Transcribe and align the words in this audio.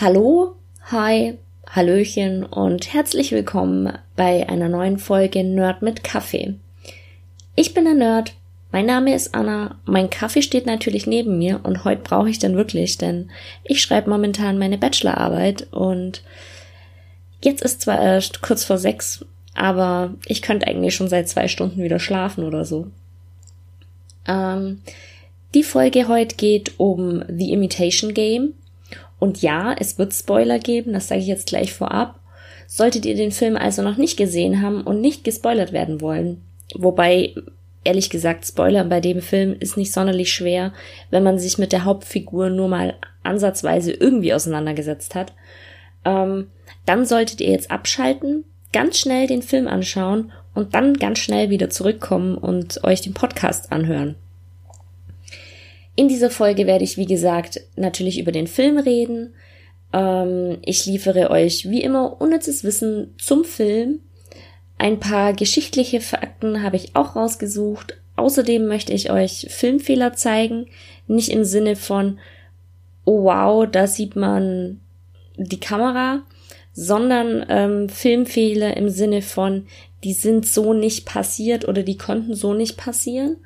Hallo, 0.00 0.56
hi, 0.90 1.38
Hallöchen 1.70 2.42
und 2.42 2.92
herzlich 2.92 3.30
willkommen 3.30 3.96
bei 4.16 4.48
einer 4.48 4.68
neuen 4.68 4.98
Folge 4.98 5.44
Nerd 5.44 5.82
mit 5.82 6.02
Kaffee. 6.02 6.54
Ich 7.54 7.74
bin 7.74 7.84
der 7.84 7.94
Nerd, 7.94 8.34
mein 8.72 8.86
Name 8.86 9.14
ist 9.14 9.36
Anna, 9.36 9.78
mein 9.84 10.10
Kaffee 10.10 10.42
steht 10.42 10.66
natürlich 10.66 11.06
neben 11.06 11.38
mir 11.38 11.60
und 11.62 11.84
heute 11.84 12.02
brauche 12.02 12.28
ich 12.28 12.40
den 12.40 12.56
wirklich, 12.56 12.98
denn 12.98 13.30
ich 13.62 13.82
schreibe 13.82 14.10
momentan 14.10 14.58
meine 14.58 14.78
Bachelorarbeit 14.78 15.68
und 15.70 16.24
jetzt 17.40 17.62
ist 17.62 17.82
zwar 17.82 18.02
erst 18.02 18.42
kurz 18.42 18.64
vor 18.64 18.78
sechs, 18.78 19.24
aber 19.54 20.14
ich 20.26 20.42
könnte 20.42 20.66
eigentlich 20.66 20.96
schon 20.96 21.08
seit 21.08 21.28
zwei 21.28 21.46
Stunden 21.46 21.80
wieder 21.80 22.00
schlafen 22.00 22.42
oder 22.42 22.64
so. 22.64 22.88
Ähm, 24.26 24.80
die 25.54 25.62
Folge 25.62 26.08
heute 26.08 26.34
geht 26.34 26.80
um 26.80 27.22
The 27.28 27.52
Imitation 27.52 28.12
Game 28.12 28.54
und 29.24 29.40
ja, 29.40 29.74
es 29.78 29.96
wird 29.96 30.12
Spoiler 30.12 30.58
geben, 30.58 30.92
das 30.92 31.08
sage 31.08 31.22
ich 31.22 31.26
jetzt 31.26 31.46
gleich 31.46 31.72
vorab. 31.72 32.20
Solltet 32.66 33.06
ihr 33.06 33.14
den 33.14 33.32
Film 33.32 33.56
also 33.56 33.80
noch 33.80 33.96
nicht 33.96 34.18
gesehen 34.18 34.60
haben 34.60 34.82
und 34.82 35.00
nicht 35.00 35.24
gespoilert 35.24 35.72
werden 35.72 36.02
wollen, 36.02 36.42
wobei 36.74 37.34
ehrlich 37.84 38.10
gesagt 38.10 38.44
Spoilern 38.44 38.90
bei 38.90 39.00
dem 39.00 39.22
Film 39.22 39.56
ist 39.58 39.78
nicht 39.78 39.94
sonderlich 39.94 40.30
schwer, 40.30 40.74
wenn 41.10 41.22
man 41.22 41.38
sich 41.38 41.56
mit 41.56 41.72
der 41.72 41.86
Hauptfigur 41.86 42.50
nur 42.50 42.68
mal 42.68 42.96
ansatzweise 43.22 43.92
irgendwie 43.92 44.34
auseinandergesetzt 44.34 45.14
hat, 45.14 45.32
ähm, 46.04 46.48
dann 46.84 47.06
solltet 47.06 47.40
ihr 47.40 47.50
jetzt 47.50 47.70
abschalten, 47.70 48.44
ganz 48.74 48.98
schnell 48.98 49.26
den 49.26 49.40
Film 49.40 49.68
anschauen 49.68 50.32
und 50.52 50.74
dann 50.74 50.92
ganz 50.98 51.18
schnell 51.18 51.48
wieder 51.48 51.70
zurückkommen 51.70 52.36
und 52.36 52.84
euch 52.84 53.00
den 53.00 53.14
Podcast 53.14 53.72
anhören. 53.72 54.16
In 55.96 56.08
dieser 56.08 56.30
Folge 56.30 56.66
werde 56.66 56.84
ich, 56.84 56.96
wie 56.96 57.06
gesagt, 57.06 57.60
natürlich 57.76 58.18
über 58.18 58.32
den 58.32 58.46
Film 58.46 58.78
reden. 58.78 59.34
Ähm, 59.92 60.58
ich 60.62 60.86
liefere 60.86 61.30
euch 61.30 61.70
wie 61.70 61.82
immer 61.82 62.20
unnützes 62.20 62.64
Wissen 62.64 63.14
zum 63.18 63.44
Film. 63.44 64.00
Ein 64.76 64.98
paar 64.98 65.32
geschichtliche 65.32 66.00
Fakten 66.00 66.62
habe 66.62 66.76
ich 66.76 66.96
auch 66.96 67.14
rausgesucht. 67.14 67.96
Außerdem 68.16 68.66
möchte 68.66 68.92
ich 68.92 69.10
euch 69.10 69.46
Filmfehler 69.50 70.14
zeigen. 70.14 70.66
Nicht 71.06 71.28
im 71.28 71.44
Sinne 71.44 71.76
von, 71.76 72.18
oh 73.04 73.24
wow, 73.24 73.66
da 73.70 73.86
sieht 73.86 74.16
man 74.16 74.80
die 75.36 75.60
Kamera, 75.60 76.22
sondern 76.72 77.46
ähm, 77.48 77.88
Filmfehler 77.88 78.76
im 78.76 78.88
Sinne 78.88 79.22
von, 79.22 79.66
die 80.02 80.12
sind 80.12 80.46
so 80.46 80.74
nicht 80.74 81.06
passiert 81.06 81.68
oder 81.68 81.82
die 81.82 81.98
konnten 81.98 82.34
so 82.34 82.52
nicht 82.52 82.76
passieren. 82.76 83.36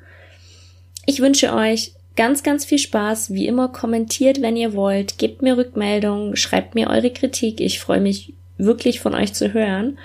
Ich 1.05 1.21
wünsche 1.21 1.53
euch 1.53 1.93
ganz, 2.19 2.43
ganz 2.43 2.65
viel 2.65 2.79
Spaß. 2.79 3.33
Wie 3.33 3.47
immer 3.47 3.69
kommentiert, 3.69 4.41
wenn 4.41 4.57
ihr 4.57 4.73
wollt. 4.73 5.17
Gebt 5.19 5.41
mir 5.41 5.55
Rückmeldungen, 5.55 6.35
schreibt 6.35 6.75
mir 6.75 6.89
eure 6.89 7.11
Kritik. 7.11 7.61
Ich 7.61 7.79
freue 7.79 8.01
mich 8.01 8.33
wirklich 8.57 8.99
von 8.99 9.15
euch 9.15 9.31
zu 9.31 9.53
hören. 9.53 9.97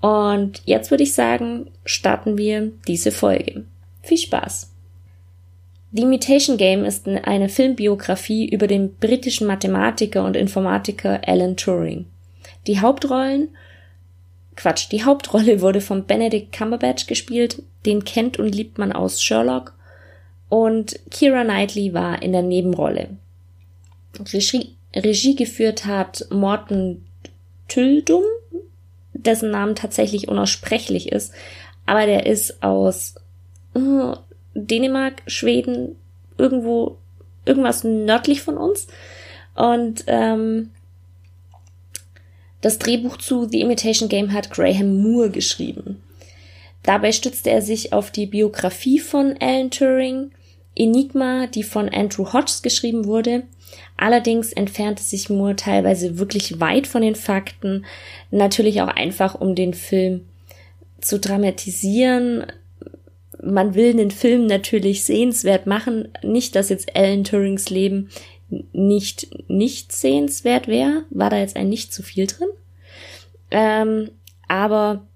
Und 0.00 0.62
jetzt 0.64 0.90
würde 0.90 1.02
ich 1.02 1.12
sagen, 1.12 1.66
starten 1.84 2.38
wir 2.38 2.72
diese 2.86 3.12
Folge. 3.12 3.66
Viel 4.00 4.16
Spaß! 4.16 4.72
The 5.92 6.02
Imitation 6.02 6.56
Game 6.56 6.86
ist 6.86 7.06
eine 7.06 7.50
Filmbiografie 7.50 8.48
über 8.48 8.66
den 8.66 8.94
britischen 8.94 9.46
Mathematiker 9.46 10.24
und 10.24 10.36
Informatiker 10.36 11.20
Alan 11.26 11.58
Turing. 11.58 12.06
Die 12.66 12.80
Hauptrollen 12.80 13.50
Quatsch, 14.56 14.90
die 14.90 15.04
Hauptrolle 15.04 15.60
wurde 15.60 15.82
von 15.82 16.06
Benedict 16.06 16.50
Cumberbatch 16.50 17.06
gespielt, 17.06 17.62
den 17.84 18.04
kennt 18.04 18.38
und 18.38 18.54
liebt 18.54 18.78
man 18.78 18.90
aus 18.90 19.22
Sherlock 19.22 19.74
und 20.48 20.98
Kira 21.10 21.44
Knightley 21.44 21.92
war 21.94 22.22
in 22.22 22.32
der 22.32 22.42
Nebenrolle. 22.42 23.10
Regie, 24.32 24.74
Regie 24.94 25.36
geführt 25.36 25.84
hat 25.84 26.26
Morten 26.30 27.06
Tyldum, 27.68 28.24
dessen 29.12 29.50
Name 29.50 29.74
tatsächlich 29.74 30.28
unaussprechlich 30.28 31.12
ist, 31.12 31.32
aber 31.86 32.06
der 32.06 32.26
ist 32.26 32.62
aus 32.62 33.14
äh, 33.74 34.14
Dänemark, 34.54 35.22
Schweden, 35.26 35.96
irgendwo, 36.36 36.98
irgendwas 37.44 37.84
nördlich 37.84 38.42
von 38.42 38.56
uns. 38.56 38.86
Und 39.54 40.04
ähm, 40.06 40.70
das 42.60 42.78
Drehbuch 42.78 43.18
zu 43.18 43.48
The 43.48 43.60
Imitation 43.60 44.08
Game 44.08 44.32
hat 44.32 44.50
Graham 44.50 45.02
Moore 45.02 45.30
geschrieben. 45.30 46.02
Dabei 46.82 47.12
stützte 47.12 47.50
er 47.50 47.62
sich 47.62 47.92
auf 47.92 48.10
die 48.10 48.26
Biografie 48.26 48.98
von 48.98 49.36
Alan 49.40 49.70
Turing 49.70 50.30
Enigma, 50.74 51.46
die 51.46 51.62
von 51.62 51.88
Andrew 51.88 52.32
Hodges 52.32 52.62
geschrieben 52.62 53.06
wurde. 53.06 53.44
Allerdings 53.96 54.52
entfernte 54.52 55.02
sich 55.02 55.28
Moore 55.28 55.56
teilweise 55.56 56.18
wirklich 56.18 56.60
weit 56.60 56.86
von 56.86 57.02
den 57.02 57.16
Fakten, 57.16 57.84
natürlich 58.30 58.80
auch 58.80 58.88
einfach 58.88 59.34
um 59.34 59.54
den 59.54 59.74
Film 59.74 60.26
zu 61.00 61.18
dramatisieren. 61.18 62.46
Man 63.42 63.74
will 63.74 63.94
den 63.94 64.10
Film 64.10 64.46
natürlich 64.46 65.04
sehenswert 65.04 65.66
machen, 65.66 66.08
nicht, 66.22 66.54
dass 66.56 66.68
jetzt 66.68 66.96
Alan 66.96 67.24
Turings 67.24 67.70
Leben 67.70 68.08
nicht 68.72 69.28
nicht 69.48 69.92
sehenswert 69.92 70.68
wäre, 70.68 71.04
war 71.10 71.30
da 71.30 71.38
jetzt 71.38 71.56
ein 71.56 71.68
nicht 71.68 71.92
zu 71.92 72.02
viel 72.02 72.26
drin. 72.26 72.48
Ähm, 73.50 74.10
aber 74.48 75.06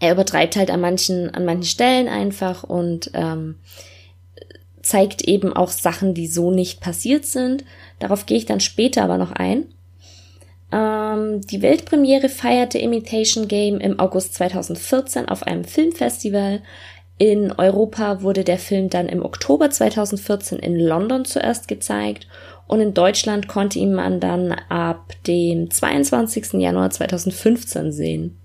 er 0.00 0.12
übertreibt 0.12 0.56
halt 0.56 0.70
an 0.70 0.80
manchen 0.80 1.30
an 1.30 1.44
manchen 1.44 1.64
Stellen 1.64 2.08
einfach 2.08 2.62
und 2.62 3.10
ähm, 3.14 3.56
zeigt 4.82 5.22
eben 5.22 5.52
auch 5.52 5.70
Sachen, 5.70 6.14
die 6.14 6.26
so 6.26 6.50
nicht 6.50 6.80
passiert 6.80 7.24
sind. 7.24 7.64
Darauf 7.98 8.26
gehe 8.26 8.36
ich 8.36 8.46
dann 8.46 8.60
später 8.60 9.02
aber 9.02 9.18
noch 9.18 9.32
ein. 9.32 9.66
Ähm, 10.72 11.40
die 11.42 11.62
Weltpremiere 11.62 12.28
feierte 12.28 12.78
Imitation 12.78 13.46
Game 13.46 13.78
im 13.78 14.00
August 14.00 14.34
2014 14.34 15.28
auf 15.28 15.44
einem 15.44 15.64
Filmfestival. 15.64 16.62
In 17.18 17.52
Europa 17.52 18.22
wurde 18.22 18.42
der 18.42 18.58
Film 18.58 18.90
dann 18.90 19.08
im 19.08 19.24
Oktober 19.24 19.70
2014 19.70 20.58
in 20.58 20.76
London 20.76 21.24
zuerst 21.24 21.68
gezeigt 21.68 22.26
und 22.66 22.80
in 22.80 22.94
Deutschland 22.94 23.48
konnte 23.48 23.78
ihn 23.78 23.92
man 23.92 24.18
dann 24.18 24.52
ab 24.68 25.12
dem 25.26 25.70
22. 25.70 26.54
Januar 26.54 26.90
2015 26.90 27.92
sehen. 27.92 28.38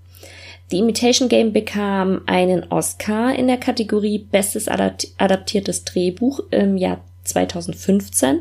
The 0.70 0.78
Imitation 0.78 1.28
Game 1.28 1.52
bekam 1.52 2.22
einen 2.26 2.70
Oscar 2.70 3.34
in 3.34 3.46
der 3.46 3.56
Kategorie 3.56 4.18
Bestes 4.18 4.68
adaptiertes 4.68 5.84
Drehbuch 5.84 6.40
im 6.50 6.76
Jahr 6.76 7.02
2015. 7.24 8.40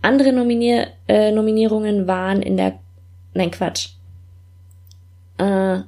Andere 0.00 0.32
Nominier 0.32 0.88
äh, 1.06 1.30
Nominierungen 1.30 2.08
waren 2.08 2.42
in 2.42 2.56
der 2.56 2.80
Nein, 3.34 3.50
Quatsch. 3.52 3.90
Äh, 5.38 5.80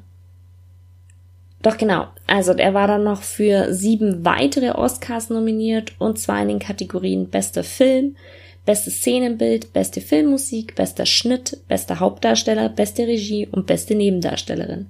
doch 1.62 1.76
genau. 1.76 2.06
Also 2.26 2.52
er 2.52 2.74
war 2.74 2.86
dann 2.86 3.04
noch 3.04 3.22
für 3.22 3.72
sieben 3.74 4.24
weitere 4.24 4.70
Oscars 4.70 5.30
nominiert 5.30 5.92
und 5.98 6.18
zwar 6.18 6.40
in 6.42 6.48
den 6.48 6.58
Kategorien 6.58 7.28
Bester 7.28 7.64
Film, 7.64 8.16
Bestes 8.64 8.98
Szenenbild, 8.98 9.72
Beste 9.72 10.00
Filmmusik, 10.00 10.74
Bester 10.74 11.06
Schnitt, 11.06 11.58
Bester 11.68 12.00
Hauptdarsteller, 12.00 12.68
Beste 12.68 13.06
Regie 13.06 13.46
und 13.50 13.66
Beste 13.66 13.94
Nebendarstellerin. 13.94 14.86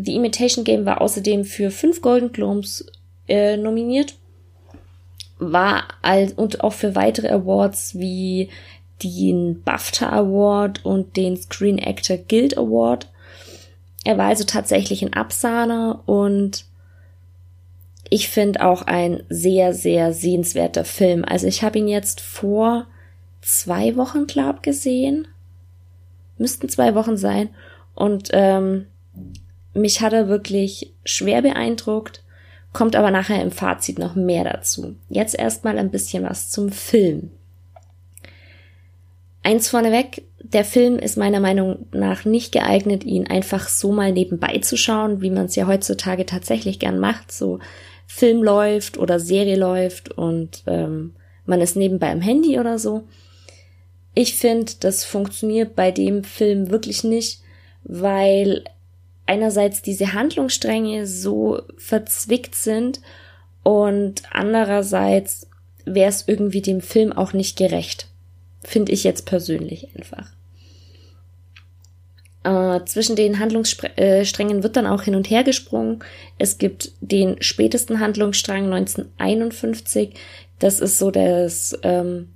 The 0.00 0.14
Imitation 0.14 0.64
Game 0.64 0.86
war 0.86 1.00
außerdem 1.00 1.44
für 1.44 1.72
fünf 1.72 2.02
Golden 2.02 2.30
Globes 2.30 2.86
äh, 3.26 3.56
nominiert, 3.56 4.14
war 5.40 5.88
als, 6.02 6.34
und 6.34 6.62
auch 6.62 6.72
für 6.72 6.94
weitere 6.94 7.28
Awards 7.28 7.98
wie 7.98 8.48
den 9.02 9.60
BAFTA 9.62 10.08
Award 10.10 10.84
und 10.84 11.16
den 11.16 11.36
Screen 11.36 11.80
Actor 11.80 12.16
Guild 12.16 12.56
Award. 12.56 13.10
Er 14.04 14.18
war 14.18 14.26
also 14.26 14.44
tatsächlich 14.44 15.02
ein 15.02 15.14
Absahner 15.14 16.00
und 16.06 16.64
ich 18.08 18.28
finde 18.28 18.64
auch 18.64 18.82
ein 18.82 19.24
sehr, 19.28 19.74
sehr 19.74 20.12
sehenswerter 20.12 20.84
Film. 20.84 21.24
Also 21.24 21.48
ich 21.48 21.64
habe 21.64 21.78
ihn 21.78 21.88
jetzt 21.88 22.20
vor 22.20 22.86
zwei 23.42 23.96
Wochen, 23.96 24.28
glaub, 24.28 24.62
gesehen. 24.62 25.26
Müssten 26.38 26.68
zwei 26.68 26.94
Wochen 26.94 27.16
sein. 27.16 27.50
Und 27.96 28.30
ähm, 28.32 28.86
mich 29.78 30.00
hat 30.00 30.12
er 30.12 30.28
wirklich 30.28 30.94
schwer 31.04 31.42
beeindruckt, 31.42 32.22
kommt 32.72 32.96
aber 32.96 33.10
nachher 33.10 33.42
im 33.42 33.50
Fazit 33.50 33.98
noch 33.98 34.14
mehr 34.14 34.44
dazu. 34.44 34.96
Jetzt 35.08 35.38
erstmal 35.38 35.78
ein 35.78 35.90
bisschen 35.90 36.24
was 36.24 36.50
zum 36.50 36.70
Film. 36.70 37.30
Eins 39.42 39.68
vorneweg, 39.68 40.24
der 40.42 40.64
Film 40.64 40.98
ist 40.98 41.16
meiner 41.16 41.40
Meinung 41.40 41.86
nach 41.92 42.24
nicht 42.24 42.52
geeignet, 42.52 43.04
ihn 43.04 43.26
einfach 43.26 43.68
so 43.68 43.92
mal 43.92 44.12
nebenbei 44.12 44.58
zu 44.58 44.76
schauen, 44.76 45.22
wie 45.22 45.30
man 45.30 45.46
es 45.46 45.56
ja 45.56 45.66
heutzutage 45.66 46.26
tatsächlich 46.26 46.78
gern 46.78 46.98
macht. 46.98 47.32
So 47.32 47.58
Film 48.06 48.42
läuft 48.42 48.98
oder 48.98 49.20
Serie 49.20 49.56
läuft 49.56 50.10
und 50.10 50.62
ähm, 50.66 51.14
man 51.46 51.60
ist 51.60 51.76
nebenbei 51.76 52.10
am 52.10 52.20
Handy 52.20 52.58
oder 52.58 52.78
so. 52.78 53.04
Ich 54.14 54.34
finde, 54.34 54.72
das 54.80 55.04
funktioniert 55.04 55.76
bei 55.76 55.92
dem 55.92 56.24
Film 56.24 56.70
wirklich 56.70 57.04
nicht, 57.04 57.40
weil 57.84 58.64
einerseits 59.28 59.82
diese 59.82 60.12
Handlungsstränge 60.12 61.06
so 61.06 61.62
verzwickt 61.76 62.54
sind 62.54 63.00
und 63.62 64.22
andererseits 64.30 65.46
wäre 65.84 66.08
es 66.08 66.24
irgendwie 66.26 66.62
dem 66.62 66.80
Film 66.80 67.12
auch 67.12 67.32
nicht 67.32 67.56
gerecht. 67.56 68.08
Finde 68.62 68.92
ich 68.92 69.04
jetzt 69.04 69.26
persönlich 69.26 69.88
einfach. 69.96 70.32
Äh, 72.44 72.84
zwischen 72.86 73.16
den 73.16 73.38
Handlungssträngen 73.38 74.62
wird 74.62 74.76
dann 74.76 74.86
auch 74.86 75.02
hin 75.02 75.14
und 75.14 75.28
her 75.28 75.44
gesprungen. 75.44 76.00
Es 76.38 76.58
gibt 76.58 76.92
den 77.00 77.42
spätesten 77.42 78.00
Handlungsstrang 78.00 78.72
1951. 78.72 80.14
Das 80.58 80.80
ist 80.80 80.98
so 80.98 81.10
das, 81.10 81.78
ähm, 81.82 82.30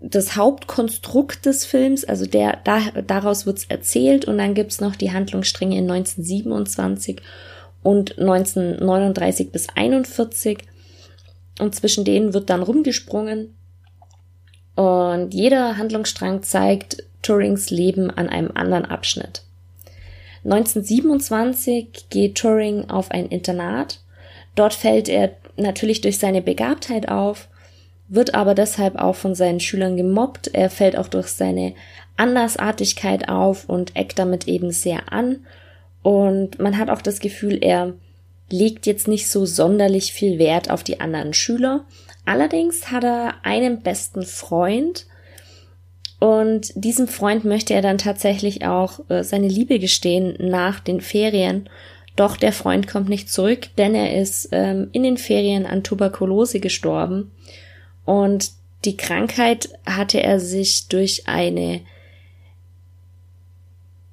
das 0.00 0.36
Hauptkonstrukt 0.36 1.44
des 1.44 1.66
Films, 1.66 2.04
also 2.04 2.24
der, 2.26 2.58
da, 2.64 2.80
daraus 3.06 3.44
wird's 3.46 3.66
erzählt 3.68 4.24
und 4.24 4.38
dann 4.38 4.54
gibt's 4.54 4.80
noch 4.80 4.96
die 4.96 5.12
Handlungsstränge 5.12 5.76
in 5.76 5.90
1927 5.90 7.20
und 7.82 8.18
1939 8.18 9.52
bis 9.52 9.68
41 9.74 10.58
und 11.60 11.74
zwischen 11.74 12.04
denen 12.04 12.32
wird 12.32 12.48
dann 12.48 12.62
rumgesprungen 12.62 13.54
und 14.74 15.34
jeder 15.34 15.76
Handlungsstrang 15.76 16.42
zeigt 16.42 17.04
Turings 17.20 17.70
Leben 17.70 18.10
an 18.10 18.30
einem 18.30 18.50
anderen 18.54 18.86
Abschnitt. 18.86 19.42
1927 20.44 22.06
geht 22.08 22.36
Turing 22.36 22.88
auf 22.88 23.10
ein 23.10 23.26
Internat. 23.26 24.00
Dort 24.54 24.72
fällt 24.72 25.10
er 25.10 25.32
natürlich 25.56 26.00
durch 26.00 26.18
seine 26.18 26.40
Begabtheit 26.40 27.08
auf 27.08 27.48
wird 28.10 28.34
aber 28.34 28.54
deshalb 28.54 28.96
auch 28.96 29.14
von 29.14 29.34
seinen 29.34 29.60
Schülern 29.60 29.96
gemobbt. 29.96 30.48
Er 30.52 30.68
fällt 30.68 30.98
auch 30.98 31.08
durch 31.08 31.28
seine 31.28 31.74
Andersartigkeit 32.16 33.28
auf 33.28 33.68
und 33.68 33.96
eckt 33.96 34.18
damit 34.18 34.46
eben 34.48 34.72
sehr 34.72 35.12
an. 35.12 35.46
Und 36.02 36.58
man 36.58 36.76
hat 36.76 36.90
auch 36.90 37.02
das 37.02 37.20
Gefühl, 37.20 37.58
er 37.62 37.94
legt 38.50 38.86
jetzt 38.86 39.06
nicht 39.06 39.28
so 39.28 39.46
sonderlich 39.46 40.12
viel 40.12 40.38
Wert 40.38 40.70
auf 40.70 40.82
die 40.82 41.00
anderen 41.00 41.32
Schüler. 41.32 41.84
Allerdings 42.26 42.90
hat 42.90 43.04
er 43.04 43.34
einen 43.44 43.82
besten 43.82 44.24
Freund 44.24 45.06
und 46.18 46.72
diesem 46.74 47.08
Freund 47.08 47.44
möchte 47.44 47.74
er 47.74 47.80
dann 47.80 47.96
tatsächlich 47.96 48.66
auch 48.66 49.00
äh, 49.08 49.24
seine 49.24 49.48
Liebe 49.48 49.78
gestehen 49.78 50.36
nach 50.38 50.80
den 50.80 51.00
Ferien. 51.00 51.68
Doch 52.16 52.36
der 52.36 52.52
Freund 52.52 52.86
kommt 52.86 53.08
nicht 53.08 53.32
zurück, 53.32 53.68
denn 53.78 53.94
er 53.94 54.20
ist 54.20 54.50
ähm, 54.52 54.90
in 54.92 55.02
den 55.02 55.16
Ferien 55.16 55.64
an 55.64 55.82
Tuberkulose 55.82 56.60
gestorben. 56.60 57.30
Und 58.10 58.50
die 58.84 58.96
Krankheit 58.96 59.68
hatte 59.86 60.20
er 60.20 60.40
sich 60.40 60.88
durch 60.88 61.28
eine, 61.28 61.82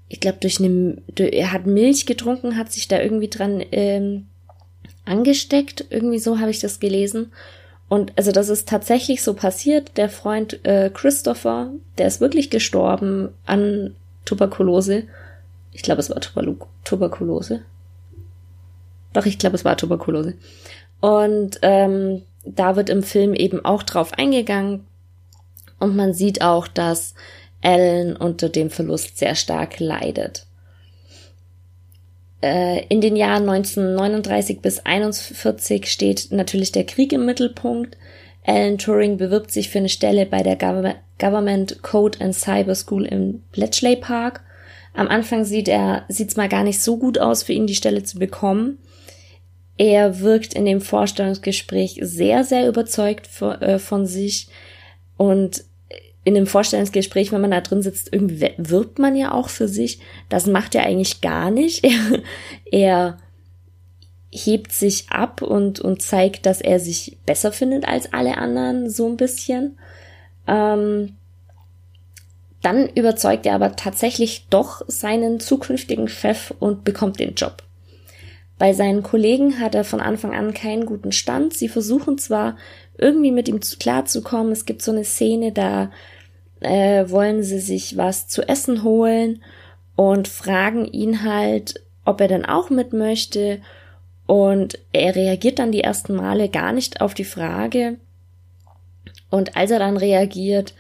ich 0.08 0.20
glaube, 0.20 0.38
durch 0.40 0.60
eine, 0.60 1.02
er 1.18 1.52
hat 1.52 1.66
Milch 1.66 2.06
getrunken, 2.06 2.58
hat 2.58 2.72
sich 2.72 2.88
da 2.88 3.02
irgendwie 3.02 3.28
dran 3.28 3.66
ähm, 3.72 4.28
angesteckt. 5.04 5.86
Irgendwie 5.90 6.20
so 6.20 6.38
habe 6.38 6.52
ich 6.52 6.60
das 6.60 6.80
gelesen. 6.80 7.32
Und 7.90 8.14
also 8.18 8.32
das 8.32 8.50
ist 8.50 8.70
tatsächlich 8.70 9.24
so 9.24 9.34
passiert. 9.34 9.98
Der 9.98 10.10
Freund 10.10 10.64
äh, 10.64 10.92
Christopher, 10.94 11.72
der 11.98 12.06
ist 12.06 12.22
wirklich 12.22 12.52
gestorben 12.52 13.30
an 13.48 13.96
Tuberkulose. 14.26 15.06
Ich 15.72 15.82
glaube, 15.82 16.02
es 16.02 16.12
war 16.12 16.22
Tuberlu 16.22 16.58
Tuberkulose. 16.84 17.64
Doch, 19.14 19.26
ich 19.26 19.40
glaube, 19.40 19.56
es 19.56 19.66
war 19.66 19.76
Tuberkulose. 19.76 20.36
Und 21.02 21.58
ähm, 21.64 22.22
da 22.56 22.76
wird 22.76 22.90
im 22.90 23.04
Film 23.04 23.34
eben 23.34 23.64
auch 23.64 23.84
drauf 23.84 24.14
eingegangen 24.14 24.86
und 25.80 25.96
man 25.96 26.14
sieht 26.14 26.42
auch, 26.42 26.68
dass 26.68 27.14
Ellen 27.62 28.16
unter 28.16 28.50
dem 28.50 28.70
Verlust 28.70 29.18
sehr 29.18 29.36
stark 29.36 29.80
leidet. 29.80 30.46
Äh, 32.42 32.86
in 32.88 33.02
den 33.02 33.16
Jahren 33.16 33.50
1939 33.50 34.62
bis 34.62 34.80
1941 34.80 35.92
steht 35.92 36.28
natürlich 36.32 36.72
der 36.72 36.86
Krieg 36.86 37.12
im 37.14 37.26
Mittelpunkt. 37.26 37.98
Alan 38.46 38.78
Turing 38.78 39.18
bewirbt 39.18 39.52
sich 39.52 39.70
für 39.70 39.80
eine 39.80 39.90
Stelle 39.90 40.26
bei 40.26 40.44
der 40.44 40.56
Government 40.56 41.82
Code 41.82 42.20
and 42.22 42.36
Cyber 42.36 42.76
School 42.76 43.06
im 43.06 43.44
Bletchley 43.52 43.96
Park. 43.96 44.42
Am 44.94 45.08
Anfang 45.08 45.44
sieht 45.44 45.68
er, 45.68 46.06
sieht's 46.08 46.38
mal 46.38 46.48
gar 46.48 46.64
nicht 46.64 46.82
so 46.82 46.98
gut 46.98 47.20
aus 47.20 47.44
für 47.44 47.54
ihn, 47.54 47.68
die 47.68 47.76
Stelle 47.76 48.04
zu 48.04 48.18
bekommen. 48.20 48.78
Er 49.78 50.20
wirkt 50.20 50.54
in 50.54 50.66
dem 50.66 50.82
Vorstellungsgespräch 50.82 52.00
sehr, 52.02 52.44
sehr 52.44 52.68
überzeugt 52.68 53.28
von, 53.28 53.62
äh, 53.62 53.80
von 53.80 54.06
sich 54.06 54.48
und 55.18 55.64
in 56.24 56.36
dem 56.36 56.48
Vorstellungsgespräch, 56.48 57.32
wenn 57.32 57.40
man 57.42 57.52
da 57.52 57.62
drin 57.62 57.82
sitzt, 57.82 58.12
irgendwie 58.12 58.52
wirbt 58.58 59.00
man 59.00 59.16
ja 59.16 59.32
auch 59.32 59.48
für 59.48 59.70
sich. 59.70 60.00
Das 60.28 60.46
macht 60.46 60.76
er 60.76 60.84
eigentlich 60.84 61.22
gar 61.22 61.52
nicht. 61.52 61.86
Er, 61.88 62.18
er 62.72 63.18
hebt 64.32 64.74
sich 64.74 65.10
ab 65.10 65.42
und, 65.42 65.80
und 65.80 66.02
zeigt, 66.02 66.46
dass 66.46 66.60
er 66.60 66.80
sich 66.80 67.18
besser 67.26 67.52
findet 67.52 67.88
als 67.88 68.12
alle 68.12 68.38
anderen, 68.38 68.90
so 68.90 69.08
ein 69.08 69.16
bisschen. 69.16 69.78
Ähm, 70.48 71.16
dann 72.62 72.90
überzeugt 72.90 73.46
er 73.46 73.56
aber 73.56 73.76
tatsächlich 73.76 74.48
doch 74.50 74.82
seinen 74.88 75.40
zukünftigen 75.40 76.08
Chef 76.08 76.54
und 76.60 76.84
bekommt 76.84 77.20
den 77.20 77.36
Job. 77.36 77.64
Bei 78.58 78.74
seinen 78.74 79.04
Kollegen 79.04 79.60
hat 79.60 79.76
er 79.76 79.84
von 79.84 80.00
Anfang 80.00 80.34
an 80.34 80.54
keinen 80.54 80.86
guten 80.86 81.12
Stand. 81.12 81.54
Sie 81.54 81.70
versuchen 81.70 82.18
zwar 82.18 82.58
irgendwie 82.98 83.32
mit 83.32 83.48
ihm 83.48 83.60
klarzukommen. 83.60 84.52
Es 84.52 84.66
gibt 84.66 84.82
so 84.82 84.92
eine 84.92 85.04
Szene, 85.04 85.52
da 85.52 85.92
äh, 86.62 87.10
wollen 87.10 87.44
sie 87.44 87.60
sich 87.60 87.98
was 87.98 88.28
zu 88.28 88.48
essen 88.48 88.84
holen 88.84 89.44
und 89.96 90.28
fragen 90.28 90.86
ihn 90.86 91.24
halt, 91.24 91.84
ob 92.04 92.20
er 92.20 92.28
denn 92.28 92.46
auch 92.46 92.70
mit 92.70 92.94
möchte. 92.94 93.60
Und 94.26 94.80
er 94.92 95.16
reagiert 95.16 95.60
dann 95.60 95.72
die 95.72 95.82
ersten 95.82 96.16
Male 96.16 96.50
gar 96.50 96.74
nicht 96.74 97.02
auf 97.02 97.14
die 97.14 97.26
Frage. 97.26 97.98
Und 99.30 99.56
als 99.56 99.72
er 99.72 99.80
dann 99.80 99.98
reagiert, 99.98 100.74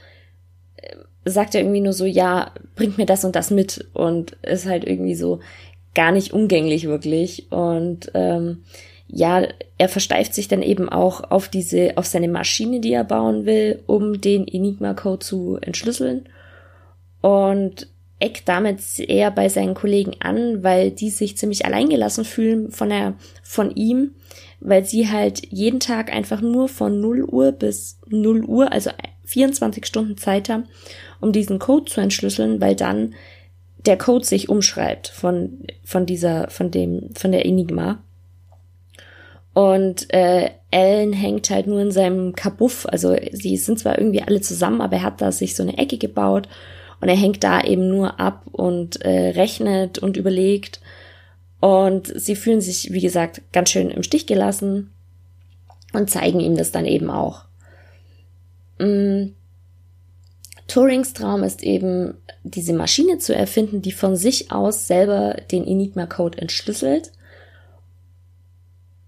äh, 0.77 0.95
sagt 1.25 1.53
er 1.53 1.61
irgendwie 1.61 1.81
nur 1.81 1.93
so, 1.93 2.05
ja, 2.05 2.53
bringt 2.75 2.97
mir 2.97 3.05
das 3.05 3.23
und 3.23 3.35
das 3.35 3.51
mit. 3.51 3.87
Und 3.93 4.31
ist 4.41 4.65
halt 4.65 4.83
irgendwie 4.85 5.15
so, 5.15 5.41
gar 5.97 6.11
nicht 6.11 6.31
umgänglich 6.31 6.87
wirklich. 6.87 7.51
Und 7.51 8.11
ähm, 8.13 8.59
ja, 9.07 9.47
er 9.79 9.89
versteift 9.89 10.35
sich 10.35 10.47
dann 10.47 10.61
eben 10.61 10.87
auch 10.87 11.31
auf 11.31 11.49
diese, 11.49 11.97
auf 11.97 12.05
seine 12.05 12.27
Maschine, 12.27 12.79
die 12.79 12.93
er 12.93 13.03
bauen 13.03 13.45
will, 13.45 13.81
um 13.87 14.21
den 14.21 14.47
Enigma-Code 14.47 15.25
zu 15.25 15.57
entschlüsseln. 15.59 16.29
Und 17.21 17.87
eckt 18.19 18.47
damit 18.47 18.79
eher 18.99 19.31
bei 19.31 19.49
seinen 19.49 19.73
Kollegen 19.73 20.13
an, 20.19 20.63
weil 20.63 20.91
die 20.91 21.09
sich 21.09 21.35
ziemlich 21.37 21.65
alleingelassen 21.65 22.25
fühlen 22.25 22.71
von 22.71 22.89
der, 22.89 23.15
von 23.41 23.75
ihm, 23.75 24.11
weil 24.59 24.85
sie 24.85 25.09
halt 25.09 25.51
jeden 25.51 25.79
Tag 25.79 26.13
einfach 26.13 26.41
nur 26.41 26.67
von 26.67 27.01
0 27.01 27.23
Uhr 27.23 27.51
bis 27.51 27.99
0 28.07 28.43
Uhr, 28.45 28.71
also 28.71 28.91
24 29.25 29.85
Stunden 29.85 30.17
Zeit 30.17 30.49
haben, 30.49 30.65
um 31.19 31.31
diesen 31.31 31.59
Code 31.59 31.85
zu 31.91 32.01
entschlüsseln, 32.01 32.61
weil 32.61 32.75
dann 32.75 33.15
der 33.87 33.97
Code 33.97 34.25
sich 34.25 34.49
umschreibt 34.49 35.07
von, 35.07 35.63
von 35.83 36.05
dieser, 36.05 36.49
von 36.49 36.71
dem, 36.71 37.09
von 37.15 37.31
der 37.31 37.45
Enigma. 37.45 38.03
Und 39.53 40.13
äh, 40.13 40.51
Alan 40.71 41.13
hängt 41.13 41.49
halt 41.49 41.65
nur 41.65 41.81
in 41.81 41.91
seinem 41.91 42.35
Kabuff. 42.35 42.85
Also 42.85 43.15
sie 43.31 43.57
sind 43.57 43.79
zwar 43.79 43.97
irgendwie 43.97 44.21
alle 44.21 44.41
zusammen, 44.41 44.81
aber 44.81 44.97
er 44.97 45.03
hat 45.03 45.21
da 45.21 45.31
sich 45.31 45.55
so 45.55 45.63
eine 45.63 45.77
Ecke 45.77 45.97
gebaut 45.97 46.47
und 47.01 47.09
er 47.09 47.15
hängt 47.15 47.43
da 47.43 47.61
eben 47.61 47.87
nur 47.87 48.19
ab 48.19 48.43
und 48.51 49.01
äh, 49.01 49.29
rechnet 49.29 49.97
und 49.99 50.17
überlegt. 50.17 50.81
Und 51.59 52.11
sie 52.15 52.35
fühlen 52.35 52.61
sich, 52.61 52.91
wie 52.91 53.01
gesagt, 53.01 53.41
ganz 53.51 53.71
schön 53.71 53.89
im 53.89 54.03
Stich 54.03 54.27
gelassen 54.27 54.91
und 55.93 56.09
zeigen 56.09 56.39
ihm 56.39 56.55
das 56.55 56.71
dann 56.71 56.85
eben 56.85 57.09
auch. 57.09 57.45
Turings 60.67 61.13
Traum 61.13 61.43
ist 61.43 61.63
eben, 61.63 62.17
diese 62.43 62.73
Maschine 62.73 63.17
zu 63.17 63.33
erfinden, 63.33 63.81
die 63.81 63.91
von 63.91 64.15
sich 64.15 64.51
aus 64.51 64.87
selber 64.87 65.35
den 65.51 65.65
Enigma-Code 65.65 66.37
entschlüsselt. 66.37 67.11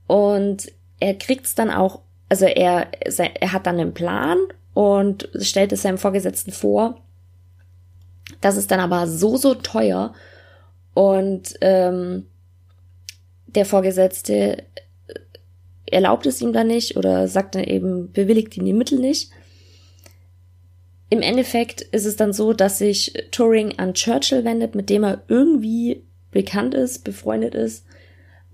Und 0.08 0.72
er 1.00 1.14
kriegt's 1.16 1.56
dann 1.56 1.70
auch, 1.70 2.00
also 2.30 2.46
er, 2.46 2.88
er 2.92 3.52
hat 3.52 3.68
dann 3.68 3.80
einen 3.80 3.94
Plan 3.94 4.38
und 4.74 5.30
stellt 5.40 5.72
es 5.74 5.82
seinem 5.82 5.98
Vorgesetzten 5.98 6.52
vor. 6.52 7.02
Das 8.42 8.56
ist 8.58 8.72
dann 8.72 8.80
aber 8.80 9.08
so, 9.08 9.38
so 9.38 9.54
teuer. 9.54 10.14
Und 10.94 11.56
ähm, 11.62 12.28
der 13.48 13.66
Vorgesetzte 13.66 14.64
erlaubt 15.86 16.26
es 16.26 16.42
ihm 16.42 16.54
dann 16.54 16.68
nicht 16.68 16.98
oder 16.98 17.28
sagt 17.28 17.56
dann 17.56 17.64
eben, 17.64 18.12
bewilligt 18.12 18.56
ihm 18.58 18.66
die 18.66 18.74
Mittel 18.74 19.00
nicht. 19.00 19.32
Im 21.10 21.22
Endeffekt 21.22 21.82
ist 21.82 22.06
es 22.06 22.16
dann 22.16 22.34
so, 22.34 22.54
dass 22.54 22.78
sich 22.78 23.14
Turing 23.32 23.80
an 23.80 23.94
Churchill 23.94 24.46
wendet, 24.46 24.76
mit 24.76 24.90
dem 24.90 25.04
er 25.04 25.24
irgendwie 25.28 26.04
bekannt 26.32 26.76
ist, 26.76 27.04
befreundet 27.04 27.56
ist. 27.56 27.86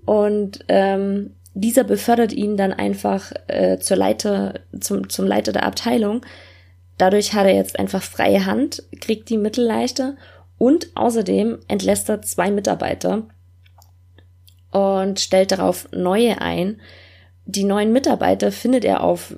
Und 0.05 0.63
ähm, 0.69 1.31
dieser 1.53 1.83
befördert 1.83 2.31
ihn 2.31 2.57
dann 2.57 2.71
einfach 2.71 3.31
äh, 3.47 3.79
zur 3.79 3.97
Leiter, 3.97 4.61
zum, 4.79 5.09
zum 5.09 5.25
Leiter 5.25 5.51
der 5.51 5.65
Abteilung. 5.65 6.25
Dadurch 6.97 7.33
hat 7.33 7.45
er 7.45 7.55
jetzt 7.55 7.77
einfach 7.77 8.03
freie 8.03 8.45
Hand, 8.45 8.83
kriegt 9.01 9.29
die 9.29 9.37
Mittel 9.37 9.65
leichter 9.65 10.15
und 10.57 10.95
außerdem 10.95 11.59
entlässt 11.67 12.07
er 12.09 12.21
zwei 12.21 12.51
Mitarbeiter 12.51 13.27
und 14.71 15.19
stellt 15.19 15.51
darauf 15.51 15.89
neue 15.91 16.41
ein. 16.41 16.79
Die 17.45 17.63
neuen 17.63 17.91
Mitarbeiter 17.91 18.51
findet 18.51 18.85
er 18.85 19.03
auf 19.03 19.35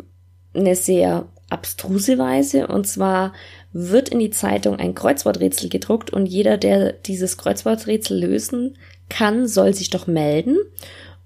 eine 0.53 0.75
sehr 0.75 1.27
abstruse 1.50 2.18
Weise. 2.18 2.68
Und 2.68 2.88
zwar 2.88 3.34
wird 3.74 4.10
in 4.10 4.20
die 4.20 4.32
Zeitung 4.32 4.77
ein 4.77 4.96
Kreuzworträtsel 4.96 5.70
gedruckt 5.70 6.12
und 6.12 6.25
jeder, 6.25 6.58
der 6.58 6.94
dieses 6.94 7.38
Kreuzworträtsel 7.38 8.20
lösen 8.20 8.77
kann, 9.10 9.48
soll 9.48 9.74
sich 9.74 9.89
doch 9.89 10.08
melden. 10.08 10.58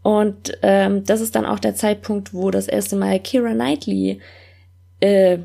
Und 0.03 0.57
ähm, 0.61 1.03
das 1.05 1.21
ist 1.21 1.35
dann 1.35 1.45
auch 1.45 1.59
der 1.59 1.75
Zeitpunkt, 1.75 2.33
wo 2.33 2.51
das 2.51 2.67
erste 2.67 2.95
Mal 2.95 3.19
Kira 3.19 3.53
Knightley 3.53 4.19
äh, 4.99 5.39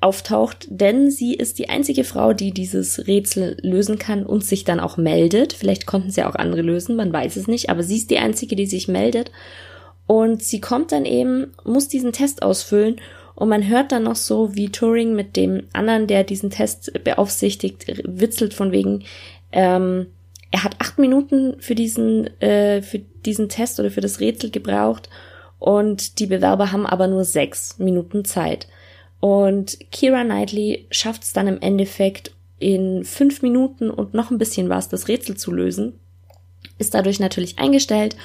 auftaucht, 0.00 0.68
denn 0.70 1.10
sie 1.10 1.34
ist 1.34 1.58
die 1.58 1.68
einzige 1.68 2.04
Frau, 2.04 2.32
die 2.32 2.52
dieses 2.52 3.08
Rätsel 3.08 3.56
lösen 3.62 3.98
kann 3.98 4.24
und 4.24 4.44
sich 4.44 4.64
dann 4.64 4.78
auch 4.78 4.96
meldet. 4.96 5.52
Vielleicht 5.52 5.86
konnten 5.86 6.10
sie 6.10 6.22
auch 6.22 6.36
andere 6.36 6.62
lösen, 6.62 6.94
man 6.94 7.12
weiß 7.12 7.36
es 7.36 7.48
nicht, 7.48 7.68
aber 7.68 7.82
sie 7.82 7.96
ist 7.96 8.10
die 8.10 8.18
einzige, 8.18 8.54
die 8.54 8.66
sich 8.66 8.86
meldet. 8.86 9.32
Und 10.06 10.42
sie 10.42 10.60
kommt 10.60 10.92
dann 10.92 11.04
eben, 11.04 11.52
muss 11.64 11.88
diesen 11.88 12.12
Test 12.12 12.42
ausfüllen 12.42 13.00
und 13.38 13.50
man 13.50 13.68
hört 13.68 13.92
dann 13.92 14.02
noch 14.02 14.16
so, 14.16 14.56
wie 14.56 14.68
Turing 14.68 15.14
mit 15.14 15.36
dem 15.36 15.68
anderen, 15.72 16.08
der 16.08 16.24
diesen 16.24 16.50
Test 16.50 16.92
beaufsichtigt, 17.04 17.86
witzelt 18.02 18.52
von 18.52 18.72
wegen, 18.72 19.04
ähm, 19.52 20.08
er 20.50 20.64
hat 20.64 20.74
acht 20.80 20.98
Minuten 20.98 21.54
für 21.60 21.76
diesen, 21.76 22.26
äh, 22.40 22.82
für 22.82 22.98
diesen 22.98 23.48
Test 23.48 23.78
oder 23.78 23.92
für 23.92 24.00
das 24.00 24.18
Rätsel 24.18 24.50
gebraucht 24.50 25.08
und 25.60 26.18
die 26.18 26.26
Bewerber 26.26 26.72
haben 26.72 26.84
aber 26.84 27.06
nur 27.06 27.24
sechs 27.24 27.78
Minuten 27.78 28.24
Zeit. 28.24 28.66
Und 29.20 29.78
Kira 29.92 30.24
Knightley 30.24 30.88
schafft 30.90 31.22
es 31.22 31.32
dann 31.32 31.46
im 31.46 31.60
Endeffekt 31.60 32.32
in 32.58 33.04
fünf 33.04 33.42
Minuten 33.42 33.88
und 33.88 34.14
noch 34.14 34.32
ein 34.32 34.38
bisschen 34.38 34.68
was, 34.68 34.88
das 34.88 35.06
Rätsel 35.06 35.36
zu 35.36 35.52
lösen, 35.52 36.00
ist 36.78 36.92
dadurch 36.92 37.20
natürlich 37.20 37.60
eingestellt 37.60 38.16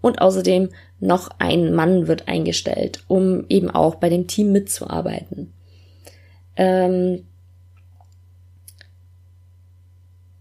und 0.00 0.22
außerdem 0.22 0.70
noch 1.02 1.30
ein 1.38 1.74
Mann 1.74 2.06
wird 2.06 2.28
eingestellt, 2.28 3.02
um 3.08 3.44
eben 3.48 3.70
auch 3.70 3.96
bei 3.96 4.08
dem 4.08 4.28
Team 4.28 4.52
mitzuarbeiten. 4.52 5.52
Ähm, 6.56 7.26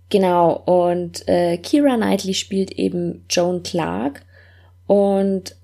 genau, 0.10 0.54
und 0.54 1.28
äh, 1.28 1.58
Kira 1.58 1.96
Knightley 1.96 2.36
spielt 2.36 2.72
eben 2.74 3.26
Joan 3.30 3.64
Clark 3.64 4.22
und 4.86 5.56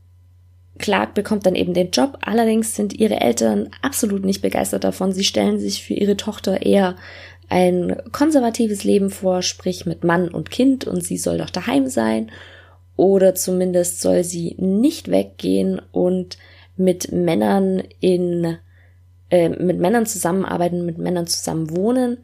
Clark 0.80 1.14
bekommt 1.14 1.46
dann 1.46 1.56
eben 1.56 1.74
den 1.74 1.92
Job, 1.92 2.18
allerdings 2.22 2.76
sind 2.76 2.94
ihre 2.94 3.22
Eltern 3.22 3.70
absolut 3.82 4.26
nicht 4.26 4.42
begeistert 4.42 4.84
davon. 4.84 5.12
Sie 5.12 5.24
stellen 5.24 5.60
sich 5.60 5.84
für 5.84 5.94
ihre 5.94 6.18
Tochter 6.18 6.64
eher 6.64 6.96
ein 7.50 8.02
konservatives 8.12 8.84
Leben 8.84 9.10
vor, 9.10 9.42
sprich 9.42 9.86
mit 9.86 10.04
Mann 10.04 10.28
und 10.30 10.50
Kind 10.52 10.86
und 10.86 11.04
sie 11.04 11.18
soll 11.18 11.38
doch 11.38 11.50
daheim 11.50 11.88
sein 11.88 12.32
oder 12.98 13.36
zumindest 13.36 14.02
soll 14.02 14.24
sie 14.24 14.56
nicht 14.58 15.10
weggehen 15.10 15.82
und 15.92 16.38
mit 16.76 17.12
Männern 17.12 17.84
in 18.00 18.58
äh, 19.30 19.50
mit 19.50 19.80
Männern 19.80 20.06
zusammenarbeiten, 20.06 20.86
mit 20.86 20.98
Männern 20.98 21.28
zusammen 21.28 21.76
wohnen. 21.76 22.18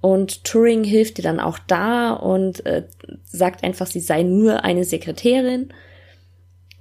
Und 0.00 0.44
Turing 0.44 0.84
hilft 0.84 1.18
ihr 1.18 1.24
dann 1.24 1.40
auch 1.40 1.58
da 1.58 2.12
und 2.12 2.64
äh, 2.66 2.84
sagt 3.24 3.64
einfach, 3.64 3.86
sie 3.86 4.00
sei 4.00 4.22
nur 4.22 4.64
eine 4.64 4.84
Sekretärin. 4.84 5.70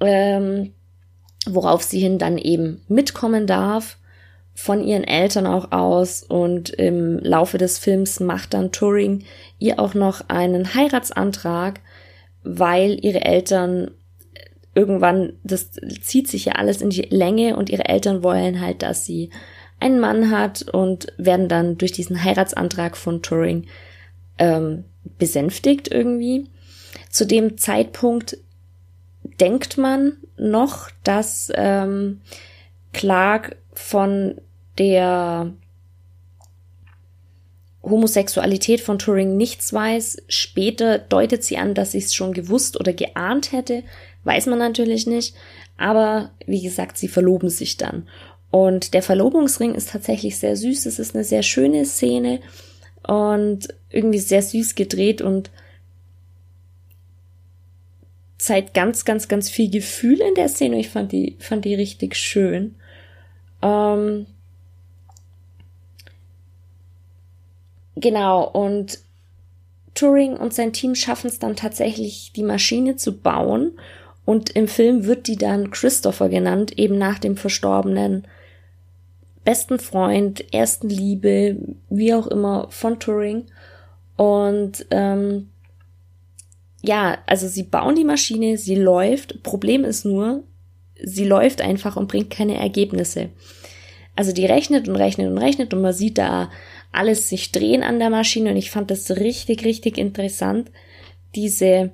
Ähm, 0.02 0.74
worauf 1.48 1.84
sie 1.84 2.00
hin 2.00 2.18
dann 2.18 2.38
eben 2.38 2.82
mitkommen 2.88 3.48
darf 3.48 3.98
von 4.54 4.84
ihren 4.84 5.04
Eltern 5.04 5.48
auch 5.48 5.72
aus 5.72 6.24
und 6.24 6.70
im 6.70 7.20
Laufe 7.20 7.58
des 7.58 7.78
Films 7.78 8.20
macht 8.20 8.54
dann 8.54 8.72
Turing 8.72 9.26
ihr 9.60 9.80
auch 9.80 9.94
noch 9.94 10.30
einen 10.30 10.74
Heiratsantrag, 10.74 11.82
weil 12.46 13.04
ihre 13.04 13.26
Eltern 13.26 13.92
irgendwann, 14.74 15.34
das 15.44 15.72
zieht 16.02 16.28
sich 16.28 16.46
ja 16.46 16.54
alles 16.54 16.82
in 16.82 16.90
die 16.90 17.02
Länge 17.04 17.56
und 17.56 17.70
ihre 17.70 17.86
Eltern 17.86 18.24
wollen 18.24 18.62
halt, 18.62 18.82
dass 18.82 19.06
sie 19.06 19.30
einen 19.80 20.00
Mann 20.00 20.32
hat 20.32 20.64
und 20.64 21.08
werden 21.18 21.50
dann 21.50 21.78
durch 21.78 21.92
diesen 21.92 22.24
Heiratsantrag 22.24 22.96
von 22.96 23.22
Turing 23.22 23.68
ähm, 24.38 24.86
besänftigt 25.18 25.90
irgendwie. 25.92 26.50
Zu 27.10 27.26
dem 27.26 27.58
Zeitpunkt 27.58 28.38
denkt 29.40 29.78
man 29.78 30.18
noch, 30.38 30.90
dass 31.04 31.52
ähm, 31.56 32.22
Clark 32.94 33.58
von 33.74 34.36
der 34.78 35.54
Homosexualität 37.86 38.82
von 38.82 39.00
Turing 39.00 39.38
nichts 39.38 39.72
weiß. 39.72 40.24
Später 40.28 40.98
deutet 40.98 41.44
sie 41.44 41.58
an, 41.58 41.74
dass 41.74 41.92
sie 41.92 42.00
es 42.00 42.14
schon 42.14 42.34
gewusst 42.34 42.80
oder 42.80 42.94
geahnt 42.94 43.52
hätte. 43.52 43.84
Weiß 44.24 44.48
man 44.48 44.60
natürlich 44.60 45.08
nicht. 45.08 45.36
Aber 45.78 46.32
wie 46.46 46.62
gesagt, 46.62 46.98
sie 46.98 47.08
verloben 47.08 47.50
sich 47.50 47.78
dann. 47.78 48.08
Und 48.50 48.94
der 48.94 49.04
Verlobungsring 49.04 49.76
ist 49.76 49.90
tatsächlich 49.90 50.38
sehr 50.38 50.56
süß. 50.56 50.86
Es 50.86 51.00
ist 51.00 51.14
eine 51.14 51.24
sehr 51.24 51.44
schöne 51.44 51.86
Szene 51.86 52.40
und 53.08 53.68
irgendwie 53.90 54.20
sehr 54.20 54.42
süß 54.42 54.76
gedreht 54.76 55.22
und 55.22 55.52
zeigt 58.38 58.74
ganz, 58.74 59.06
ganz, 59.06 59.28
ganz 59.28 59.50
viel 59.50 59.70
Gefühl 59.70 60.22
in 60.22 60.36
der 60.36 60.50
Szene. 60.50 60.80
Ich 60.80 60.90
fand 60.90 61.12
die, 61.12 61.36
fand 61.40 61.66
die 61.66 61.76
richtig 61.76 62.16
schön. 62.16 62.76
Ähm, 63.62 64.26
genau, 67.96 68.48
und 68.48 69.00
Turing 69.94 70.36
und 70.36 70.54
sein 70.54 70.74
Team 70.74 70.94
schaffen 70.94 71.28
es 71.28 71.40
dann 71.40 71.56
tatsächlich, 71.56 72.32
die 72.36 72.44
Maschine 72.44 72.98
zu 72.98 73.18
bauen. 73.18 73.72
Und 74.26 74.50
im 74.52 74.68
Film 74.68 75.06
wird 75.06 75.28
die 75.28 75.38
dann 75.38 75.72
Christopher 75.72 76.30
genannt, 76.30 76.78
eben 76.78 76.98
nach 76.98 77.20
dem 77.20 77.38
verstorbenen 77.38 78.28
besten 79.44 79.80
Freund, 79.80 80.54
ersten 80.54 80.90
Liebe, 80.90 81.58
wie 81.90 82.14
auch 82.14 82.28
immer, 82.28 82.68
von 82.72 83.00
Turing. 83.00 83.46
Und 84.18 84.86
ähm, 84.92 85.50
ja, 86.82 87.20
also 87.28 87.48
sie 87.48 87.64
bauen 87.64 87.96
die 87.96 88.04
Maschine, 88.04 88.58
sie 88.58 88.76
läuft. 88.76 89.44
Problem 89.44 89.86
ist 89.86 90.06
nur, 90.06 90.44
sie 91.02 91.26
läuft 91.26 91.62
einfach 91.62 91.96
und 91.96 92.08
bringt 92.08 92.32
keine 92.32 92.58
Ergebnisse. 92.58 93.30
Also 94.16 94.32
die 94.32 94.46
rechnet 94.46 94.88
und 94.88 94.96
rechnet 94.96 95.30
und 95.30 95.38
rechnet 95.38 95.74
und 95.74 95.82
man 95.82 95.94
sieht 95.94 96.18
da 96.18 96.50
alles 96.96 97.30
sich 97.30 97.52
drehen 97.52 97.84
an 97.84 98.00
der 98.00 98.10
Maschine 98.10 98.52
und 98.52 98.58
ich 98.58 98.72
fand 98.72 98.92
das 98.92 99.12
richtig, 99.12 99.66
richtig 99.66 99.98
interessant, 99.98 100.72
diese, 101.36 101.92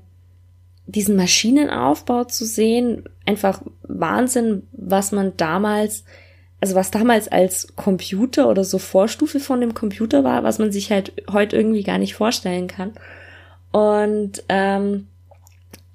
diesen 0.86 1.16
Maschinenaufbau 1.16 2.26
zu 2.26 2.46
sehen. 2.46 3.04
Einfach 3.26 3.62
Wahnsinn, 3.84 4.64
was 4.72 5.12
man 5.12 5.34
damals, 5.38 6.04
also 6.60 6.76
was 6.76 6.92
damals 6.92 7.28
als 7.28 7.76
Computer 7.76 8.50
oder 8.50 8.64
so 8.64 8.78
Vorstufe 8.78 9.40
von 9.40 9.62
dem 9.62 9.74
Computer 9.74 10.24
war, 10.24 10.44
was 10.44 10.60
man 10.60 10.72
sich 10.72 10.92
halt 10.92 11.14
heute 11.32 11.56
irgendwie 11.56 11.84
gar 11.84 11.98
nicht 11.98 12.16
vorstellen 12.16 12.68
kann. 12.68 12.94
Und 13.72 14.44
ähm, 14.50 15.08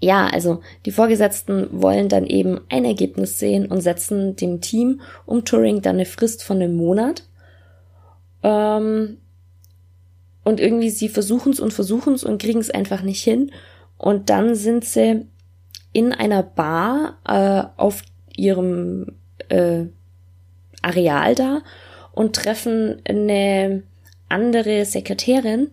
ja, 0.01 0.27
also 0.27 0.61
die 0.85 0.91
Vorgesetzten 0.91 1.69
wollen 1.71 2.09
dann 2.09 2.27
eben 2.27 2.61
ein 2.69 2.85
Ergebnis 2.85 3.39
sehen 3.39 3.67
und 3.67 3.81
setzen 3.81 4.37
dem 4.37 4.61
Team 4.61 5.01
um 5.25 5.45
Turing 5.45 5.83
dann 5.83 5.97
eine 5.97 6.05
Frist 6.05 6.43
von 6.43 6.59
einem 6.59 6.77
Monat. 6.77 7.25
Ähm, 8.43 9.19
und 10.45 10.61
irgendwie 10.61 10.90
sie 10.90 11.09
versuchen 11.09 11.52
es 11.52 11.61
und 11.61 11.73
versuchen 11.73 12.14
es 12.14 12.25
und 12.25 12.40
kriegen 12.40 12.61
es 12.61 12.71
einfach 12.71 13.02
nicht 13.02 13.23
hin. 13.23 13.50
Und 13.99 14.31
dann 14.31 14.55
sind 14.55 14.85
sie 14.85 15.26
in 15.93 16.12
einer 16.12 16.43
Bar 16.43 17.19
äh, 17.26 17.81
auf 17.81 18.02
ihrem 18.37 19.16
äh, 19.49 19.85
Areal 20.83 21.35
da 21.35 21.62
und 22.12 22.37
treffen 22.37 23.00
eine 23.05 23.83
andere 24.28 24.85
Sekretärin, 24.85 25.71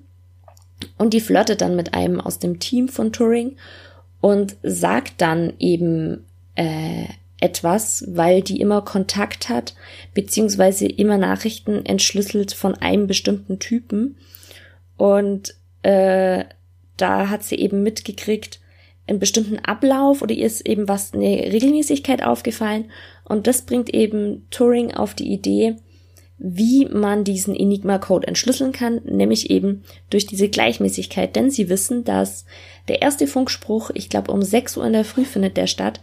und 0.98 1.14
die 1.14 1.22
flirtet 1.22 1.62
dann 1.62 1.76
mit 1.76 1.94
einem 1.94 2.20
aus 2.20 2.40
dem 2.40 2.60
Team 2.60 2.88
von 2.88 3.12
Turing 3.12 3.58
und 4.22 4.56
sagt 4.64 5.22
dann 5.22 5.54
eben 5.60 6.26
äh, 6.56 7.06
etwas, 7.40 8.06
weil 8.08 8.42
die 8.42 8.62
immer 8.62 8.82
Kontakt 8.82 9.50
hat, 9.50 9.76
beziehungsweise 10.14 10.88
immer 10.88 11.18
Nachrichten 11.18 11.86
entschlüsselt 11.86 12.54
von 12.54 12.76
einem 12.76 13.08
bestimmten 13.08 13.60
Typen. 13.60 14.18
Und 14.98 15.56
äh, 15.82 16.46
da 16.98 17.30
hat 17.30 17.44
sie 17.44 17.56
eben 17.56 17.84
mitgekriegt, 17.84 18.60
einen 19.08 19.20
bestimmten 19.20 19.60
Ablauf 19.60 20.22
oder 20.22 20.34
ihr 20.34 20.46
ist 20.46 20.66
eben 20.66 20.88
was 20.88 21.14
eine 21.14 21.52
Regelmäßigkeit 21.52 22.24
aufgefallen 22.24 22.86
und 23.26 23.48
das 23.48 23.64
bringt 23.64 23.94
eben 23.94 24.48
Turing 24.50 24.94
auf 24.94 25.14
die 25.14 25.32
Idee, 25.32 25.76
wie 26.38 26.86
man 26.86 27.24
diesen 27.24 27.56
Enigma-Code 27.56 28.28
entschlüsseln 28.28 28.72
kann, 28.72 29.02
nämlich 29.06 29.50
eben 29.50 29.84
durch 30.10 30.26
diese 30.26 30.50
Gleichmäßigkeit. 30.50 31.36
Denn 31.36 31.50
sie 31.50 31.70
wissen, 31.70 32.04
dass 32.04 32.46
der 32.88 33.02
erste 33.02 33.28
Funkspruch, 33.28 33.92
ich 33.94 34.10
glaube 34.10 34.32
um 34.32 34.42
6 34.42 34.78
Uhr 34.78 34.86
in 34.86 34.94
der 34.94 35.06
Früh 35.06 35.26
findet 35.26 35.56
der 35.58 35.68
statt, 35.68 36.02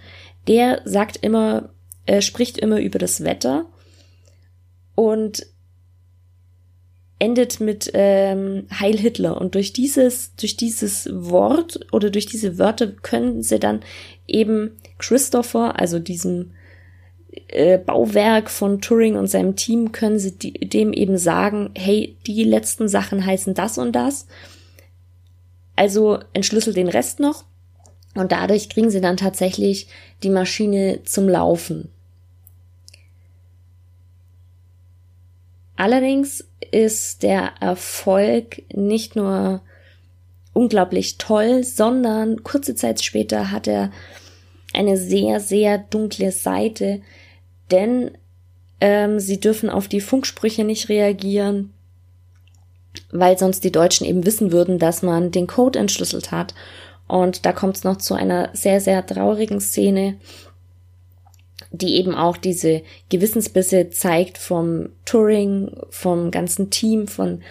der 0.49 0.83
sagt 0.85 1.19
immer, 1.19 1.71
äh, 2.07 2.23
spricht 2.23 2.59
immer 2.59 2.81
über 2.81 2.99
das 2.99 3.25
Wetter 3.25 3.67
und 4.95 5.47
endet 7.19 7.61
mit 7.61 7.91
ähm, 7.95 8.67
Heil 8.81 8.99
Hitler. 8.99 9.41
Und 9.41 9.55
durch 9.55 9.73
dieses, 9.73 10.35
durch 10.37 10.57
dieses 10.57 11.09
Wort 11.13 11.81
oder 11.93 12.11
durch 12.11 12.27
diese 12.27 12.59
Wörter 12.59 12.89
können 12.89 13.43
sie 13.43 13.61
dann 13.61 13.81
eben 14.27 14.77
Christopher, 14.99 15.79
also 15.79 15.99
diesem 15.99 16.53
äh, 17.49 17.79
Bauwerk 17.79 18.51
von 18.51 18.81
Turing 18.81 19.17
und 19.17 19.29
seinem 19.29 19.55
Team 19.55 19.93
können 19.93 20.19
sie 20.19 20.37
die, 20.37 20.53
dem 20.53 20.93
eben 20.93 21.19
sagen, 21.19 21.71
hey, 21.77 22.17
die 22.27 22.43
letzten 22.43 22.89
Sachen 22.89 23.25
heißen 23.25 23.55
das 23.55 23.79
und 23.79 23.93
das. 23.93 24.27
Also 25.77 26.19
entschlüsselt 26.33 26.77
den 26.77 26.89
Rest 26.89 27.21
noch 27.21 27.45
und 28.21 28.33
dadurch 28.33 28.69
kriegen 28.69 28.91
sie 28.91 29.01
dann 29.01 29.17
tatsächlich 29.17 29.89
die 30.23 30.31
Maschine 30.31 31.01
zum 31.05 31.29
Laufen. 31.29 31.89
Allerdings 35.77 36.45
ist 36.71 37.23
der 37.23 37.55
Erfolg 37.61 38.63
nicht 38.75 39.17
nur 39.17 39.63
unglaublich 40.53 41.17
toll, 41.17 41.65
sondern 41.65 42.43
kurze 42.43 42.75
Zeit 42.75 43.03
später 43.03 43.51
hat 43.51 43.67
er 43.67 43.91
eine 44.75 44.99
sehr, 44.99 45.41
sehr 45.41 45.79
dunkle 45.79 46.33
Seite, 46.33 47.01
denn 47.71 48.11
ähm, 48.81 49.21
sie 49.21 49.41
dürfen 49.41 49.71
auf 49.71 49.89
die 49.89 50.01
Funksprüche 50.01 50.65
nicht 50.65 50.89
reagieren, 50.89 51.73
weil 53.11 53.39
sonst 53.39 53.65
die 53.65 53.73
Deutschen 53.73 54.07
eben 54.07 54.27
wissen 54.27 54.53
würden, 54.53 54.79
dass 54.79 55.03
man 55.03 55.31
den 55.31 55.47
Code 55.47 55.79
entschlüsselt 55.79 56.31
hat. 56.31 56.55
Und 57.11 57.45
da 57.45 57.53
kommt 57.53 57.77
es 57.77 57.85
noch 57.85 57.99
zu 57.99 58.15
einer 58.15 58.51
sehr, 58.53 58.81
sehr 58.81 59.05
traurigen 59.05 59.61
Szene, 59.61 60.17
die 61.73 61.97
eben 61.97 62.15
auch 62.15 62.37
diese 62.37 62.83
Gewissensbisse 63.09 63.91
zeigt 63.91 64.39
vom 64.39 64.91
Touring, 65.05 65.71
vom 65.91 66.31
ganzen 66.31 66.71
Team, 66.71 67.09
von 67.09 67.43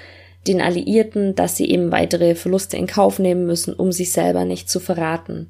den 0.47 0.61
Alliierten, 0.61 1.35
dass 1.35 1.57
sie 1.57 1.69
eben 1.69 1.91
weitere 1.91 2.35
Verluste 2.35 2.77
in 2.77 2.87
Kauf 2.87 3.19
nehmen 3.19 3.45
müssen, 3.45 3.73
um 3.73 3.91
sich 3.91 4.11
selber 4.11 4.45
nicht 4.45 4.69
zu 4.69 4.79
verraten. 4.79 5.49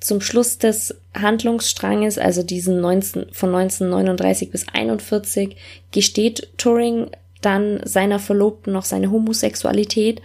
Zum 0.00 0.20
Schluss 0.20 0.58
des 0.58 0.94
Handlungsstranges, 1.14 2.18
also 2.18 2.42
diesen 2.42 2.80
19, 2.80 3.26
von 3.32 3.54
1939 3.54 4.50
bis 4.50 4.66
41, 4.72 5.56
gesteht 5.90 6.48
Turing 6.58 7.10
dann 7.40 7.80
seiner 7.84 8.18
Verlobten 8.18 8.72
noch 8.72 8.84
seine 8.84 9.10
Homosexualität 9.10 10.20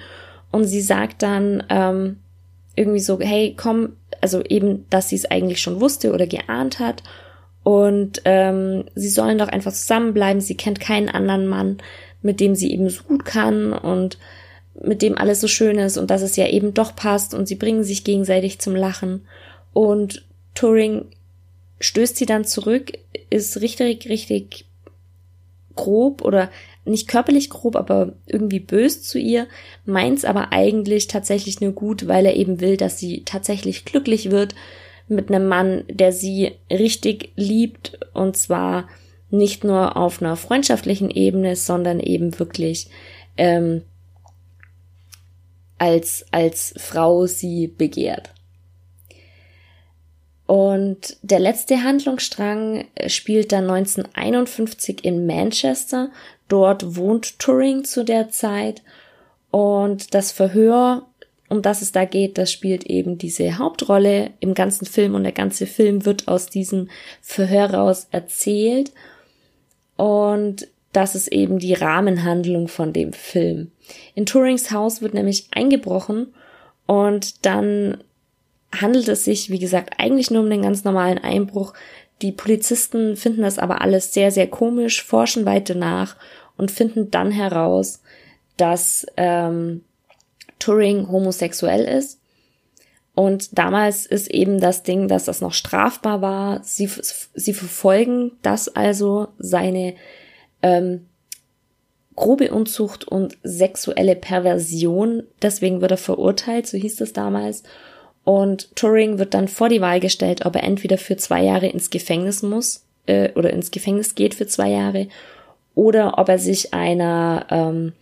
und 0.52 0.66
sie 0.66 0.82
sagt 0.82 1.24
dann 1.24 1.64
ähm, 1.70 2.18
irgendwie 2.76 3.00
so, 3.00 3.20
hey, 3.20 3.56
komm, 3.58 3.94
also 4.22 4.42
eben, 4.44 4.86
dass 4.90 5.10
sie 5.10 5.16
es 5.16 5.26
eigentlich 5.26 5.62
schon 5.62 5.82
wusste 5.82 6.14
oder 6.14 6.28
geahnt 6.28 6.80
hat. 6.80 7.04
Und 7.64 8.22
ähm, 8.26 8.86
sie 8.96 9.10
sollen 9.10 9.38
doch 9.38 9.50
einfach 9.50 9.72
zusammenbleiben, 9.72 10.42
sie 10.42 10.56
kennt 10.56 10.80
keinen 10.80 11.10
anderen 11.10 11.48
Mann, 11.48 11.78
mit 12.22 12.40
dem 12.40 12.56
sie 12.56 12.72
eben 12.74 12.90
so 12.90 13.04
gut 13.04 13.26
kann 13.26 13.74
und 13.74 14.18
mit 14.74 15.02
dem 15.02 15.18
alles 15.18 15.42
so 15.42 15.48
schön 15.48 15.78
ist 15.78 15.98
und 15.98 16.10
dass 16.10 16.22
es 16.22 16.36
ja 16.36 16.48
eben 16.48 16.74
doch 16.74 16.96
passt 16.96 17.34
und 17.34 17.48
sie 17.48 17.56
bringen 17.56 17.84
sich 17.84 18.04
gegenseitig 18.04 18.60
zum 18.60 18.76
Lachen. 18.76 19.26
Und 19.74 20.26
Turing 20.56 21.06
stößt 21.80 22.16
sie 22.16 22.26
dann 22.26 22.46
zurück, 22.46 22.92
ist 23.30 23.62
richtig, 23.62 24.10
richtig 24.10 24.66
grob 25.76 26.24
oder 26.24 26.50
nicht 26.86 27.08
körperlich 27.08 27.50
grob, 27.50 27.76
aber 27.76 28.14
irgendwie 28.26 28.60
bös 28.60 29.04
zu 29.04 29.20
ihr, 29.20 29.48
meint's 29.86 30.26
aber 30.26 30.52
eigentlich 30.52 31.08
tatsächlich 31.08 31.62
nur 31.62 31.74
gut, 31.74 32.08
weil 32.08 32.26
er 32.26 32.36
eben 32.36 32.60
will, 32.60 32.78
dass 32.78 32.98
sie 32.98 33.24
tatsächlich 33.24 33.86
glücklich 33.86 34.32
wird 34.32 34.56
mit 35.08 35.30
einem 35.30 35.48
Mann, 35.48 35.84
der 35.90 36.12
sie 36.12 36.54
richtig 36.70 37.32
liebt 37.36 38.00
und 38.14 38.38
zwar 38.38 38.88
nicht 39.30 39.64
nur 39.64 39.96
auf 39.96 40.22
einer 40.22 40.36
freundschaftlichen 40.36 41.10
Ebene, 41.10 41.56
sondern 41.56 42.00
eben 42.00 42.38
wirklich 42.40 42.90
ähm, 43.38 43.84
als 45.78 46.26
als 46.32 46.74
Frau 46.78 47.26
sie 47.26 47.68
begehrt. 47.68 48.34
Und 50.46 51.16
der 51.22 51.40
letzte 51.40 51.82
Handlungsstrang 51.82 52.86
spielt 53.08 53.54
dann 53.54 53.70
1951 53.70 55.06
in 55.06 55.26
Manchester. 55.26 56.12
Dort 56.52 56.98
wohnt 56.98 57.40
Turing 57.40 57.86
zu 57.86 58.04
der 58.04 58.30
Zeit. 58.30 58.82
Und 59.52 60.14
das 60.14 60.34
Verhör, 60.34 61.08
um 61.48 61.62
das 61.62 61.82
es 61.82 61.94
da 61.94 62.04
geht, 62.04 62.38
das 62.38 62.52
spielt 62.52 62.86
eben 62.88 63.18
diese 63.18 63.58
Hauptrolle 63.58 64.32
im 64.42 64.54
ganzen 64.54 64.86
Film. 64.86 65.16
Und 65.16 65.24
der 65.24 65.32
ganze 65.32 65.66
Film 65.66 66.06
wird 66.06 66.28
aus 66.28 66.48
diesem 66.48 66.90
Verhör 67.22 67.74
raus 67.74 68.08
erzählt. 68.12 68.92
Und 69.96 70.68
das 70.92 71.16
ist 71.16 71.30
eben 71.30 71.58
die 71.58 71.74
Rahmenhandlung 71.74 72.68
von 72.68 72.92
dem 72.92 73.14
Film. 73.14 73.72
In 74.14 74.26
Turings 74.26 74.72
Haus 74.72 75.02
wird 75.02 75.14
nämlich 75.14 75.48
eingebrochen 75.52 76.34
und 76.86 77.46
dann 77.46 78.04
handelt 78.78 79.08
es 79.08 79.24
sich, 79.24 79.50
wie 79.50 79.60
gesagt, 79.60 79.94
eigentlich 80.00 80.32
nur 80.32 80.44
um 80.44 80.50
den 80.50 80.64
ganz 80.64 80.84
normalen 80.84 81.18
Einbruch. 81.18 81.74
Die 82.22 82.32
Polizisten 82.32 83.16
finden 83.16 83.42
das 83.42 83.58
aber 83.58 83.82
alles 83.82 84.14
sehr, 84.14 84.32
sehr 84.32 84.48
komisch, 84.48 85.02
forschen 85.02 85.46
weiter 85.46 85.76
nach 85.76 86.18
und 86.62 86.70
finden 86.70 87.10
dann 87.10 87.32
heraus, 87.32 88.02
dass 88.56 89.08
ähm, 89.18 89.84
Turing 90.60 91.12
homosexuell 91.12 91.86
ist. 91.86 92.20
Und 93.16 93.58
damals 93.58 94.06
ist 94.06 94.30
eben 94.30 94.60
das 94.62 94.84
Ding, 94.84 95.08
dass 95.08 95.26
das 95.26 95.42
noch 95.42 95.54
strafbar 95.54 96.22
war. 96.22 96.64
Sie, 96.64 96.88
sie 97.34 97.54
verfolgen 97.54 98.34
das 98.44 98.70
also, 98.70 99.30
seine 99.40 99.96
ähm, 100.62 101.08
grobe 102.16 102.52
Unzucht 102.52 103.08
und 103.08 103.40
sexuelle 103.42 104.16
Perversion. 104.16 105.24
Deswegen 105.42 105.82
wird 105.82 105.92
er 105.92 105.98
verurteilt, 105.98 106.68
so 106.68 106.78
hieß 106.78 107.02
es 107.02 107.12
damals. 107.12 107.64
Und 108.24 108.76
Turing 108.76 109.18
wird 109.18 109.34
dann 109.34 109.48
vor 109.48 109.68
die 109.68 109.82
Wahl 109.82 110.00
gestellt, 110.00 110.46
ob 110.46 110.56
er 110.56 110.64
entweder 110.64 111.00
für 111.00 111.18
zwei 111.18 111.44
Jahre 111.44 111.68
ins 111.68 111.90
Gefängnis 111.90 112.44
muss 112.44 112.86
äh, 113.08 113.32
oder 113.34 113.52
ins 113.52 113.72
Gefängnis 113.72 114.14
geht 114.14 114.36
für 114.36 114.46
zwei 114.46 114.70
Jahre 114.70 115.08
oder 115.82 116.20
ob 116.20 116.30
er 116.30 116.38
sich 116.38 116.76
einer 116.76 117.48
ähm, 117.50 117.94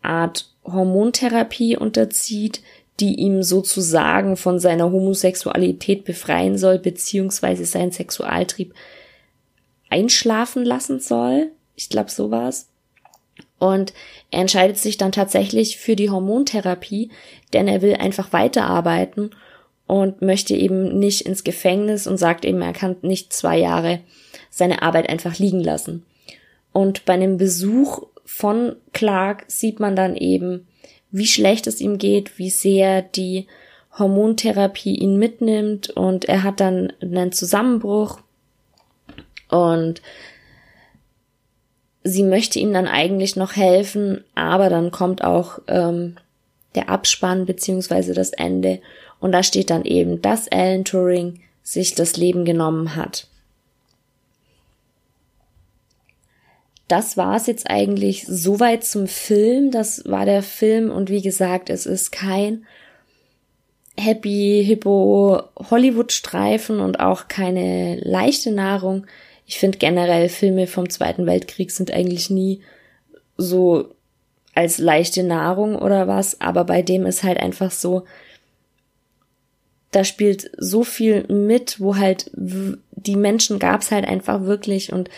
Art 0.00 0.50
Hormontherapie 0.64 1.76
unterzieht, 1.76 2.62
die 3.00 3.16
ihm 3.16 3.42
sozusagen 3.42 4.38
von 4.38 4.58
seiner 4.58 4.90
Homosexualität 4.90 6.06
befreien 6.06 6.56
soll, 6.56 6.78
beziehungsweise 6.78 7.66
seinen 7.66 7.92
Sexualtrieb 7.92 8.72
einschlafen 9.90 10.64
lassen 10.64 11.00
soll. 11.00 11.50
Ich 11.76 11.90
glaube, 11.90 12.10
so 12.10 12.30
war's. 12.30 12.70
Und 13.58 13.92
er 14.30 14.40
entscheidet 14.40 14.78
sich 14.78 14.96
dann 14.96 15.12
tatsächlich 15.12 15.76
für 15.76 15.96
die 15.96 16.08
Hormontherapie, 16.08 17.10
denn 17.52 17.68
er 17.68 17.82
will 17.82 17.96
einfach 17.96 18.32
weiterarbeiten 18.32 19.32
und 19.86 20.22
möchte 20.22 20.54
eben 20.54 20.98
nicht 20.98 21.26
ins 21.26 21.44
Gefängnis 21.44 22.06
und 22.06 22.16
sagt 22.16 22.46
eben, 22.46 22.62
er 22.62 22.72
kann 22.72 22.96
nicht 23.02 23.34
zwei 23.34 23.58
Jahre 23.58 24.00
seine 24.48 24.80
Arbeit 24.80 25.10
einfach 25.10 25.38
liegen 25.38 25.60
lassen. 25.60 26.06
Und 26.78 27.06
bei 27.06 27.14
einem 27.14 27.38
Besuch 27.38 28.06
von 28.24 28.76
Clark 28.92 29.42
sieht 29.48 29.80
man 29.80 29.96
dann 29.96 30.14
eben, 30.14 30.68
wie 31.10 31.26
schlecht 31.26 31.66
es 31.66 31.80
ihm 31.80 31.98
geht, 31.98 32.38
wie 32.38 32.50
sehr 32.50 33.02
die 33.02 33.48
Hormontherapie 33.98 34.94
ihn 34.94 35.18
mitnimmt. 35.18 35.90
Und 35.90 36.26
er 36.26 36.44
hat 36.44 36.60
dann 36.60 36.92
einen 37.00 37.32
Zusammenbruch. 37.32 38.20
Und 39.50 40.02
sie 42.04 42.22
möchte 42.22 42.60
ihm 42.60 42.72
dann 42.72 42.86
eigentlich 42.86 43.34
noch 43.34 43.56
helfen, 43.56 44.22
aber 44.36 44.70
dann 44.70 44.92
kommt 44.92 45.24
auch 45.24 45.58
ähm, 45.66 46.14
der 46.76 46.90
Abspann 46.90 47.44
beziehungsweise 47.44 48.14
das 48.14 48.30
Ende. 48.30 48.78
Und 49.18 49.32
da 49.32 49.42
steht 49.42 49.70
dann 49.70 49.84
eben, 49.84 50.22
dass 50.22 50.46
Alan 50.46 50.84
Turing 50.84 51.40
sich 51.64 51.96
das 51.96 52.16
Leben 52.16 52.44
genommen 52.44 52.94
hat. 52.94 53.26
Das 56.88 57.16
war 57.16 57.36
es 57.36 57.46
jetzt 57.46 57.68
eigentlich 57.68 58.24
soweit 58.26 58.82
zum 58.82 59.06
Film. 59.06 59.70
Das 59.70 60.04
war 60.06 60.24
der 60.24 60.42
Film 60.42 60.90
und 60.90 61.10
wie 61.10 61.22
gesagt, 61.22 61.70
es 61.70 61.86
ist 61.86 62.10
kein 62.12 62.64
Happy 63.98 64.62
Hippo 64.64 65.42
Hollywood 65.70 66.12
Streifen 66.12 66.80
und 66.80 67.00
auch 67.00 67.28
keine 67.28 67.96
leichte 68.00 68.52
Nahrung. 68.52 69.06
Ich 69.44 69.58
finde 69.58 69.78
generell 69.78 70.28
Filme 70.28 70.66
vom 70.66 70.88
Zweiten 70.88 71.26
Weltkrieg 71.26 71.70
sind 71.70 71.90
eigentlich 71.90 72.30
nie 72.30 72.62
so 73.36 73.94
als 74.54 74.78
leichte 74.78 75.22
Nahrung 75.22 75.76
oder 75.76 76.08
was, 76.08 76.40
aber 76.40 76.64
bei 76.64 76.82
dem 76.82 77.06
ist 77.06 77.22
halt 77.22 77.38
einfach 77.38 77.70
so, 77.70 78.04
da 79.90 80.04
spielt 80.04 80.50
so 80.58 80.84
viel 80.84 81.24
mit, 81.28 81.80
wo 81.80 81.96
halt 81.96 82.30
die 82.34 83.16
Menschen 83.16 83.58
gab's 83.58 83.90
halt 83.90 84.06
einfach 84.06 84.42
wirklich 84.42 84.92
und 84.92 85.08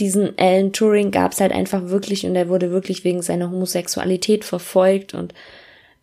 diesen 0.00 0.38
Alan 0.38 0.72
Turing 0.72 1.10
gab's 1.10 1.40
halt 1.40 1.52
einfach 1.52 1.88
wirklich 1.88 2.26
und 2.26 2.34
er 2.34 2.48
wurde 2.48 2.70
wirklich 2.70 3.04
wegen 3.04 3.22
seiner 3.22 3.50
Homosexualität 3.50 4.44
verfolgt 4.44 5.14
und 5.14 5.34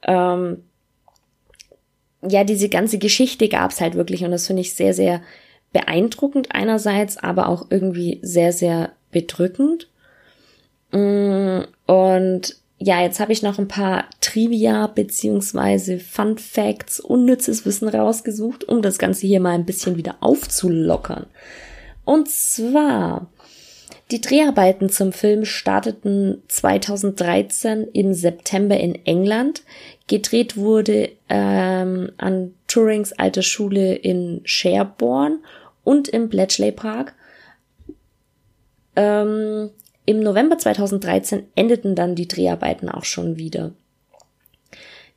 ähm, 0.04 0.64
ja, 2.28 2.44
diese 2.44 2.70
ganze 2.70 3.00
Geschichte 3.00 3.50
gab's 3.50 3.82
halt 3.82 3.96
wirklich 3.96 4.24
und 4.24 4.32
das 4.32 4.48
finde 4.48 4.62
ich 4.62 4.74
sehr, 4.74 4.94
sehr 4.94 5.22
beeindruckend 5.74 6.50
einerseits, 6.52 7.18
aber 7.18 7.48
auch 7.48 7.68
irgendwie 7.70 8.20
sehr, 8.22 8.54
sehr 8.54 8.92
bedrückend. 9.12 9.88
Mm, 10.92 11.62
und 11.88 12.58
ja, 12.78 13.02
jetzt 13.02 13.20
habe 13.20 13.32
ich 13.32 13.44
noch 13.44 13.60
ein 13.60 13.68
paar 13.68 14.06
Trivia 14.22 14.88
beziehungsweise 14.88 16.00
Fun 16.00 16.38
Facts, 16.38 17.00
unnützes 17.00 17.66
Wissen 17.66 17.88
rausgesucht, 17.88 18.68
um 18.68 18.82
das 18.82 18.98
Ganze 18.98 19.28
hier 19.28 19.40
mal 19.40 19.54
ein 19.54 19.66
bisschen 19.66 19.98
wieder 19.98 20.16
aufzulockern. 20.20 21.28
Und 22.06 22.30
zwar, 22.30 23.28
die 24.12 24.20
Dreharbeiten 24.20 24.90
zum 24.90 25.14
Film 25.14 25.46
starteten 25.46 26.44
2013 26.50 27.88
im 27.94 28.14
September 28.14 28.78
in 28.78 28.96
England. 29.06 29.64
Gedreht 30.08 30.58
wurde 30.58 31.10
ähm, 31.30 32.12
an 32.18 32.54
Turings 32.68 33.14
alter 33.14 33.42
Schule 33.42 33.96
in 33.96 34.42
Sherborne 34.44 35.40
und 35.86 36.10
im 36.10 36.28
Bletchley 36.28 36.74
Park. 36.74 37.14
Ähm, 38.98 39.70
Im 40.06 40.20
November 40.20 40.58
2013 40.58 41.44
endeten 41.56 41.96
dann 41.96 42.16
die 42.16 42.28
Dreharbeiten 42.28 42.90
auch 42.90 43.06
schon 43.06 43.38
wieder. 43.38 43.72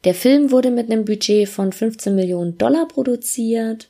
Der 0.04 0.14
Film 0.14 0.52
wurde 0.52 0.70
mit 0.70 0.90
einem 0.90 1.04
Budget 1.04 1.48
von 1.48 1.72
15 1.72 2.14
Millionen 2.14 2.58
Dollar 2.58 2.86
produziert. 2.86 3.88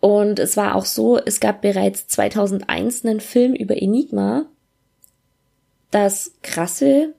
Und 0.00 0.38
es 0.38 0.56
war 0.56 0.76
auch 0.76 0.84
so, 0.84 1.18
es 1.18 1.40
gab 1.40 1.62
bereits 1.62 2.06
2001 2.08 3.04
einen 3.04 3.20
Film 3.20 3.54
über 3.54 3.80
Enigma. 3.80 4.46
Das 5.90 6.32
Krasse, 6.42 7.14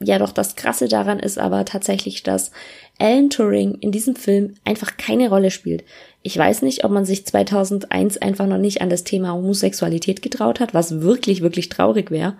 ja 0.00 0.18
doch 0.18 0.32
das 0.32 0.56
Krasse 0.56 0.88
daran 0.88 1.20
ist 1.20 1.38
aber 1.38 1.64
tatsächlich, 1.64 2.22
dass 2.22 2.50
Alan 2.98 3.30
Turing 3.30 3.74
in 3.80 3.92
diesem 3.92 4.16
Film 4.16 4.54
einfach 4.64 4.96
keine 4.96 5.28
Rolle 5.28 5.50
spielt. 5.50 5.84
Ich 6.22 6.36
weiß 6.36 6.62
nicht, 6.62 6.84
ob 6.84 6.90
man 6.90 7.04
sich 7.04 7.26
2001 7.26 8.18
einfach 8.18 8.46
noch 8.46 8.58
nicht 8.58 8.80
an 8.80 8.90
das 8.90 9.04
Thema 9.04 9.32
Homosexualität 9.32 10.22
getraut 10.22 10.58
hat, 10.58 10.74
was 10.74 11.02
wirklich, 11.02 11.40
wirklich 11.40 11.68
traurig 11.68 12.10
wäre. 12.10 12.36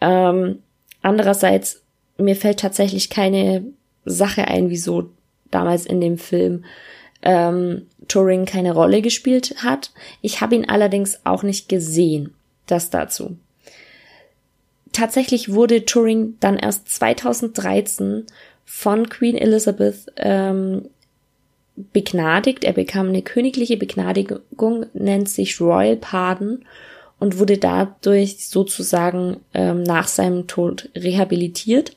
Ähm, 0.00 0.60
andererseits, 1.02 1.82
mir 2.16 2.36
fällt 2.36 2.60
tatsächlich 2.60 3.10
keine 3.10 3.64
Sache 4.04 4.48
ein, 4.48 4.70
wieso 4.70 5.10
damals 5.50 5.84
in 5.84 6.00
dem 6.00 6.16
Film 6.16 6.64
ähm, 7.22 7.86
Turing 8.08 8.44
keine 8.44 8.72
Rolle 8.74 9.02
gespielt 9.02 9.56
hat. 9.62 9.92
Ich 10.20 10.40
habe 10.40 10.54
ihn 10.54 10.68
allerdings 10.68 11.20
auch 11.24 11.42
nicht 11.42 11.68
gesehen. 11.68 12.34
Das 12.66 12.90
dazu. 12.90 13.36
Tatsächlich 14.92 15.52
wurde 15.52 15.84
Turing 15.84 16.36
dann 16.40 16.58
erst 16.58 16.88
2013 16.88 18.26
von 18.64 19.08
Queen 19.08 19.36
Elizabeth 19.36 20.06
ähm, 20.16 20.88
begnadigt. 21.76 22.64
Er 22.64 22.72
bekam 22.72 23.08
eine 23.08 23.22
königliche 23.22 23.76
Begnadigung, 23.76 24.86
nennt 24.92 25.28
sich 25.28 25.60
Royal 25.60 25.96
Pardon 25.96 26.64
und 27.18 27.38
wurde 27.38 27.58
dadurch 27.58 28.46
sozusagen 28.46 29.38
ähm, 29.54 29.82
nach 29.82 30.08
seinem 30.08 30.46
Tod 30.46 30.90
rehabilitiert. 30.94 31.96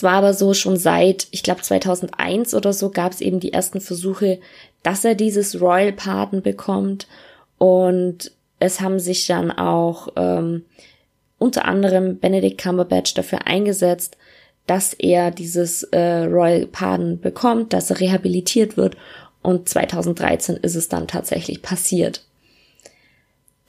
Es 0.00 0.04
war 0.04 0.12
aber 0.12 0.32
so 0.32 0.54
schon 0.54 0.78
seit, 0.78 1.28
ich 1.30 1.42
glaube 1.42 1.60
2001 1.60 2.54
oder 2.54 2.72
so, 2.72 2.88
gab 2.88 3.12
es 3.12 3.20
eben 3.20 3.38
die 3.38 3.52
ersten 3.52 3.82
Versuche, 3.82 4.40
dass 4.82 5.04
er 5.04 5.14
dieses 5.14 5.60
Royal 5.60 5.92
Pardon 5.92 6.40
bekommt 6.40 7.06
und 7.58 8.32
es 8.60 8.80
haben 8.80 8.98
sich 8.98 9.26
dann 9.26 9.50
auch 9.50 10.08
ähm, 10.16 10.64
unter 11.38 11.66
anderem 11.66 12.16
Benedict 12.18 12.56
Cumberbatch 12.62 13.12
dafür 13.12 13.46
eingesetzt, 13.46 14.16
dass 14.66 14.94
er 14.94 15.30
dieses 15.30 15.82
äh, 15.82 16.24
Royal 16.24 16.64
Pardon 16.64 17.20
bekommt, 17.20 17.74
dass 17.74 17.90
er 17.90 18.00
rehabilitiert 18.00 18.78
wird 18.78 18.96
und 19.42 19.68
2013 19.68 20.56
ist 20.56 20.76
es 20.76 20.88
dann 20.88 21.08
tatsächlich 21.08 21.60
passiert. 21.60 22.24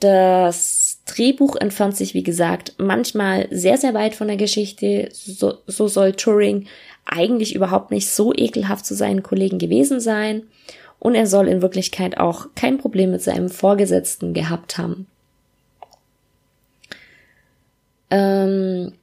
Das 0.02 0.98
Drehbuch 1.06 1.54
entfernt 1.54 1.96
sich, 1.96 2.12
wie 2.12 2.24
gesagt, 2.24 2.74
manchmal 2.78 3.46
sehr, 3.52 3.78
sehr 3.78 3.94
weit 3.94 4.16
von 4.16 4.26
der 4.26 4.36
Geschichte. 4.36 5.10
So, 5.12 5.58
so 5.68 5.86
soll 5.86 6.14
Turing 6.14 6.66
eigentlich 7.04 7.54
überhaupt 7.54 7.92
nicht 7.92 8.08
so 8.08 8.32
ekelhaft 8.34 8.84
zu 8.84 8.96
seinen 8.96 9.22
Kollegen 9.22 9.60
gewesen 9.60 10.00
sein. 10.00 10.42
Und 10.98 11.14
er 11.14 11.28
soll 11.28 11.46
in 11.46 11.62
Wirklichkeit 11.62 12.18
auch 12.18 12.48
kein 12.56 12.78
Problem 12.78 13.12
mit 13.12 13.22
seinem 13.22 13.48
Vorgesetzten 13.48 14.34
gehabt 14.34 14.76
haben. 14.76 15.06
Ähm, 18.10 18.94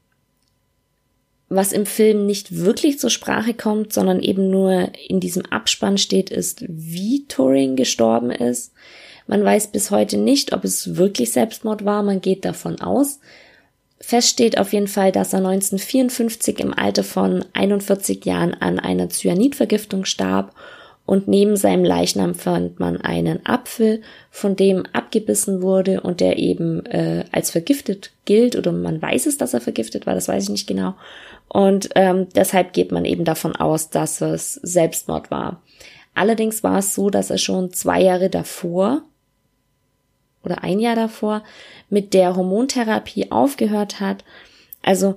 was 1.48 1.72
im 1.72 1.86
Film 1.86 2.26
nicht 2.26 2.58
wirklich 2.58 3.00
zur 3.00 3.10
Sprache 3.10 3.54
kommt, 3.54 3.94
sondern 3.94 4.20
eben 4.20 4.50
nur 4.50 4.92
in 5.08 5.22
diesem 5.22 5.46
Abspann 5.46 5.98
steht, 5.98 6.30
ist, 6.30 6.66
wie 6.68 7.26
Turing 7.30 7.78
gestorben 7.78 8.32
ist. 8.32 8.74
Man 9.30 9.46
weiß 9.46 9.68
bis 9.68 9.92
heute 9.92 10.18
nicht, 10.18 10.54
ob 10.54 10.64
es 10.64 10.96
wirklich 10.96 11.32
Selbstmord 11.32 11.86
war, 11.86 12.02
man 12.02 12.20
geht 12.20 12.46
davon 12.46 12.82
aus. 12.82 13.20
Fest 14.00 14.30
steht 14.30 14.58
auf 14.58 14.74
jeden 14.74 14.88
Fall, 14.88 15.12
dass 15.12 15.34
er 15.34 15.38
1954 15.46 16.60
im 16.60 16.74
Alter 16.74 17.04
von 17.04 17.46
41 17.54 18.26
Jahren 18.26 18.56
an 18.56 18.80
einer 18.80 19.08
Cyanidvergiftung 19.08 20.06
starb 20.06 20.56
und 21.06 21.28
neben 21.28 21.58
seinem 21.58 21.84
Leichnam 21.84 22.34
fand 22.34 22.80
man 22.80 23.02
einen 23.02 23.46
Apfel, 23.46 24.02
von 24.32 24.56
dem 24.56 24.88
abgebissen 24.94 25.62
wurde 25.62 26.02
und 26.02 26.22
der 26.22 26.40
eben 26.40 26.84
äh, 26.88 27.24
als 27.32 27.52
vergiftet 27.52 28.14
gilt 28.26 28.56
oder 28.56 28.72
man 28.72 29.00
weiß 29.00 29.28
es, 29.28 29.38
dass 29.38 29.54
er 29.54 29.62
vergiftet 29.62 30.08
war, 30.08 30.16
das 30.16 30.28
weiß 30.28 30.46
ich 30.46 30.50
nicht 30.50 30.68
genau. 30.68 30.96
Und 31.48 31.90
ähm, 31.94 32.30
deshalb 32.34 32.74
geht 32.74 32.92
man 32.92 33.06
eben 33.06 33.26
davon 33.26 33.56
aus, 33.56 33.92
dass 33.92 34.22
es 34.22 34.56
Selbstmord 34.56 35.30
war. 35.30 35.62
Allerdings 36.16 36.64
war 36.64 36.80
es 36.80 36.96
so, 36.96 37.12
dass 37.12 37.30
er 37.30 37.38
schon 37.38 37.72
zwei 37.74 38.02
Jahre 38.02 38.32
davor 38.32 39.04
oder 40.44 40.64
ein 40.64 40.80
Jahr 40.80 40.96
davor 40.96 41.44
mit 41.90 42.14
der 42.14 42.36
Hormontherapie 42.36 43.32
aufgehört 43.32 44.00
hat. 44.00 44.24
Also 44.82 45.16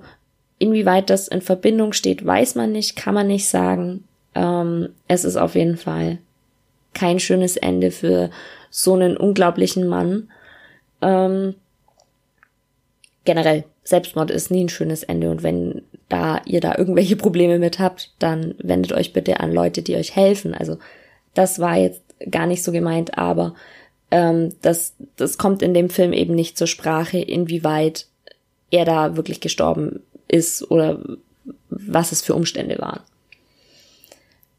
inwieweit 0.59 1.11
das 1.11 1.29
in 1.29 1.41
Verbindung 1.41 1.93
steht, 1.93 2.25
weiß 2.25 2.55
man 2.55 2.73
nicht, 2.73 2.97
kann 2.97 3.15
man 3.15 3.27
nicht 3.27 3.49
sagen. 3.49 4.05
Ähm, 4.35 4.91
es 5.09 5.25
ist 5.25 5.37
auf 5.37 5.55
jeden 5.55 5.77
Fall 5.77 6.19
kein 6.95 7.19
schönes 7.19 7.57
Ende 7.57 7.91
für 7.91 8.31
so 8.71 8.95
einen 8.95 9.17
unglaublichen 9.17 9.87
Mann. 9.87 10.29
Ähm, 11.01 11.55
generell, 13.25 13.65
Selbstmord 13.85 14.31
ist 14.31 14.51
nie 14.51 14.65
ein 14.65 14.69
schönes 14.69 15.03
Ende 15.03 15.31
und 15.31 15.43
wenn 15.43 15.83
da 16.09 16.41
ihr 16.45 16.61
da 16.61 16.77
irgendwelche 16.77 17.17
Probleme 17.17 17.59
mit 17.59 17.79
habt, 17.79 18.13
dann 18.19 18.55
wendet 18.59 18.93
euch 18.93 19.13
bitte 19.13 19.41
an 19.41 19.53
Leute, 19.53 19.83
die 19.83 19.97
euch 19.97 20.15
helfen. 20.15 20.55
Also 20.55 20.79
das 21.35 21.59
war 21.59 21.77
jetzt 21.77 22.03
gar 22.31 22.47
nicht 22.47 22.63
so 22.63 22.71
gemeint, 22.71 23.19
aber 23.19 23.55
ähm, 24.13 24.55
das, 24.61 24.95
das 25.17 25.39
kommt 25.39 25.63
in 25.63 25.73
dem 25.75 25.89
Film 25.89 26.13
eben 26.13 26.35
nicht 26.35 26.59
zur 26.59 26.67
Sprache, 26.67 27.19
inwieweit 27.19 28.07
er 28.71 28.85
da 28.85 29.17
wirklich 29.17 29.41
gestorben 29.41 30.01
ist 30.29 30.71
oder 30.71 31.01
was 31.71 32.13
es 32.13 32.21
für 32.21 32.35
Umstände 32.35 32.79
waren. 32.79 33.01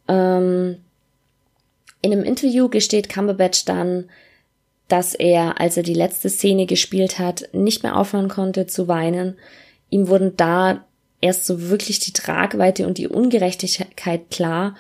Ähm, 0.08 0.78
in 2.02 2.12
einem 2.12 2.24
Interview 2.24 2.68
gesteht 2.68 3.10
Cumberbatch 3.10 3.63
dann, 3.66 4.10
dass 4.88 5.13
er, 5.13 5.62
als 5.62 5.78
er 5.78 5.84
die 5.84 5.94
letzte 5.94 6.30
Szene 6.30 6.66
gespielt 6.66 7.20
hat, 7.20 7.48
nicht 7.54 7.84
mehr 7.84 7.96
aufhören 7.96 8.30
konnte 8.30 8.66
zu 8.66 8.88
weinen. 8.88 9.38
Ihm 9.92 10.08
wurden 10.08 10.36
da 10.36 10.84
erst 11.22 11.46
so 11.46 11.70
wirklich 11.70 12.00
die 12.00 12.12
Tragweite 12.12 12.88
und 12.88 12.98
die 12.98 13.08
Ungerechtigkeit 13.08 14.32
klar 14.32 14.76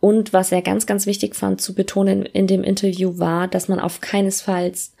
und 0.00 0.32
was 0.32 0.52
er 0.52 0.62
ganz, 0.62 0.86
ganz 0.86 1.06
wichtig 1.06 1.34
fand 1.34 1.60
zu 1.60 1.74
betonen 1.74 2.24
in 2.24 2.46
dem 2.46 2.62
Interview 2.62 3.18
war, 3.18 3.48
dass 3.48 3.68
man 3.68 3.80
auf 3.80 4.00
keinesfalls 4.00 4.92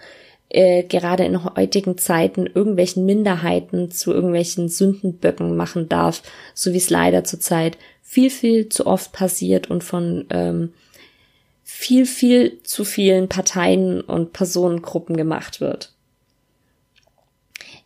äh, 0.48 0.84
gerade 0.84 1.24
in 1.24 1.44
heutigen 1.44 1.98
Zeiten 1.98 2.46
irgendwelchen 2.46 3.04
Minderheiten 3.04 3.90
zu 3.90 4.12
irgendwelchen 4.12 4.68
Sündenböcken 4.68 5.56
machen 5.56 5.88
darf, 5.88 6.22
so 6.54 6.72
wie 6.72 6.78
es 6.78 6.90
leider 6.90 7.24
zurzeit 7.24 7.76
viel, 8.02 8.30
viel 8.30 8.68
zu 8.68 8.86
oft 8.86 9.12
passiert 9.12 9.70
und 9.70 9.82
von 9.82 10.26
ähm, 10.30 10.72
viel, 11.64 12.06
viel 12.06 12.62
zu 12.62 12.84
vielen 12.84 13.28
Parteien 13.28 14.00
und 14.00 14.32
Personengruppen 14.32 15.16
gemacht 15.16 15.60
wird. 15.60 15.92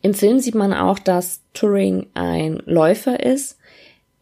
Im 0.02 0.14
Film 0.14 0.38
sieht 0.38 0.54
man 0.54 0.72
auch, 0.72 0.98
dass 0.98 1.40
Turing 1.54 2.06
ein 2.14 2.62
Läufer 2.66 3.20
ist, 3.20 3.58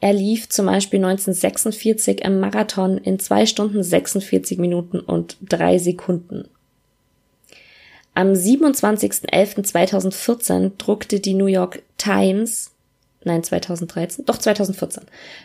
er 0.01 0.13
lief 0.13 0.49
zum 0.49 0.67
Beispiel 0.67 1.05
1946 1.05 2.25
im 2.25 2.39
Marathon 2.41 2.99
in 2.99 3.19
zwei 3.19 3.47
Stunden 3.47 3.83
46 3.83 4.59
Minuten 4.59 5.01
und 5.01 5.37
drei 5.43 5.79
Sekunden. 5.79 6.49
Am 8.15 8.33
27.11.2014 8.33 10.73
druckte 10.79 11.21
die 11.21 11.35
New 11.35 11.47
York 11.47 11.83
Times, 11.99 12.73
nein 13.25 13.45
2013, 13.45 14.25
doch 14.25 14.39
2014, 14.39 15.05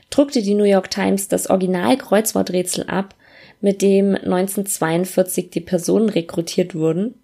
druckte 0.09 0.41
die 0.41 0.55
New 0.55 0.63
York 0.63 0.89
Times 0.91 1.27
das 1.27 1.49
Original 1.49 1.97
Kreuzworträtsel 1.97 2.85
ab, 2.87 3.15
mit 3.61 3.81
dem 3.81 4.15
1942 4.15 5.49
die 5.49 5.61
Personen 5.61 6.09
rekrutiert 6.09 6.75
wurden. 6.75 7.15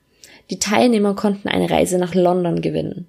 Die 0.50 0.58
Teilnehmer 0.58 1.16
konnten 1.16 1.48
eine 1.48 1.70
Reise 1.70 2.00
nach 2.00 2.16
London 2.16 2.62
gewinnen. 2.62 3.06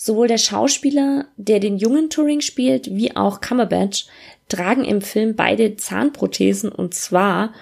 Sowohl 0.00 0.28
der 0.28 0.38
Schauspieler, 0.38 1.26
der 1.36 1.58
den 1.58 1.76
jungen 1.76 2.08
Turing 2.08 2.40
spielt, 2.40 2.94
wie 2.94 3.16
auch 3.16 3.40
Cumberbatch 3.40 4.06
tragen 4.48 4.84
im 4.84 5.02
Film 5.02 5.34
beide 5.34 5.74
Zahnprothesen 5.74 6.70
und 6.70 6.94
zwar 6.94 7.52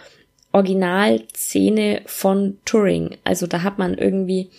Originalzähne 0.53 2.03
von 2.05 2.59
Turing. 2.67 3.17
Also 3.25 3.47
da 3.47 3.63
hat 3.63 3.79
man 3.79 3.97
irgendwie 3.97 4.51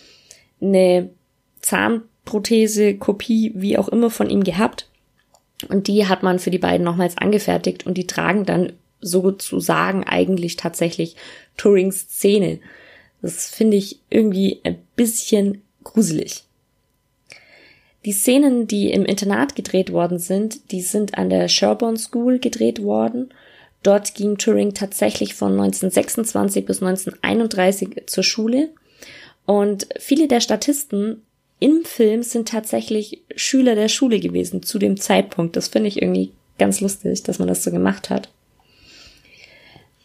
eine 0.60 1.10
Zahnprothese, 1.60 2.96
Kopie, 2.96 3.52
wie 3.54 3.78
auch 3.78 3.88
immer 3.88 4.10
von 4.10 4.28
ihm 4.28 4.42
gehabt. 4.42 4.90
Und 5.68 5.86
die 5.86 6.08
hat 6.08 6.24
man 6.24 6.40
für 6.40 6.50
die 6.50 6.58
beiden 6.58 6.84
nochmals 6.84 7.16
angefertigt 7.16 7.86
und 7.86 7.94
die 7.96 8.08
tragen 8.08 8.44
dann 8.44 8.72
sozusagen 9.00 10.02
eigentlich 10.02 10.56
tatsächlich 10.56 11.14
Turings 11.56 12.00
Szene. 12.10 12.58
Das 13.22 13.48
finde 13.48 13.76
ich 13.76 14.00
irgendwie 14.10 14.60
ein 14.64 14.78
bisschen 14.96 15.62
gruselig. 15.84 16.47
Die 18.08 18.14
Szenen, 18.14 18.66
die 18.66 18.90
im 18.90 19.04
Internat 19.04 19.54
gedreht 19.54 19.92
worden 19.92 20.18
sind, 20.18 20.72
die 20.72 20.80
sind 20.80 21.18
an 21.18 21.28
der 21.28 21.46
Sherborne 21.46 21.98
School 21.98 22.38
gedreht 22.38 22.82
worden. 22.82 23.34
Dort 23.82 24.14
ging 24.14 24.38
Turing 24.38 24.72
tatsächlich 24.72 25.34
von 25.34 25.52
1926 25.52 26.64
bis 26.64 26.82
1931 26.82 28.04
zur 28.06 28.24
Schule. 28.24 28.70
Und 29.44 29.88
viele 29.98 30.26
der 30.26 30.40
Statisten 30.40 31.20
im 31.60 31.84
Film 31.84 32.22
sind 32.22 32.48
tatsächlich 32.48 33.24
Schüler 33.36 33.74
der 33.74 33.88
Schule 33.88 34.20
gewesen 34.20 34.62
zu 34.62 34.78
dem 34.78 34.96
Zeitpunkt. 34.98 35.54
Das 35.54 35.68
finde 35.68 35.88
ich 35.88 36.00
irgendwie 36.00 36.32
ganz 36.58 36.80
lustig, 36.80 37.24
dass 37.24 37.38
man 37.38 37.48
das 37.48 37.62
so 37.62 37.70
gemacht 37.70 38.08
hat. 38.08 38.30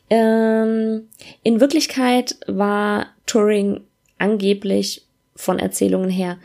Ähm, 0.09 1.07
in 1.41 1.61
Wirklichkeit 1.61 2.35
war 2.47 3.13
Turing 3.27 3.79
angeblich 4.17 5.05
von 5.37 5.57
Erzählungen 5.57 6.09
her 6.09 6.37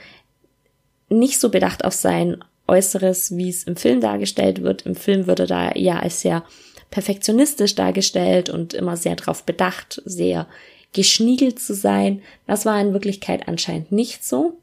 nicht 1.09 1.40
so 1.40 1.49
bedacht 1.51 1.85
auf 1.85 1.94
sein 1.94 2.44
Äußeres, 2.66 3.37
wie 3.37 3.49
es 3.49 3.64
im 3.64 3.77
Film 3.77 4.01
dargestellt 4.01 4.62
wird. 4.62 4.83
Im 4.83 4.94
Film 4.94 5.27
wird 5.27 5.40
er 5.40 5.47
da 5.47 5.73
ja 5.75 5.99
als 5.99 6.21
sehr 6.21 6.44
perfektionistisch 6.90 7.75
dargestellt 7.75 8.51
und 8.51 8.75
immer 8.75 8.97
sehr 8.97 9.16
darauf 9.16 9.44
bedacht, 9.44 10.03
sehr 10.05 10.47
geschniegelt 10.92 11.59
zu 11.59 11.75
sein. 11.75 12.23
Das 12.47 12.66
war 12.66 12.81
in 12.81 12.92
Wirklichkeit 12.92 13.49
anscheinend 13.49 13.92
nicht 13.92 14.25
so. 14.25 14.59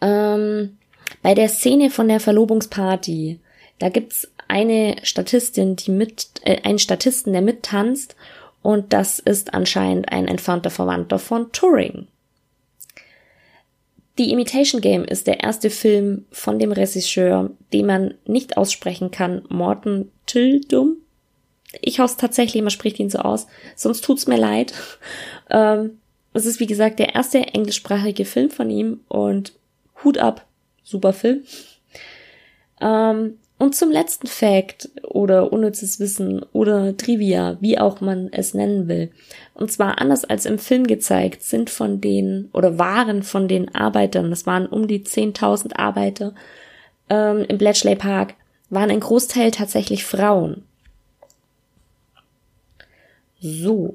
Ähm, 0.00 0.78
bei 1.22 1.34
der 1.34 1.48
Szene 1.48 1.90
von 1.90 2.08
der 2.08 2.20
Verlobungsparty, 2.20 3.40
da 3.78 3.88
gibt's 3.88 4.28
eine 4.48 4.96
Statistin, 5.02 5.76
die 5.76 5.90
mit, 5.90 6.26
äh, 6.42 6.62
einen 6.62 6.78
Statisten, 6.78 7.32
der 7.32 7.42
mittanzt, 7.42 8.16
und 8.62 8.92
das 8.92 9.18
ist 9.18 9.54
anscheinend 9.54 10.12
ein 10.12 10.28
entfernter 10.28 10.70
Verwandter 10.70 11.18
von 11.18 11.50
Turing. 11.52 12.08
Die 14.20 14.32
Imitation 14.32 14.82
Game 14.82 15.04
ist 15.04 15.26
der 15.26 15.40
erste 15.40 15.70
Film 15.70 16.26
von 16.30 16.58
dem 16.58 16.72
Regisseur, 16.72 17.52
den 17.72 17.86
man 17.86 18.14
nicht 18.26 18.58
aussprechen 18.58 19.10
kann, 19.10 19.46
Morten 19.48 20.12
Tildum. 20.26 20.98
Ich 21.80 22.00
hoffe 22.00 22.16
tatsächlich, 22.18 22.60
man 22.60 22.70
spricht 22.70 23.00
ihn 23.00 23.08
so 23.08 23.20
aus, 23.20 23.46
sonst 23.76 24.04
tut's 24.04 24.26
mir 24.26 24.36
leid. 24.36 24.74
Ähm, 25.52 25.98
es 26.32 26.46
ist 26.46 26.60
wie 26.60 26.68
gesagt 26.68 27.00
der 27.00 27.16
erste 27.16 27.40
englischsprachige 27.40 28.24
Film 28.24 28.50
von 28.50 28.70
ihm 28.70 29.00
und 29.08 29.52
Hut 30.04 30.16
ab, 30.16 30.46
super 30.84 31.12
Film. 31.12 31.42
Ähm, 32.80 33.40
und 33.60 33.74
zum 33.74 33.90
letzten 33.90 34.26
Fact 34.26 34.88
oder 35.02 35.52
unnützes 35.52 36.00
Wissen 36.00 36.42
oder 36.54 36.96
Trivia, 36.96 37.58
wie 37.60 37.78
auch 37.78 38.00
man 38.00 38.32
es 38.32 38.54
nennen 38.54 38.88
will. 38.88 39.10
Und 39.52 39.70
zwar 39.70 40.00
anders 40.00 40.24
als 40.24 40.46
im 40.46 40.58
Film 40.58 40.86
gezeigt, 40.86 41.42
sind 41.42 41.68
von 41.68 42.00
den 42.00 42.48
oder 42.54 42.78
waren 42.78 43.22
von 43.22 43.48
den 43.48 43.74
Arbeitern, 43.74 44.30
das 44.30 44.46
waren 44.46 44.64
um 44.64 44.88
die 44.88 45.04
10.000 45.04 45.76
Arbeiter 45.76 46.34
ähm, 47.10 47.44
im 47.48 47.58
Bletchley 47.58 47.96
Park, 47.96 48.32
waren 48.70 48.90
ein 48.90 49.00
Großteil 49.00 49.50
tatsächlich 49.50 50.06
Frauen. 50.06 50.64
So, 53.42 53.94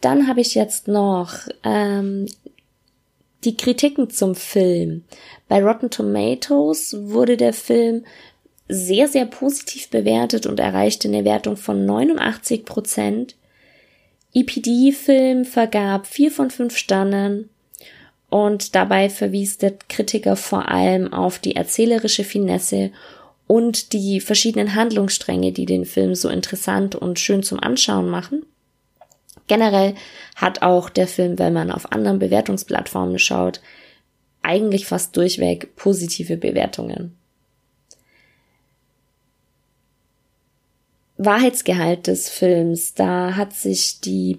dann 0.00 0.26
habe 0.26 0.40
ich 0.40 0.54
jetzt 0.54 0.88
noch 0.88 1.34
ähm, 1.64 2.24
die 3.44 3.58
Kritiken 3.58 4.08
zum 4.08 4.34
Film. 4.34 5.04
Bei 5.48 5.62
Rotten 5.62 5.90
Tomatoes 5.90 6.96
wurde 6.98 7.36
der 7.36 7.52
Film 7.52 8.04
sehr, 8.70 9.08
sehr 9.08 9.26
positiv 9.26 9.90
bewertet 9.90 10.46
und 10.46 10.60
erreichte 10.60 11.08
eine 11.08 11.24
Wertung 11.24 11.56
von 11.56 11.84
89 11.84 12.64
Prozent. 12.64 13.36
EPD-Film 14.32 15.44
vergab 15.44 16.06
vier 16.06 16.30
von 16.30 16.50
fünf 16.50 16.76
Sternen 16.76 17.50
und 18.28 18.76
dabei 18.76 19.10
verwies 19.10 19.58
der 19.58 19.74
Kritiker 19.88 20.36
vor 20.36 20.68
allem 20.68 21.12
auf 21.12 21.40
die 21.40 21.56
erzählerische 21.56 22.24
Finesse 22.24 22.92
und 23.48 23.92
die 23.92 24.20
verschiedenen 24.20 24.76
Handlungsstränge, 24.76 25.50
die 25.50 25.66
den 25.66 25.84
Film 25.84 26.14
so 26.14 26.28
interessant 26.28 26.94
und 26.94 27.18
schön 27.18 27.42
zum 27.42 27.58
Anschauen 27.58 28.08
machen. 28.08 28.46
Generell 29.48 29.96
hat 30.36 30.62
auch 30.62 30.88
der 30.88 31.08
Film, 31.08 31.40
wenn 31.40 31.52
man 31.52 31.72
auf 31.72 31.90
anderen 31.90 32.20
Bewertungsplattformen 32.20 33.18
schaut, 33.18 33.60
eigentlich 34.42 34.86
fast 34.86 35.16
durchweg 35.16 35.74
positive 35.74 36.36
Bewertungen. 36.36 37.16
Wahrheitsgehalt 41.22 42.06
des 42.06 42.30
Films, 42.30 42.94
da 42.94 43.36
hat 43.36 43.52
sich 43.52 44.00
die 44.00 44.38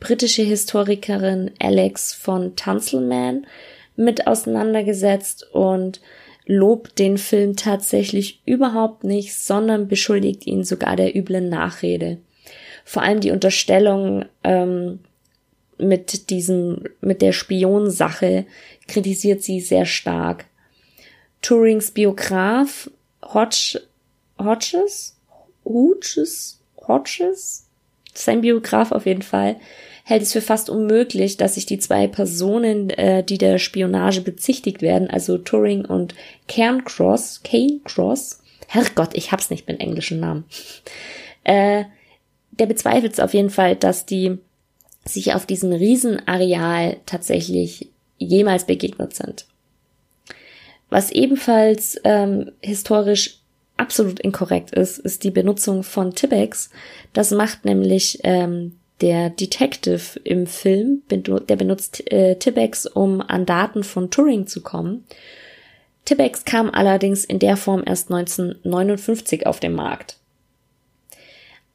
britische 0.00 0.42
Historikerin 0.42 1.52
Alex 1.60 2.12
von 2.12 2.56
Tunselman 2.56 3.46
mit 3.94 4.26
auseinandergesetzt 4.26 5.46
und 5.52 6.00
lobt 6.44 6.98
den 6.98 7.18
Film 7.18 7.54
tatsächlich 7.54 8.42
überhaupt 8.46 9.04
nicht, 9.04 9.32
sondern 9.34 9.86
beschuldigt 9.86 10.44
ihn 10.48 10.64
sogar 10.64 10.96
der 10.96 11.14
üblen 11.14 11.48
Nachrede. 11.48 12.18
Vor 12.84 13.02
allem 13.02 13.20
die 13.20 13.30
Unterstellung 13.30 14.24
ähm, 14.42 14.98
mit 15.78 16.30
diesem, 16.30 16.82
mit 17.00 17.22
der 17.22 17.32
Spionsache 17.32 18.44
kritisiert 18.88 19.44
sie 19.44 19.60
sehr 19.60 19.84
stark. 19.84 20.46
Turings 21.42 21.92
Biograf 21.92 22.90
Hodge 23.22 23.80
Hodges, 24.38 25.16
Hodges, 25.64 26.60
Hodges, 26.86 27.66
sein 28.14 28.40
Biograf 28.40 28.92
auf 28.92 29.06
jeden 29.06 29.22
Fall, 29.22 29.56
hält 30.04 30.22
es 30.22 30.32
für 30.32 30.40
fast 30.40 30.70
unmöglich, 30.70 31.36
dass 31.36 31.54
sich 31.54 31.66
die 31.66 31.78
zwei 31.78 32.06
Personen, 32.06 32.90
äh, 32.90 33.22
die 33.22 33.38
der 33.38 33.58
Spionage 33.58 34.22
bezichtigt 34.22 34.80
werden, 34.80 35.10
also 35.10 35.38
Turing 35.38 35.84
und 35.84 36.14
Cairncross, 36.48 37.42
Cairncross, 37.44 38.40
Herrgott, 38.68 39.10
ich 39.14 39.32
hab's 39.32 39.50
nicht 39.50 39.68
mit 39.68 39.80
englischen 39.80 40.20
Namen, 40.20 40.44
äh, 41.44 41.84
der 42.50 42.66
bezweifelt 42.66 43.12
es 43.12 43.20
auf 43.20 43.34
jeden 43.34 43.50
Fall, 43.50 43.76
dass 43.76 44.06
die 44.06 44.38
sich 45.04 45.34
auf 45.34 45.46
diesem 45.46 45.72
Riesenareal 45.72 46.98
tatsächlich 47.06 47.90
jemals 48.18 48.66
begegnet 48.66 49.14
sind. 49.14 49.46
Was 50.90 51.12
ebenfalls 51.12 52.00
ähm, 52.04 52.52
historisch 52.60 53.40
absolut 53.78 54.20
inkorrekt 54.20 54.72
ist, 54.72 54.98
ist 54.98 55.24
die 55.24 55.30
Benutzung 55.30 55.82
von 55.82 56.14
Tibex. 56.14 56.70
Das 57.12 57.30
macht 57.30 57.64
nämlich 57.64 58.20
ähm, 58.24 58.78
der 59.00 59.30
Detective 59.30 60.18
im 60.24 60.46
Film, 60.46 61.02
der 61.10 61.56
benutzt 61.56 62.10
äh, 62.10 62.36
Tibex, 62.36 62.86
um 62.86 63.20
an 63.20 63.46
Daten 63.46 63.84
von 63.84 64.10
Turing 64.10 64.46
zu 64.46 64.60
kommen. 64.60 65.04
Tibex 66.04 66.44
kam 66.44 66.70
allerdings 66.70 67.24
in 67.24 67.38
der 67.38 67.56
Form 67.56 67.82
erst 67.86 68.10
1959 68.10 69.46
auf 69.46 69.60
den 69.60 69.74
Markt. 69.74 70.16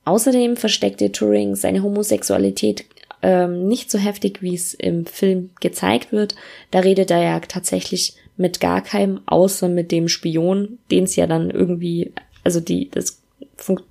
Außerdem 0.06 0.58
versteckte 0.58 1.12
Turing 1.12 1.56
seine 1.56 1.82
Homosexualität 1.82 2.86
ähm, 3.22 3.68
nicht 3.68 3.90
so 3.90 3.98
heftig, 3.98 4.42
wie 4.42 4.56
es 4.56 4.74
im 4.74 5.06
Film 5.06 5.52
gezeigt 5.62 6.12
wird. 6.12 6.36
Da 6.72 6.80
redet 6.80 7.10
er 7.10 7.22
ja 7.22 7.40
tatsächlich 7.40 8.16
mit 8.38 8.60
gar 8.60 8.82
keinem, 8.82 9.22
außer 9.26 9.70
mit 9.70 9.92
dem 9.92 10.08
Spion, 10.08 10.80
den 10.92 11.04
es 11.04 11.16
ja 11.16 11.28
dann 11.28 11.50
irgendwie, 11.50 12.14
also 12.44 12.60
die, 12.60 12.90
das 12.90 13.22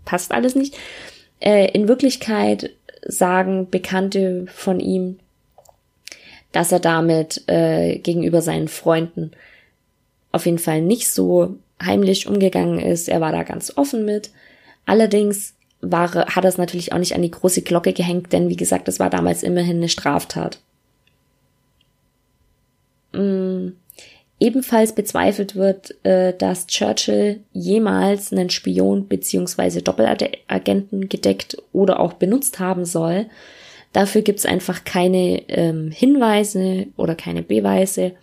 passt 0.04 0.32
alles 0.32 0.54
nicht. 0.54 0.76
Äh, 1.40 1.70
in 1.72 1.88
Wirklichkeit 1.88 2.70
sagen 3.06 3.68
Bekannte 3.70 4.46
von 4.48 4.80
ihm, 4.80 5.18
dass 6.52 6.72
er 6.72 6.80
damit 6.80 7.48
äh, 7.48 7.98
gegenüber 7.98 8.42
seinen 8.42 8.68
Freunden 8.68 9.32
auf 10.32 10.46
jeden 10.46 10.58
Fall 10.58 10.82
nicht 10.82 11.10
so 11.10 11.56
heimlich 11.82 12.26
umgegangen 12.26 12.78
ist. 12.78 13.08
Er 13.08 13.20
war 13.20 13.32
da 13.32 13.42
ganz 13.42 13.76
offen 13.76 14.04
mit. 14.04 14.30
Allerdings 14.86 15.54
war, 15.80 16.10
hat 16.12 16.44
er 16.44 16.48
es 16.48 16.58
natürlich 16.58 16.92
auch 16.92 16.98
nicht 16.98 17.14
an 17.14 17.22
die 17.22 17.30
große 17.30 17.62
Glocke 17.62 17.92
gehängt, 17.92 18.32
denn 18.32 18.48
wie 18.48 18.56
gesagt, 18.56 18.88
das 18.88 18.98
war 19.00 19.10
damals 19.10 19.42
immerhin 19.42 19.78
eine 19.78 19.88
Straftat. 19.88 20.60
Mm. 23.12 23.70
Ebenfalls 24.42 24.92
bezweifelt 24.92 25.54
wird, 25.54 26.04
äh, 26.04 26.36
dass 26.36 26.66
Churchill 26.66 27.44
jemals 27.52 28.32
einen 28.32 28.50
Spion 28.50 29.06
beziehungsweise 29.06 29.82
Doppelagenten 29.82 31.08
gedeckt 31.08 31.58
oder 31.72 32.00
auch 32.00 32.14
benutzt 32.14 32.58
haben 32.58 32.84
soll. 32.84 33.26
Dafür 33.92 34.22
gibt's 34.22 34.44
einfach 34.44 34.82
keine 34.82 35.48
ähm, 35.48 35.92
Hinweise 35.92 36.88
oder 36.96 37.14
keine 37.14 37.44
Beweise. 37.44 38.14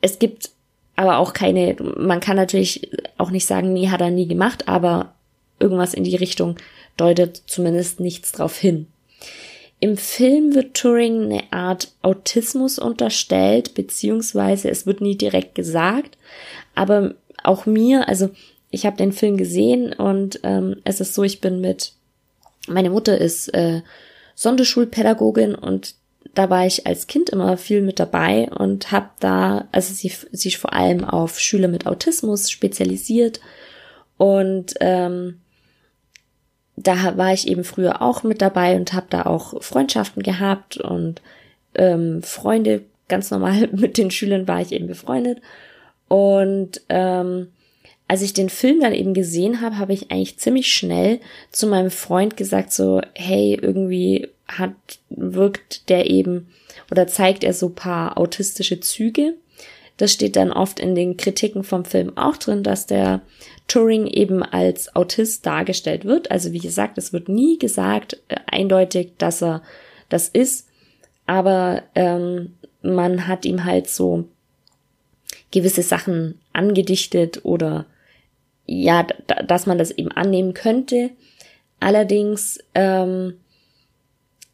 Es 0.00 0.18
gibt 0.18 0.50
aber 0.96 1.18
auch 1.18 1.32
keine, 1.32 1.76
man 1.96 2.18
kann 2.18 2.34
natürlich 2.34 2.90
auch 3.16 3.30
nicht 3.30 3.46
sagen, 3.46 3.72
nee, 3.72 3.90
hat 3.90 4.00
er 4.00 4.10
nie 4.10 4.26
gemacht, 4.26 4.66
aber 4.66 5.14
irgendwas 5.60 5.94
in 5.94 6.02
die 6.02 6.16
Richtung 6.16 6.56
deutet 6.96 7.44
zumindest 7.46 8.00
nichts 8.00 8.32
drauf 8.32 8.58
hin. 8.58 8.88
Im 9.78 9.96
Film 9.96 10.54
wird 10.54 10.74
Turing 10.74 11.24
eine 11.24 11.52
Art 11.52 11.92
Autismus 12.02 12.78
unterstellt, 12.78 13.74
beziehungsweise 13.74 14.70
es 14.70 14.86
wird 14.86 15.00
nie 15.00 15.16
direkt 15.16 15.54
gesagt, 15.54 16.16
aber 16.74 17.14
auch 17.44 17.66
mir, 17.66 18.08
also 18.08 18.30
ich 18.70 18.86
habe 18.86 18.96
den 18.96 19.12
Film 19.12 19.36
gesehen 19.36 19.92
und 19.92 20.40
ähm, 20.42 20.76
es 20.84 21.00
ist 21.00 21.14
so, 21.14 21.22
ich 21.24 21.40
bin 21.40 21.60
mit, 21.60 21.92
meine 22.68 22.90
Mutter 22.90 23.18
ist 23.18 23.48
äh, 23.54 23.82
Sonderschulpädagogin 24.34 25.54
und 25.54 25.94
da 26.34 26.50
war 26.50 26.66
ich 26.66 26.86
als 26.86 27.06
Kind 27.06 27.30
immer 27.30 27.56
viel 27.56 27.82
mit 27.82 27.98
dabei 27.98 28.50
und 28.50 28.92
habe 28.92 29.10
da, 29.20 29.68
also 29.72 29.94
sie 29.94 30.12
sich 30.32 30.58
vor 30.58 30.72
allem 30.72 31.04
auf 31.04 31.38
Schüler 31.38 31.68
mit 31.68 31.86
Autismus 31.86 32.50
spezialisiert 32.50 33.40
und 34.18 34.74
ähm, 34.80 35.40
da 36.76 37.16
war 37.16 37.32
ich 37.32 37.48
eben 37.48 37.64
früher 37.64 38.02
auch 38.02 38.22
mit 38.22 38.42
dabei 38.42 38.76
und 38.76 38.92
habe 38.92 39.06
da 39.10 39.22
auch 39.22 39.62
Freundschaften 39.62 40.22
gehabt 40.22 40.76
und 40.76 41.22
ähm, 41.74 42.22
Freunde, 42.22 42.82
ganz 43.08 43.30
normal 43.30 43.68
mit 43.72 43.98
den 43.98 44.10
Schülern 44.10 44.46
war 44.46 44.60
ich 44.60 44.72
eben 44.72 44.86
befreundet. 44.86 45.40
Und 46.08 46.82
ähm, 46.88 47.48
als 48.08 48.22
ich 48.22 48.34
den 48.34 48.50
Film 48.50 48.80
dann 48.80 48.92
eben 48.92 49.14
gesehen 49.14 49.60
habe, 49.60 49.78
habe 49.78 49.92
ich 49.92 50.10
eigentlich 50.10 50.38
ziemlich 50.38 50.72
schnell 50.72 51.20
zu 51.50 51.66
meinem 51.66 51.90
Freund 51.90 52.36
gesagt, 52.36 52.72
so, 52.72 53.00
hey, 53.14 53.58
irgendwie 53.60 54.28
hat, 54.46 54.74
wirkt 55.08 55.88
der 55.88 56.08
eben 56.08 56.48
oder 56.90 57.08
zeigt 57.08 57.42
er 57.42 57.52
so 57.52 57.70
paar 57.70 58.16
autistische 58.16 58.78
Züge. 58.78 59.34
Das 59.96 60.12
steht 60.12 60.36
dann 60.36 60.52
oft 60.52 60.78
in 60.78 60.94
den 60.94 61.16
Kritiken 61.16 61.64
vom 61.64 61.84
Film 61.84 62.16
auch 62.16 62.36
drin, 62.36 62.62
dass 62.62 62.86
der 62.86 63.22
Turing 63.66 64.06
eben 64.06 64.42
als 64.42 64.94
Autist 64.94 65.46
dargestellt 65.46 66.04
wird. 66.04 66.30
Also 66.30 66.52
wie 66.52 66.58
gesagt, 66.58 66.98
es 66.98 67.12
wird 67.12 67.28
nie 67.28 67.58
gesagt 67.58 68.20
äh, 68.28 68.36
eindeutig, 68.46 69.12
dass 69.18 69.42
er 69.42 69.62
das 70.08 70.28
ist, 70.28 70.68
aber 71.26 71.82
ähm, 71.94 72.54
man 72.82 73.26
hat 73.26 73.44
ihm 73.44 73.64
halt 73.64 73.88
so 73.88 74.28
gewisse 75.50 75.82
Sachen 75.82 76.40
angedichtet 76.52 77.40
oder 77.44 77.86
ja, 78.66 79.06
dass 79.46 79.66
man 79.66 79.78
das 79.78 79.90
eben 79.90 80.10
annehmen 80.12 80.54
könnte. 80.54 81.10
Allerdings 81.80 82.58
ähm, 82.74 83.34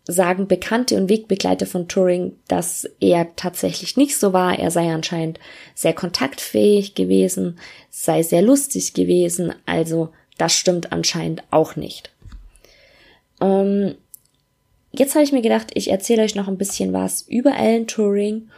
sagen 0.04 0.48
Bekannte 0.48 0.96
und 0.96 1.08
Wegbegleiter 1.08 1.66
von 1.66 1.88
Turing, 1.88 2.36
dass 2.48 2.88
er 3.00 3.34
tatsächlich 3.36 3.96
nicht 3.96 4.16
so 4.16 4.32
war. 4.32 4.58
Er 4.58 4.70
sei 4.70 4.92
anscheinend 4.92 5.38
sehr 5.74 5.92
kontaktfähig 5.92 6.94
gewesen, 6.94 7.58
sei 7.90 8.22
sehr 8.22 8.42
lustig 8.42 8.94
gewesen. 8.94 9.54
Also 9.64 10.10
das 10.38 10.54
stimmt 10.54 10.92
anscheinend 10.92 11.44
auch 11.50 11.76
nicht. 11.76 12.10
Ähm, 13.40 13.94
jetzt 14.92 15.14
habe 15.14 15.24
ich 15.24 15.32
mir 15.32 15.42
gedacht, 15.42 15.68
ich 15.74 15.90
erzähle 15.90 16.22
euch 16.22 16.34
noch 16.34 16.48
ein 16.48 16.58
bisschen 16.58 16.92
was 16.92 17.22
über 17.22 17.54
Alan 17.54 17.86
Turing 17.86 18.48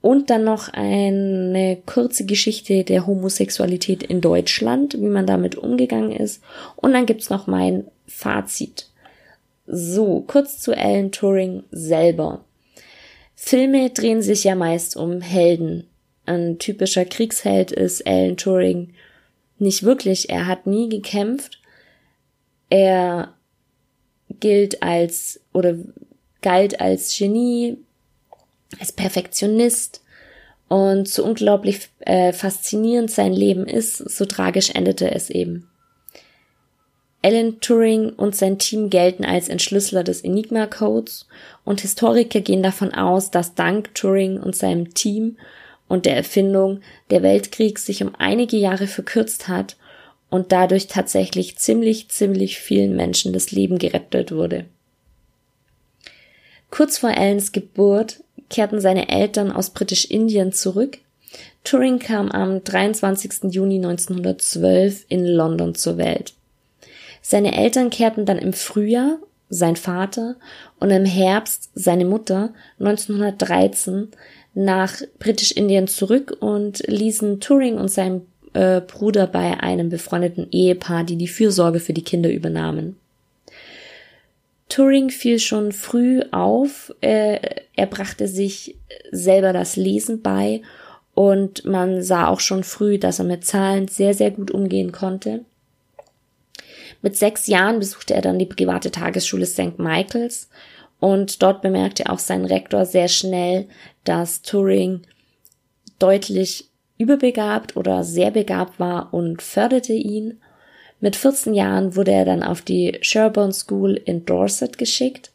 und 0.00 0.28
dann 0.28 0.44
noch 0.44 0.68
eine 0.72 1.78
kurze 1.86 2.26
Geschichte 2.26 2.84
der 2.84 3.06
Homosexualität 3.06 4.02
in 4.02 4.20
Deutschland, 4.20 4.94
wie 4.94 5.08
man 5.08 5.26
damit 5.26 5.54
umgegangen 5.56 6.12
ist. 6.12 6.42
Und 6.76 6.92
dann 6.92 7.06
gibt's 7.06 7.30
noch 7.30 7.46
mein 7.46 7.86
Fazit. 8.06 8.88
So, 9.66 10.20
kurz 10.26 10.58
zu 10.58 10.76
Alan 10.76 11.10
Turing 11.10 11.64
selber. 11.70 12.44
Filme 13.34 13.90
drehen 13.90 14.22
sich 14.22 14.44
ja 14.44 14.54
meist 14.54 14.96
um 14.96 15.20
Helden. 15.20 15.88
Ein 16.26 16.58
typischer 16.58 17.04
Kriegsheld 17.04 17.72
ist 17.72 18.06
Alan 18.06 18.36
Turing 18.36 18.94
nicht 19.58 19.82
wirklich. 19.82 20.30
Er 20.30 20.46
hat 20.46 20.66
nie 20.66 20.88
gekämpft. 20.88 21.60
Er 22.70 23.34
gilt 24.40 24.82
als 24.82 25.40
oder 25.52 25.76
galt 26.42 26.80
als 26.80 27.16
Genie, 27.16 27.78
als 28.78 28.92
Perfektionist 28.92 30.02
und 30.68 31.08
so 31.08 31.24
unglaublich 31.24 31.88
äh, 32.00 32.32
faszinierend 32.32 33.10
sein 33.10 33.32
Leben 33.32 33.66
ist, 33.66 33.96
so 33.96 34.24
tragisch 34.24 34.70
endete 34.70 35.10
es 35.10 35.30
eben. 35.30 35.68
Alan 37.24 37.58
Turing 37.60 38.10
und 38.10 38.36
sein 38.36 38.58
Team 38.58 38.90
gelten 38.90 39.24
als 39.24 39.48
Entschlüsseler 39.48 40.04
des 40.04 40.20
Enigma-Codes 40.20 41.26
und 41.64 41.80
Historiker 41.80 42.42
gehen 42.42 42.62
davon 42.62 42.92
aus, 42.92 43.30
dass 43.30 43.54
dank 43.54 43.94
Turing 43.94 44.38
und 44.38 44.54
seinem 44.54 44.92
Team 44.92 45.38
und 45.88 46.04
der 46.04 46.16
Erfindung 46.16 46.80
der 47.08 47.22
Weltkrieg 47.22 47.78
sich 47.78 48.02
um 48.02 48.14
einige 48.18 48.58
Jahre 48.58 48.86
verkürzt 48.86 49.48
hat 49.48 49.78
und 50.28 50.52
dadurch 50.52 50.86
tatsächlich 50.86 51.56
ziemlich, 51.56 52.10
ziemlich 52.10 52.58
vielen 52.58 52.94
Menschen 52.94 53.32
das 53.32 53.52
Leben 53.52 53.78
gerettet 53.78 54.30
wurde. 54.30 54.66
Kurz 56.70 56.98
vor 56.98 57.16
Allens 57.16 57.52
Geburt 57.52 58.22
kehrten 58.50 58.82
seine 58.82 59.08
Eltern 59.08 59.50
aus 59.50 59.70
Britisch-Indien 59.70 60.52
zurück. 60.52 60.98
Turing 61.62 62.00
kam 62.00 62.30
am 62.30 62.62
23. 62.62 63.44
Juni 63.44 63.76
1912 63.76 65.06
in 65.08 65.24
London 65.24 65.74
zur 65.74 65.96
Welt. 65.96 66.33
Seine 67.26 67.56
Eltern 67.56 67.88
kehrten 67.88 68.26
dann 68.26 68.36
im 68.36 68.52
Frühjahr, 68.52 69.16
sein 69.48 69.76
Vater, 69.76 70.36
und 70.78 70.90
im 70.90 71.06
Herbst 71.06 71.70
seine 71.74 72.04
Mutter 72.04 72.52
1913 72.80 74.08
nach 74.52 75.00
Britisch-Indien 75.18 75.88
zurück 75.88 76.36
und 76.40 76.86
ließen 76.86 77.40
Turing 77.40 77.78
und 77.78 77.88
seinem 77.88 78.26
äh, 78.52 78.82
Bruder 78.82 79.26
bei 79.26 79.58
einem 79.58 79.88
befreundeten 79.88 80.48
Ehepaar, 80.50 81.04
die 81.04 81.16
die 81.16 81.26
Fürsorge 81.26 81.80
für 81.80 81.94
die 81.94 82.04
Kinder 82.04 82.30
übernahmen. 82.30 82.96
Turing 84.68 85.08
fiel 85.08 85.38
schon 85.38 85.72
früh 85.72 86.20
auf, 86.30 86.94
äh, 87.00 87.38
er 87.74 87.86
brachte 87.86 88.28
sich 88.28 88.76
selber 89.12 89.54
das 89.54 89.76
Lesen 89.76 90.20
bei 90.20 90.60
und 91.14 91.64
man 91.64 92.02
sah 92.02 92.28
auch 92.28 92.40
schon 92.40 92.64
früh, 92.64 92.98
dass 92.98 93.18
er 93.18 93.24
mit 93.24 93.46
Zahlen 93.46 93.88
sehr, 93.88 94.12
sehr 94.12 94.30
gut 94.30 94.50
umgehen 94.50 94.92
konnte. 94.92 95.46
Mit 97.04 97.18
sechs 97.18 97.48
Jahren 97.48 97.80
besuchte 97.80 98.14
er 98.14 98.22
dann 98.22 98.38
die 98.38 98.46
private 98.46 98.90
Tagesschule 98.90 99.44
St. 99.44 99.78
Michaels 99.78 100.48
und 101.00 101.42
dort 101.42 101.60
bemerkte 101.60 102.08
auch 102.08 102.18
sein 102.18 102.46
Rektor 102.46 102.86
sehr 102.86 103.08
schnell, 103.08 103.68
dass 104.04 104.40
Turing 104.40 105.02
deutlich 105.98 106.70
überbegabt 106.96 107.76
oder 107.76 108.04
sehr 108.04 108.30
begabt 108.30 108.80
war 108.80 109.12
und 109.12 109.42
förderte 109.42 109.92
ihn. 109.92 110.40
Mit 110.98 111.14
14 111.14 111.52
Jahren 111.52 111.94
wurde 111.94 112.12
er 112.12 112.24
dann 112.24 112.42
auf 112.42 112.62
die 112.62 112.96
Sherborne 113.02 113.52
School 113.52 114.00
in 114.02 114.24
Dorset 114.24 114.78
geschickt 114.78 115.30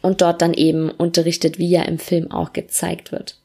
und 0.00 0.20
dort 0.20 0.42
dann 0.42 0.54
eben 0.54 0.92
unterrichtet, 0.92 1.58
wie 1.58 1.74
er 1.74 1.88
im 1.88 1.98
Film 1.98 2.30
auch 2.30 2.52
gezeigt 2.52 3.10
wird. 3.10 3.40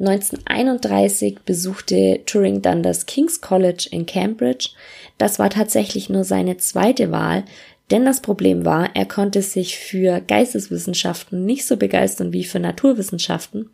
1931 0.00 1.40
besuchte 1.44 2.20
Turing 2.24 2.62
dann 2.62 2.82
das 2.82 3.06
King's 3.06 3.40
College 3.40 3.88
in 3.90 4.06
Cambridge. 4.06 4.70
Das 5.18 5.38
war 5.38 5.50
tatsächlich 5.50 6.08
nur 6.08 6.24
seine 6.24 6.56
zweite 6.56 7.10
Wahl, 7.10 7.44
denn 7.90 8.04
das 8.04 8.20
Problem 8.20 8.64
war, 8.64 8.94
er 8.94 9.06
konnte 9.06 9.42
sich 9.42 9.78
für 9.78 10.20
Geisteswissenschaften 10.20 11.44
nicht 11.44 11.66
so 11.66 11.76
begeistern 11.76 12.32
wie 12.32 12.44
für 12.44 12.60
Naturwissenschaften 12.60 13.70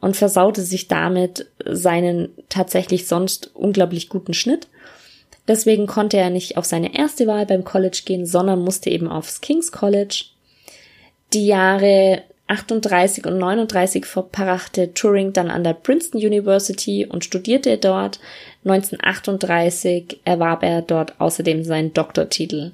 und 0.00 0.16
versaute 0.16 0.60
sich 0.62 0.88
damit 0.88 1.46
seinen 1.64 2.30
tatsächlich 2.48 3.06
sonst 3.06 3.50
unglaublich 3.54 4.08
guten 4.08 4.34
Schnitt. 4.34 4.68
Deswegen 5.46 5.86
konnte 5.86 6.16
er 6.16 6.30
nicht 6.30 6.56
auf 6.56 6.64
seine 6.64 6.98
erste 6.98 7.26
Wahl 7.26 7.46
beim 7.46 7.64
College 7.64 8.02
gehen, 8.04 8.26
sondern 8.26 8.62
musste 8.62 8.90
eben 8.90 9.08
aufs 9.08 9.40
King's 9.40 9.72
College. 9.72 10.24
Die 11.32 11.46
Jahre 11.46 12.22
38 12.46 13.26
und 13.26 13.38
39 13.38 14.04
verbrachte 14.04 14.92
Turing 14.92 15.32
dann 15.32 15.50
an 15.50 15.64
der 15.64 15.72
Princeton 15.72 16.20
University 16.20 17.06
und 17.06 17.24
studierte 17.24 17.78
dort. 17.78 18.20
1938 18.64 20.20
erwarb 20.24 20.62
er 20.62 20.82
dort 20.82 21.18
außerdem 21.20 21.64
seinen 21.64 21.94
Doktortitel. 21.94 22.72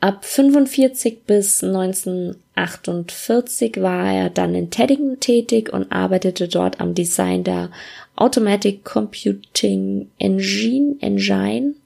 Ab 0.00 0.24
45 0.24 1.22
bis 1.26 1.62
1948 1.64 3.80
war 3.80 4.12
er 4.12 4.30
dann 4.30 4.54
in 4.54 4.70
Teddington 4.70 5.20
tätig 5.20 5.72
und 5.72 5.90
arbeitete 5.90 6.48
dort 6.48 6.80
am 6.80 6.94
Design 6.94 7.44
der 7.44 7.70
Automatic 8.16 8.84
Computing 8.84 10.10
Engine, 10.18 10.96
Engine. 11.00 11.76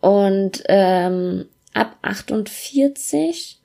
Und 0.00 0.62
ähm, 0.68 1.46
ab 1.74 1.96
48 2.02 3.58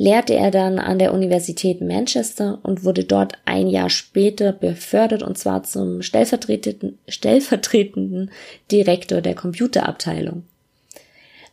lehrte 0.00 0.34
er 0.34 0.50
dann 0.50 0.78
an 0.78 0.98
der 0.98 1.12
Universität 1.12 1.82
Manchester 1.82 2.58
und 2.62 2.84
wurde 2.84 3.04
dort 3.04 3.34
ein 3.44 3.68
Jahr 3.68 3.90
später 3.90 4.50
befördert 4.50 5.22
und 5.22 5.36
zwar 5.36 5.62
zum 5.62 6.00
stellvertretenden, 6.00 6.98
stellvertretenden 7.06 8.30
Direktor 8.72 9.20
der 9.20 9.34
Computerabteilung. 9.34 10.44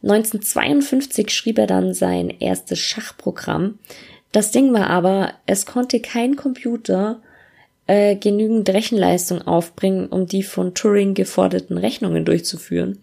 1952 0.02 1.30
schrieb 1.30 1.58
er 1.58 1.68
dann 1.68 1.94
sein 1.94 2.30
erstes 2.40 2.80
Schachprogramm. 2.80 3.80
Das 4.32 4.52
Ding 4.52 4.72
war 4.72 4.90
aber, 4.92 5.34
es 5.46 5.66
konnte 5.66 6.00
kein 6.00 6.38
Computer 6.38 7.20
äh, 7.86 8.16
genügend 8.16 8.70
Rechenleistung 8.70 9.42
aufbringen, 9.42 10.08
um 10.08 10.26
die 10.26 10.44
von 10.44 10.74
Turing 10.74 11.16
geforderten 11.16 11.78
Rechnungen 11.78 12.24
durchzuführen. 12.24 13.00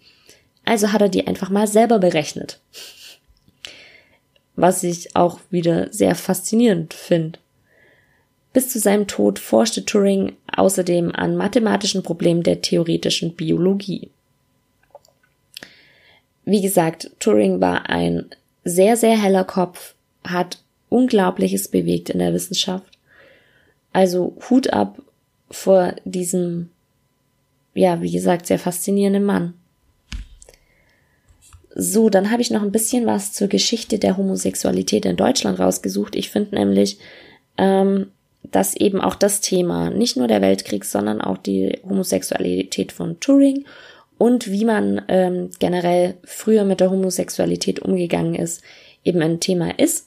Also 0.64 0.90
hat 0.94 1.02
er 1.02 1.10
die 1.10 1.26
einfach 1.26 1.50
mal 1.50 1.66
selber 1.66 1.98
berechnet 1.98 2.60
was 4.56 4.82
ich 4.82 5.16
auch 5.16 5.40
wieder 5.50 5.92
sehr 5.92 6.14
faszinierend 6.14 6.94
finde. 6.94 7.38
Bis 8.52 8.68
zu 8.68 8.78
seinem 8.78 9.08
Tod 9.08 9.40
forschte 9.40 9.84
Turing 9.84 10.36
außerdem 10.56 11.12
an 11.12 11.36
mathematischen 11.36 12.04
Problemen 12.04 12.44
der 12.44 12.60
theoretischen 12.62 13.34
Biologie. 13.34 14.10
Wie 16.44 16.60
gesagt, 16.60 17.10
Turing 17.18 17.60
war 17.60 17.90
ein 17.90 18.30
sehr, 18.62 18.96
sehr 18.96 19.20
heller 19.20 19.44
Kopf, 19.44 19.94
hat 20.22 20.58
Unglaubliches 20.88 21.68
bewegt 21.68 22.10
in 22.10 22.20
der 22.20 22.32
Wissenschaft. 22.32 22.86
Also 23.92 24.36
Hut 24.48 24.72
ab 24.72 25.02
vor 25.50 25.94
diesem, 26.04 26.70
ja, 27.74 28.00
wie 28.02 28.12
gesagt, 28.12 28.46
sehr 28.46 28.58
faszinierenden 28.58 29.24
Mann. 29.24 29.54
So, 31.76 32.08
dann 32.08 32.30
habe 32.30 32.40
ich 32.40 32.52
noch 32.52 32.62
ein 32.62 32.70
bisschen 32.70 33.04
was 33.04 33.32
zur 33.32 33.48
Geschichte 33.48 33.98
der 33.98 34.16
Homosexualität 34.16 35.04
in 35.04 35.16
Deutschland 35.16 35.58
rausgesucht. 35.58 36.14
Ich 36.14 36.30
finde 36.30 36.54
nämlich, 36.54 36.98
ähm, 37.58 38.12
dass 38.44 38.76
eben 38.76 39.00
auch 39.00 39.16
das 39.16 39.40
Thema, 39.40 39.90
nicht 39.90 40.16
nur 40.16 40.28
der 40.28 40.40
Weltkrieg, 40.40 40.84
sondern 40.84 41.20
auch 41.20 41.36
die 41.36 41.80
Homosexualität 41.88 42.92
von 42.92 43.18
Turing 43.18 43.64
und 44.18 44.50
wie 44.50 44.64
man 44.64 45.02
ähm, 45.08 45.50
generell 45.58 46.14
früher 46.22 46.64
mit 46.64 46.78
der 46.78 46.92
Homosexualität 46.92 47.80
umgegangen 47.80 48.36
ist, 48.36 48.62
eben 49.02 49.20
ein 49.20 49.40
Thema 49.40 49.76
ist. 49.76 50.06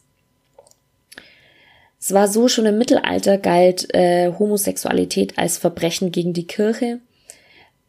Es 2.00 2.14
war 2.14 2.30
so, 2.30 2.48
schon 2.48 2.66
im 2.66 2.78
Mittelalter 2.78 3.38
galt 3.38 3.94
äh, 3.94 4.32
Homosexualität 4.40 5.38
als 5.38 5.58
Verbrechen 5.58 6.14
gegen 6.14 6.32
die 6.32 6.48
Kirche. 6.48 7.00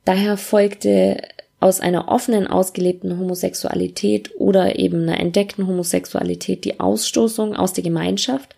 Daher 0.05 0.37
folgte 0.37 1.18
aus 1.61 1.80
einer 1.80 2.09
offenen, 2.09 2.46
ausgelebten 2.46 3.18
Homosexualität 3.18 4.30
oder 4.36 4.78
eben 4.78 5.02
einer 5.02 5.18
entdeckten 5.18 5.66
Homosexualität 5.66 6.64
die 6.64 6.78
Ausstoßung 6.78 7.56
aus 7.56 7.72
der 7.72 7.82
Gemeinschaft. 7.82 8.54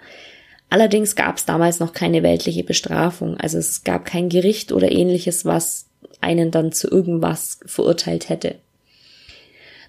Allerdings 0.68 1.16
gab 1.16 1.38
es 1.38 1.46
damals 1.46 1.80
noch 1.80 1.92
keine 1.92 2.22
weltliche 2.22 2.62
Bestrafung, 2.62 3.36
also 3.38 3.59
es 3.59 3.84
gab 3.84 4.05
kein 4.05 4.28
Gericht 4.28 4.70
oder 4.70 4.92
ähnliches, 4.92 5.44
was 5.44 5.86
einen 6.20 6.51
dann 6.51 6.72
zu 6.72 6.88
irgendwas 6.88 7.61
verurteilt 7.64 8.28
hätte. 8.28 8.57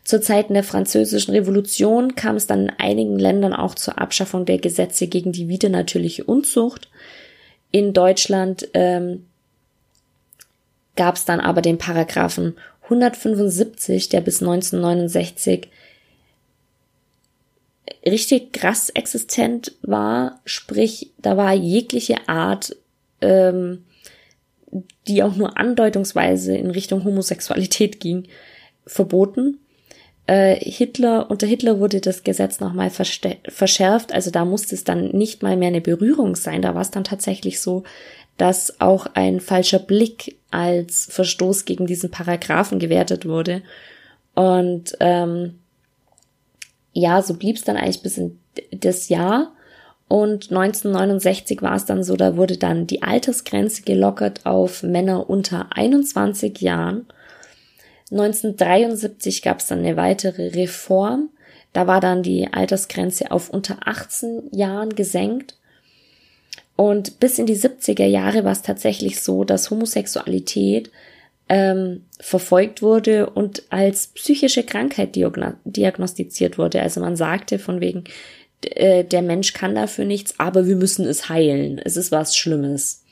Zur 0.03 0.22
Zeiten 0.22 0.55
der 0.55 0.64
französischen 0.64 1.34
Revolution 1.34 2.16
kam 2.16 2.36
es 2.36 2.47
dann 2.47 2.64
in 2.64 2.70
einigen 2.80 3.20
Ländern 3.20 3.53
auch 3.53 3.76
zur 3.76 3.99
Abschaffung 3.99 4.45
der 4.45 4.57
Gesetze 4.57 5.07
gegen 5.07 5.32
die 5.32 5.47
widernatürliche 5.47 6.24
Unzucht. 6.24 6.89
In 7.70 7.93
Deutschland 7.93 8.68
ähm, 8.74 9.28
gab 10.95 11.16
es 11.16 11.26
dann 11.26 11.39
aber 11.39 11.62
den 11.62 11.78
Paragraphen 11.78 12.55
175, 12.84 14.10
der 14.10 14.22
bis 14.22 14.42
1969 14.42 15.70
richtig 18.06 18.54
krass 18.54 18.90
existent 18.90 19.74
war, 19.82 20.42
sprich, 20.46 21.12
da 21.18 21.38
war 21.38 21.54
jegliche 21.54 22.28
Art, 22.28 22.76
ähm, 23.22 23.86
die 25.08 25.24
auch 25.24 25.36
nur 25.36 25.58
andeutungsweise 25.58 26.56
in 26.56 26.72
Richtung 26.72 27.04
Homosexualität 27.04 28.00
ging, 28.00 28.28
verboten. 28.86 29.60
Äh, 30.28 30.56
Hitler, 30.56 31.30
unter 31.30 31.48
Hitler 31.48 31.80
wurde 31.80 32.00
das 32.00 32.24
Gesetz 32.24 32.60
nochmal 32.60 32.90
verschärft, 32.90 34.14
also 34.14 34.32
da 34.32 34.46
musste 34.46 34.76
es 34.76 34.84
dann 34.84 35.10
nicht 35.10 35.44
mal 35.44 35.58
mehr 35.58 35.68
eine 35.68 35.82
Berührung 35.82 36.36
sein, 36.36 36.62
da 36.62 36.74
war 36.74 36.82
es 36.82 36.92
dann 36.92 37.04
tatsächlich 37.04 37.60
so, 37.60 37.84
dass 38.38 38.80
auch 38.80 39.08
ein 39.14 39.40
falscher 39.40 39.80
Blick 39.80 40.38
als 40.52 41.08
Verstoß 41.10 41.66
gegen 41.66 41.88
diesen 41.88 42.12
Paragraphen 42.12 42.80
gewertet 42.80 43.26
wurde. 43.26 43.62
Und 44.36 44.95
ähm, 44.99 45.60
ja, 46.93 47.22
so 47.22 47.34
blieb 47.36 47.56
es 47.56 47.64
dann 47.64 47.78
eigentlich 47.78 48.04
bis 48.04 48.18
in 48.18 48.39
das 48.72 49.10
Jahr. 49.10 49.54
Und 50.08 50.52
1969 50.52 51.62
war 51.62 51.76
es 51.76 51.86
dann 51.86 52.04
so, 52.04 52.18
da 52.18 52.36
wurde 52.36 52.58
dann 52.58 52.86
die 52.86 53.02
Altersgrenze 53.02 53.84
gelockert 53.84 54.45
auf 54.45 54.84
Männer 54.84 55.30
unter 55.30 55.68
21 55.72 56.60
Jahren. 56.60 57.06
1973 58.12 59.41
gab 59.41 59.60
es 59.60 59.68
dann 59.68 59.80
eine 59.80 59.95
weitere 59.95 60.49
Reform. 60.49 61.30
Da 61.72 61.88
war 61.88 62.02
dann 62.02 62.24
die 62.24 62.52
Altersgrenze 62.52 63.32
auf 63.32 63.49
unter 63.49 63.88
18 63.88 64.49
Jahren 64.52 64.95
gesenkt. 64.95 65.56
Und 66.82 67.20
bis 67.20 67.38
in 67.38 67.46
die 67.46 67.56
70er 67.56 68.08
Jahre 68.08 68.44
war 68.44 68.54
es 68.54 68.64
tatsächlich 68.64 69.22
so, 69.22 69.44
dass 69.44 69.70
Homosexualität 69.70 70.90
ähm, 71.48 72.06
verfolgt 72.20 72.82
wurde 72.82 73.30
und 73.30 73.62
als 73.70 74.08
psychische 74.08 74.64
Krankheit 74.64 75.16
diagnostiziert 75.16 76.58
wurde. 76.58 76.82
Also 76.82 77.00
man 77.00 77.16
sagte 77.16 77.60
von 77.60 77.82
wegen, 77.82 78.06
äh, 78.64 79.04
der 79.04 79.22
Mensch 79.22 79.54
kann 79.54 79.76
dafür 79.76 80.06
nichts, 80.06 80.40
aber 80.40 80.66
wir 80.66 80.76
müssen 80.76 81.06
es 81.06 81.30
heilen. 81.30 81.78
Es 81.78 81.98
ist 81.98 82.12
was 82.12 82.36
Schlimmes. 82.36 83.04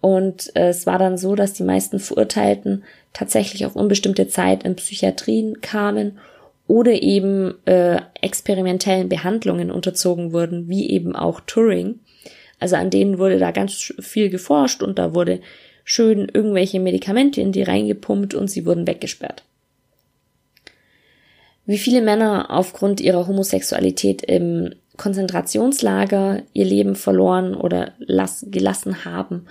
Und 0.00 0.56
äh, 0.56 0.70
es 0.70 0.86
war 0.86 0.98
dann 0.98 1.18
so, 1.18 1.34
dass 1.34 1.52
die 1.52 1.64
meisten 1.64 1.98
Verurteilten 1.98 2.82
tatsächlich 3.12 3.66
auf 3.66 3.76
unbestimmte 3.76 4.26
Zeit 4.26 4.62
in 4.62 4.74
Psychiatrien 4.74 5.60
kamen 5.60 6.18
oder 6.66 6.92
eben 6.92 7.56
äh, 7.66 8.00
experimentellen 8.22 9.10
Behandlungen 9.10 9.70
unterzogen 9.70 10.32
wurden, 10.32 10.70
wie 10.70 10.88
eben 10.88 11.14
auch 11.14 11.40
Turing. 11.40 12.00
Also 12.58 12.76
an 12.76 12.90
denen 12.90 13.18
wurde 13.18 13.38
da 13.38 13.50
ganz 13.50 13.92
viel 14.00 14.30
geforscht 14.30 14.82
und 14.82 14.98
da 14.98 15.14
wurde 15.14 15.40
schön 15.84 16.28
irgendwelche 16.32 16.80
Medikamente 16.80 17.40
in 17.40 17.52
die 17.52 17.62
reingepumpt 17.62 18.34
und 18.34 18.48
sie 18.48 18.66
wurden 18.66 18.86
weggesperrt. 18.86 19.44
Wie 21.66 21.78
viele 21.78 22.00
Männer 22.00 22.50
aufgrund 22.50 23.00
ihrer 23.00 23.26
Homosexualität 23.26 24.22
im 24.22 24.74
Konzentrationslager 24.96 26.42
ihr 26.52 26.64
Leben 26.64 26.94
verloren 26.94 27.54
oder 27.54 27.92
gelassen 28.42 29.04
haben, 29.04 29.46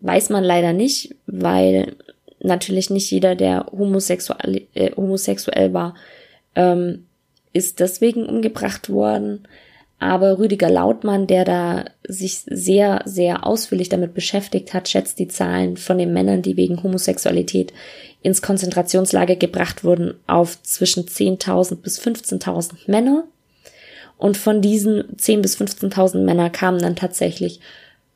weiß 0.00 0.30
man 0.30 0.44
leider 0.44 0.72
nicht, 0.72 1.14
weil 1.26 1.96
natürlich 2.40 2.90
nicht 2.90 3.10
jeder, 3.10 3.34
der 3.34 3.66
homosexuell, 3.72 4.66
äh, 4.74 4.92
homosexuell 4.96 5.72
war, 5.72 5.94
ähm, 6.54 7.06
ist 7.52 7.80
deswegen 7.80 8.26
umgebracht 8.26 8.90
worden. 8.90 9.46
Aber 9.98 10.38
Rüdiger 10.38 10.68
Lautmann, 10.68 11.26
der 11.26 11.44
da 11.44 11.84
sich 12.06 12.40
sehr, 12.46 13.02
sehr 13.06 13.46
ausführlich 13.46 13.88
damit 13.88 14.12
beschäftigt 14.12 14.74
hat, 14.74 14.88
schätzt 14.88 15.18
die 15.18 15.28
Zahlen 15.28 15.78
von 15.78 15.96
den 15.96 16.12
Männern, 16.12 16.42
die 16.42 16.56
wegen 16.56 16.82
Homosexualität 16.82 17.72
ins 18.22 18.42
Konzentrationslager 18.42 19.36
gebracht 19.36 19.84
wurden, 19.84 20.14
auf 20.26 20.62
zwischen 20.62 21.06
10.000 21.06 21.76
bis 21.76 21.98
15.000 21.98 22.72
Männer. 22.86 23.24
Und 24.18 24.36
von 24.36 24.60
diesen 24.60 25.02
10.000 25.16 25.40
bis 25.40 25.56
15.000 25.56 26.18
Männer 26.18 26.50
kamen 26.50 26.80
dann 26.80 26.96
tatsächlich 26.96 27.60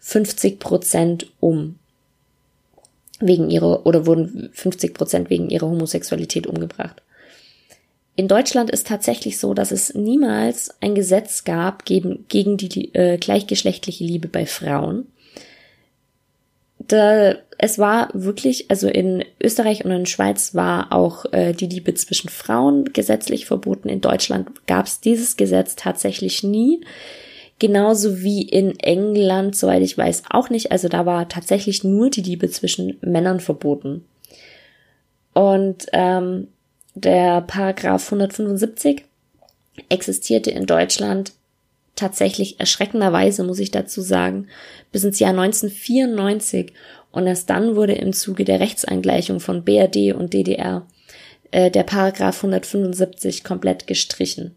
50 0.01 0.59
Prozent 0.59 1.26
um. 1.41 1.76
Wegen 3.20 3.51
ihrer, 3.51 3.87
oder 3.87 4.07
wurden 4.07 4.51
50 4.53 4.95
Prozent 4.95 5.31
wegen 5.31 5.51
ihrer 5.51 5.68
Homosexualität 5.68 6.47
umgebracht. 6.47 7.03
In 8.20 8.28
Deutschland 8.28 8.68
ist 8.68 8.86
tatsächlich 8.86 9.38
so, 9.38 9.54
dass 9.54 9.70
es 9.70 9.94
niemals 9.94 10.74
ein 10.82 10.94
Gesetz 10.94 11.44
gab 11.44 11.86
gegen, 11.86 12.26
gegen 12.28 12.58
die 12.58 12.94
äh, 12.94 13.16
gleichgeschlechtliche 13.16 14.04
Liebe 14.04 14.28
bei 14.28 14.44
Frauen. 14.44 15.06
Da, 16.76 17.36
es 17.56 17.78
war 17.78 18.10
wirklich, 18.12 18.70
also 18.70 18.88
in 18.88 19.24
Österreich 19.42 19.86
und 19.86 19.90
in 19.90 20.04
Schweiz 20.04 20.54
war 20.54 20.92
auch 20.92 21.32
äh, 21.32 21.54
die 21.54 21.66
Liebe 21.66 21.94
zwischen 21.94 22.28
Frauen 22.28 22.92
gesetzlich 22.92 23.46
verboten. 23.46 23.88
In 23.88 24.02
Deutschland 24.02 24.66
gab 24.66 24.84
es 24.84 25.00
dieses 25.00 25.38
Gesetz 25.38 25.74
tatsächlich 25.74 26.42
nie. 26.42 26.84
Genauso 27.58 28.20
wie 28.20 28.42
in 28.42 28.78
England, 28.80 29.56
soweit 29.56 29.80
ich 29.80 29.96
weiß, 29.96 30.24
auch 30.28 30.50
nicht. 30.50 30.72
Also 30.72 30.88
da 30.88 31.06
war 31.06 31.30
tatsächlich 31.30 31.84
nur 31.84 32.10
die 32.10 32.20
Liebe 32.20 32.50
zwischen 32.50 32.98
Männern 33.00 33.40
verboten. 33.40 34.04
Und 35.32 35.86
ähm, 35.94 36.48
der 36.95 37.41
Paragraph 37.43 38.05
175 38.07 39.05
existierte 39.88 40.51
in 40.51 40.66
Deutschland 40.66 41.32
tatsächlich 41.97 42.59
erschreckenderweise, 42.59 43.45
muss 43.45 43.59
ich 43.59 43.70
dazu 43.70 44.01
sagen, 44.01 44.49
bis 44.91 45.05
ins 45.05 45.18
Jahr 45.18 45.30
1994 45.30 46.72
und 47.12 47.26
erst 47.26 47.51
dann 47.51 47.76
wurde 47.76 47.93
im 47.95 48.12
Zuge 48.12 48.45
der 48.45 48.61
Rechtsangleichung 48.61 49.41
von 49.41 49.64
BRD 49.64 50.14
und 50.14 50.32
DDR 50.32 50.86
äh, 51.51 51.70
der 51.70 51.82
Paragraph 51.82 52.36
175 52.38 53.45
komplett 53.45 53.86
gestrichen. 53.86 54.55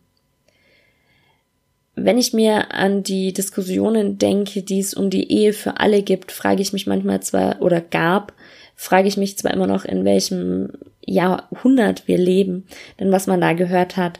Wenn 1.95 2.17
ich 2.17 2.33
mir 2.33 2.73
an 2.73 3.03
die 3.03 3.33
Diskussionen 3.33 4.17
denke, 4.17 4.63
die 4.63 4.79
es 4.79 4.93
um 4.93 5.09
die 5.09 5.31
Ehe 5.31 5.53
für 5.53 5.79
alle 5.79 6.01
gibt, 6.01 6.31
frage 6.31 6.61
ich 6.61 6.73
mich 6.73 6.87
manchmal 6.87 7.21
zwar 7.21 7.61
oder 7.61 7.81
gab, 7.81 8.33
frage 8.75 9.07
ich 9.07 9.17
mich 9.17 9.37
zwar 9.37 9.53
immer 9.53 9.67
noch, 9.67 9.85
in 9.85 10.03
welchem 10.03 10.69
Jahrhundert 11.05 12.07
wir 12.07 12.17
leben. 12.17 12.65
Denn 12.99 13.11
was 13.11 13.27
man 13.27 13.41
da 13.41 13.53
gehört 13.53 13.97
hat, 13.97 14.19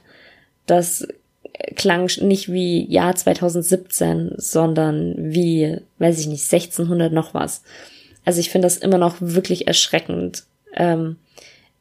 das 0.66 1.08
klang 1.76 2.10
nicht 2.22 2.52
wie 2.52 2.90
Jahr 2.92 3.16
2017, 3.16 4.34
sondern 4.38 5.16
wie, 5.18 5.78
weiß 6.00 6.20
ich 6.20 6.28
nicht, 6.28 6.52
1600 6.52 7.12
noch 7.12 7.34
was. 7.34 7.64
Also 8.26 8.40
ich 8.40 8.50
finde 8.50 8.66
das 8.66 8.78
immer 8.78 8.98
noch 8.98 9.18
wirklich 9.20 9.68
erschreckend, 9.68 10.44
ähm, 10.76 11.18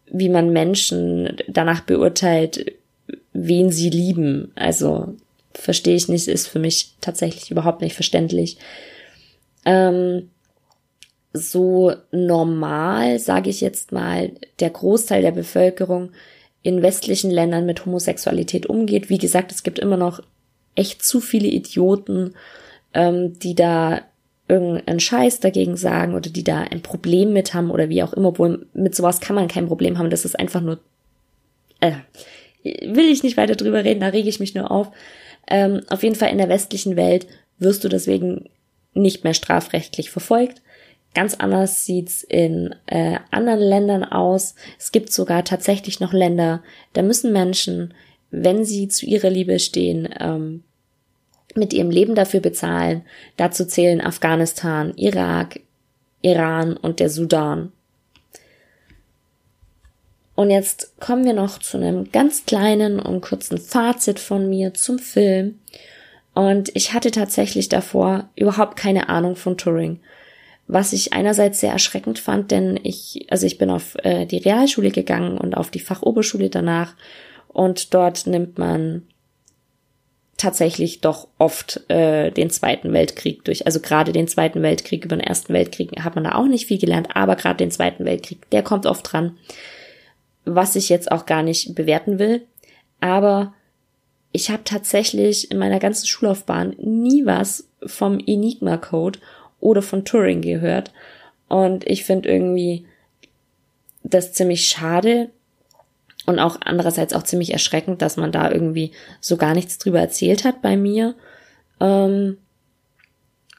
wie 0.06 0.28
man 0.28 0.52
Menschen 0.52 1.36
danach 1.48 1.80
beurteilt, 1.80 2.72
wen 3.32 3.70
sie 3.70 3.90
lieben. 3.90 4.52
Also 4.54 5.14
verstehe 5.54 5.96
ich 5.96 6.08
nicht, 6.08 6.28
ist 6.28 6.48
für 6.48 6.58
mich 6.58 6.94
tatsächlich 7.00 7.50
überhaupt 7.50 7.80
nicht 7.80 7.94
verständlich. 7.94 8.58
Ähm, 9.64 10.30
so 11.32 11.92
normal, 12.10 13.18
sage 13.18 13.50
ich 13.50 13.60
jetzt 13.60 13.92
mal, 13.92 14.32
der 14.60 14.70
Großteil 14.70 15.22
der 15.22 15.32
Bevölkerung 15.32 16.10
in 16.62 16.82
westlichen 16.82 17.30
Ländern 17.30 17.66
mit 17.66 17.84
Homosexualität 17.86 18.66
umgeht. 18.66 19.08
Wie 19.08 19.18
gesagt, 19.18 19.50
es 19.52 19.62
gibt 19.62 19.78
immer 19.78 19.96
noch 19.96 20.20
echt 20.74 21.04
zu 21.04 21.20
viele 21.20 21.48
Idioten, 21.48 22.34
ähm, 22.94 23.38
die 23.38 23.54
da 23.54 24.02
irgendeinen 24.48 25.00
Scheiß 25.00 25.40
dagegen 25.40 25.76
sagen 25.76 26.14
oder 26.14 26.30
die 26.30 26.44
da 26.44 26.60
ein 26.60 26.82
Problem 26.82 27.32
mit 27.32 27.54
haben 27.54 27.70
oder 27.70 27.88
wie 27.88 28.02
auch 28.02 28.12
immer, 28.12 28.28
obwohl 28.28 28.66
mit 28.74 28.94
sowas 28.94 29.20
kann 29.20 29.36
man 29.36 29.48
kein 29.48 29.66
Problem 29.66 29.98
haben. 29.98 30.10
Das 30.10 30.24
ist 30.24 30.38
einfach 30.38 30.60
nur, 30.60 30.78
äh, 31.80 31.92
will 32.62 33.10
ich 33.10 33.22
nicht 33.22 33.36
weiter 33.36 33.56
drüber 33.56 33.84
reden, 33.84 34.00
da 34.00 34.08
rege 34.08 34.28
ich 34.28 34.40
mich 34.40 34.54
nur 34.54 34.70
auf. 34.70 34.90
Ähm, 35.48 35.80
auf 35.88 36.02
jeden 36.02 36.14
Fall 36.14 36.30
in 36.30 36.38
der 36.38 36.48
westlichen 36.48 36.96
Welt 36.96 37.26
wirst 37.58 37.82
du 37.82 37.88
deswegen 37.88 38.48
nicht 38.94 39.24
mehr 39.24 39.34
strafrechtlich 39.34 40.10
verfolgt. 40.10 40.61
Ganz 41.14 41.34
anders 41.34 41.84
sieht's 41.84 42.22
in 42.22 42.74
äh, 42.86 43.18
anderen 43.30 43.60
Ländern 43.60 44.04
aus. 44.04 44.54
Es 44.78 44.92
gibt 44.92 45.12
sogar 45.12 45.44
tatsächlich 45.44 46.00
noch 46.00 46.12
Länder, 46.12 46.62
da 46.94 47.02
müssen 47.02 47.32
Menschen, 47.32 47.92
wenn 48.30 48.64
sie 48.64 48.88
zu 48.88 49.04
ihrer 49.04 49.28
Liebe 49.28 49.58
stehen, 49.58 50.08
ähm, 50.18 50.62
mit 51.54 51.74
ihrem 51.74 51.90
Leben 51.90 52.14
dafür 52.14 52.40
bezahlen. 52.40 53.02
Dazu 53.36 53.66
zählen 53.66 54.00
Afghanistan, 54.00 54.94
Irak, 54.96 55.60
Iran 56.22 56.76
und 56.76 56.98
der 56.98 57.10
Sudan. 57.10 57.72
Und 60.34 60.50
jetzt 60.50 60.98
kommen 60.98 61.26
wir 61.26 61.34
noch 61.34 61.58
zu 61.58 61.76
einem 61.76 62.10
ganz 62.10 62.46
kleinen 62.46 62.98
und 62.98 63.20
kurzen 63.20 63.58
Fazit 63.58 64.18
von 64.18 64.48
mir 64.48 64.72
zum 64.72 64.98
Film. 64.98 65.58
Und 66.34 66.74
ich 66.74 66.94
hatte 66.94 67.10
tatsächlich 67.10 67.68
davor 67.68 68.30
überhaupt 68.34 68.76
keine 68.76 69.10
Ahnung 69.10 69.36
von 69.36 69.58
Touring. 69.58 70.00
Was 70.72 70.94
ich 70.94 71.12
einerseits 71.12 71.60
sehr 71.60 71.70
erschreckend 71.70 72.18
fand, 72.18 72.50
denn 72.50 72.80
ich, 72.82 73.26
also 73.28 73.44
ich 73.44 73.58
bin 73.58 73.68
auf 73.68 73.94
äh, 74.04 74.24
die 74.24 74.38
Realschule 74.38 74.90
gegangen 74.90 75.36
und 75.36 75.54
auf 75.54 75.70
die 75.70 75.80
Fachoberschule 75.80 76.48
danach. 76.48 76.94
Und 77.48 77.92
dort 77.92 78.26
nimmt 78.26 78.56
man 78.56 79.02
tatsächlich 80.38 81.02
doch 81.02 81.28
oft 81.36 81.82
äh, 81.90 82.30
den 82.30 82.48
Zweiten 82.48 82.94
Weltkrieg 82.94 83.44
durch. 83.44 83.66
Also 83.66 83.80
gerade 83.80 84.12
den 84.12 84.28
Zweiten 84.28 84.62
Weltkrieg, 84.62 85.04
über 85.04 85.14
den 85.14 85.26
Ersten 85.26 85.52
Weltkrieg 85.52 85.90
hat 86.00 86.14
man 86.14 86.24
da 86.24 86.36
auch 86.36 86.46
nicht 86.46 86.68
viel 86.68 86.78
gelernt, 86.78 87.08
aber 87.14 87.36
gerade 87.36 87.58
den 87.58 87.70
Zweiten 87.70 88.06
Weltkrieg, 88.06 88.48
der 88.48 88.62
kommt 88.62 88.86
oft 88.86 89.12
dran. 89.12 89.36
Was 90.46 90.74
ich 90.74 90.88
jetzt 90.88 91.12
auch 91.12 91.26
gar 91.26 91.42
nicht 91.42 91.74
bewerten 91.74 92.18
will. 92.18 92.46
Aber 92.98 93.52
ich 94.32 94.50
habe 94.50 94.64
tatsächlich 94.64 95.50
in 95.50 95.58
meiner 95.58 95.80
ganzen 95.80 96.06
Schullaufbahn 96.06 96.76
nie 96.78 97.26
was 97.26 97.68
vom 97.84 98.18
Enigma-Code 98.18 99.18
oder 99.62 99.80
von 99.80 100.04
Turing 100.04 100.42
gehört. 100.42 100.92
Und 101.48 101.86
ich 101.88 102.04
finde 102.04 102.28
irgendwie 102.28 102.84
das 104.02 104.34
ziemlich 104.34 104.66
schade, 104.66 105.30
und 106.26 106.38
auch 106.38 106.58
andererseits 106.64 107.14
auch 107.14 107.24
ziemlich 107.24 107.52
erschreckend, 107.52 108.02
dass 108.02 108.16
man 108.16 108.32
da 108.32 108.50
irgendwie 108.50 108.92
so 109.20 109.36
gar 109.36 109.54
nichts 109.54 109.78
drüber 109.78 110.00
erzählt 110.00 110.44
hat 110.44 110.62
bei 110.62 110.76
mir. 110.76 111.14
Ähm, 111.80 112.38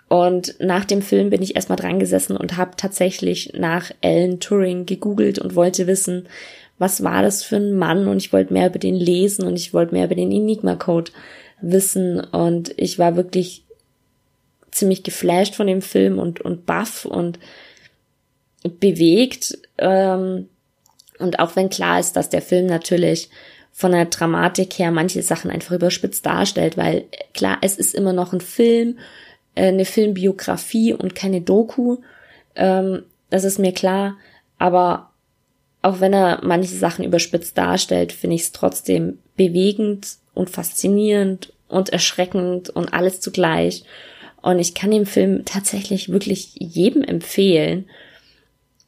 und 0.07 0.55
nach 0.59 0.85
dem 0.85 1.01
Film 1.01 1.29
bin 1.29 1.41
ich 1.41 1.55
erstmal 1.55 1.77
dran 1.77 1.99
gesessen 1.99 2.37
und 2.37 2.55
habe 2.55 2.71
tatsächlich 2.77 3.53
nach 3.57 3.91
Alan 4.01 4.39
Turing 4.39 4.85
gegoogelt 4.85 5.39
und 5.39 5.55
wollte 5.55 5.87
wissen, 5.87 6.27
was 6.77 7.03
war 7.03 7.21
das 7.21 7.43
für 7.43 7.57
ein 7.57 7.75
Mann 7.75 8.07
und 8.07 8.17
ich 8.17 8.31
wollte 8.31 8.53
mehr 8.53 8.67
über 8.67 8.79
den 8.79 8.95
lesen 8.95 9.45
und 9.45 9.55
ich 9.55 9.73
wollte 9.73 9.93
mehr 9.93 10.05
über 10.05 10.15
den 10.15 10.31
Enigma 10.31 10.75
Code 10.75 11.11
wissen 11.61 12.19
und 12.19 12.73
ich 12.77 12.99
war 12.99 13.15
wirklich 13.15 13.62
ziemlich 14.74 15.03
geflasht 15.03 15.55
von 15.55 15.67
dem 15.67 15.82
Film 15.82 16.19
und 16.19 16.41
und 16.41 16.65
baff 16.65 17.05
und 17.05 17.39
bewegt. 18.80 19.57
Ähm, 19.78 20.49
und 21.19 21.39
auch 21.39 21.55
wenn 21.55 21.69
klar 21.69 21.99
ist, 21.99 22.13
dass 22.13 22.30
der 22.30 22.41
Film 22.41 22.65
natürlich 22.65 23.30
von 23.71 23.91
der 23.91 24.05
Dramatik 24.05 24.78
her 24.78 24.91
manche 24.91 25.24
Sachen 25.24 25.49
einfach 25.49 25.76
überspitzt 25.76 26.26
darstellt, 26.26 26.78
weil 26.78 27.05
klar, 27.34 27.57
es 27.61 27.78
ist 27.78 27.95
immer 27.95 28.13
noch 28.13 28.34
ein 28.34 28.41
Film, 28.41 28.99
äh, 29.55 29.67
eine 29.67 29.86
Filmbiografie 29.86 30.93
und 30.93 31.15
keine 31.15 31.41
Doku. 31.41 31.97
Ähm, 32.55 33.03
das 33.30 33.43
ist 33.43 33.59
mir 33.59 33.74
klar. 33.74 34.17
Aber 34.59 35.09
auch 35.82 35.99
wenn 35.99 36.13
er 36.13 36.39
manche 36.43 36.76
Sachen 36.76 37.03
überspitzt 37.03 37.57
darstellt, 37.57 38.13
finde 38.13 38.36
ich 38.36 38.43
es 38.43 38.51
trotzdem 38.51 39.19
bewegend 39.36 40.17
und 40.34 40.49
faszinierend 40.49 41.51
und 41.67 41.89
erschreckend 41.89 42.69
und 42.69 42.93
alles 42.93 43.19
zugleich. 43.19 43.84
Und 44.43 44.59
ich 44.59 44.75
kann 44.75 44.91
den 44.91 45.07
Film 45.07 45.45
tatsächlich 45.45 46.09
wirklich 46.09 46.51
jedem 46.59 47.01
empfehlen 47.01 47.85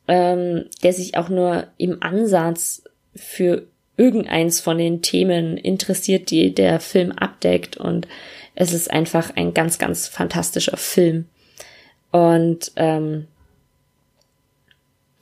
ähm, 0.08 0.66
der 0.84 0.94
sich 0.94 1.18
auch 1.18 1.30
nur 1.30 1.68
im 1.78 2.02
Ansatz 2.02 2.84
für 3.16 3.68
irgendeins 3.98 4.60
von 4.60 4.78
den 4.78 5.02
Themen 5.02 5.58
interessiert, 5.58 6.30
die 6.30 6.54
der 6.54 6.80
Film 6.80 7.12
abdeckt. 7.12 7.78
Und 7.78 8.08
es 8.56 8.74
ist 8.74 8.92
einfach 8.92 9.36
ein 9.36 9.54
ganz, 9.54 9.78
ganz 9.78 10.08
fantastischer 10.08 10.78
Film. 10.78 11.26
Und 12.12 12.72
ähm, 12.76 13.28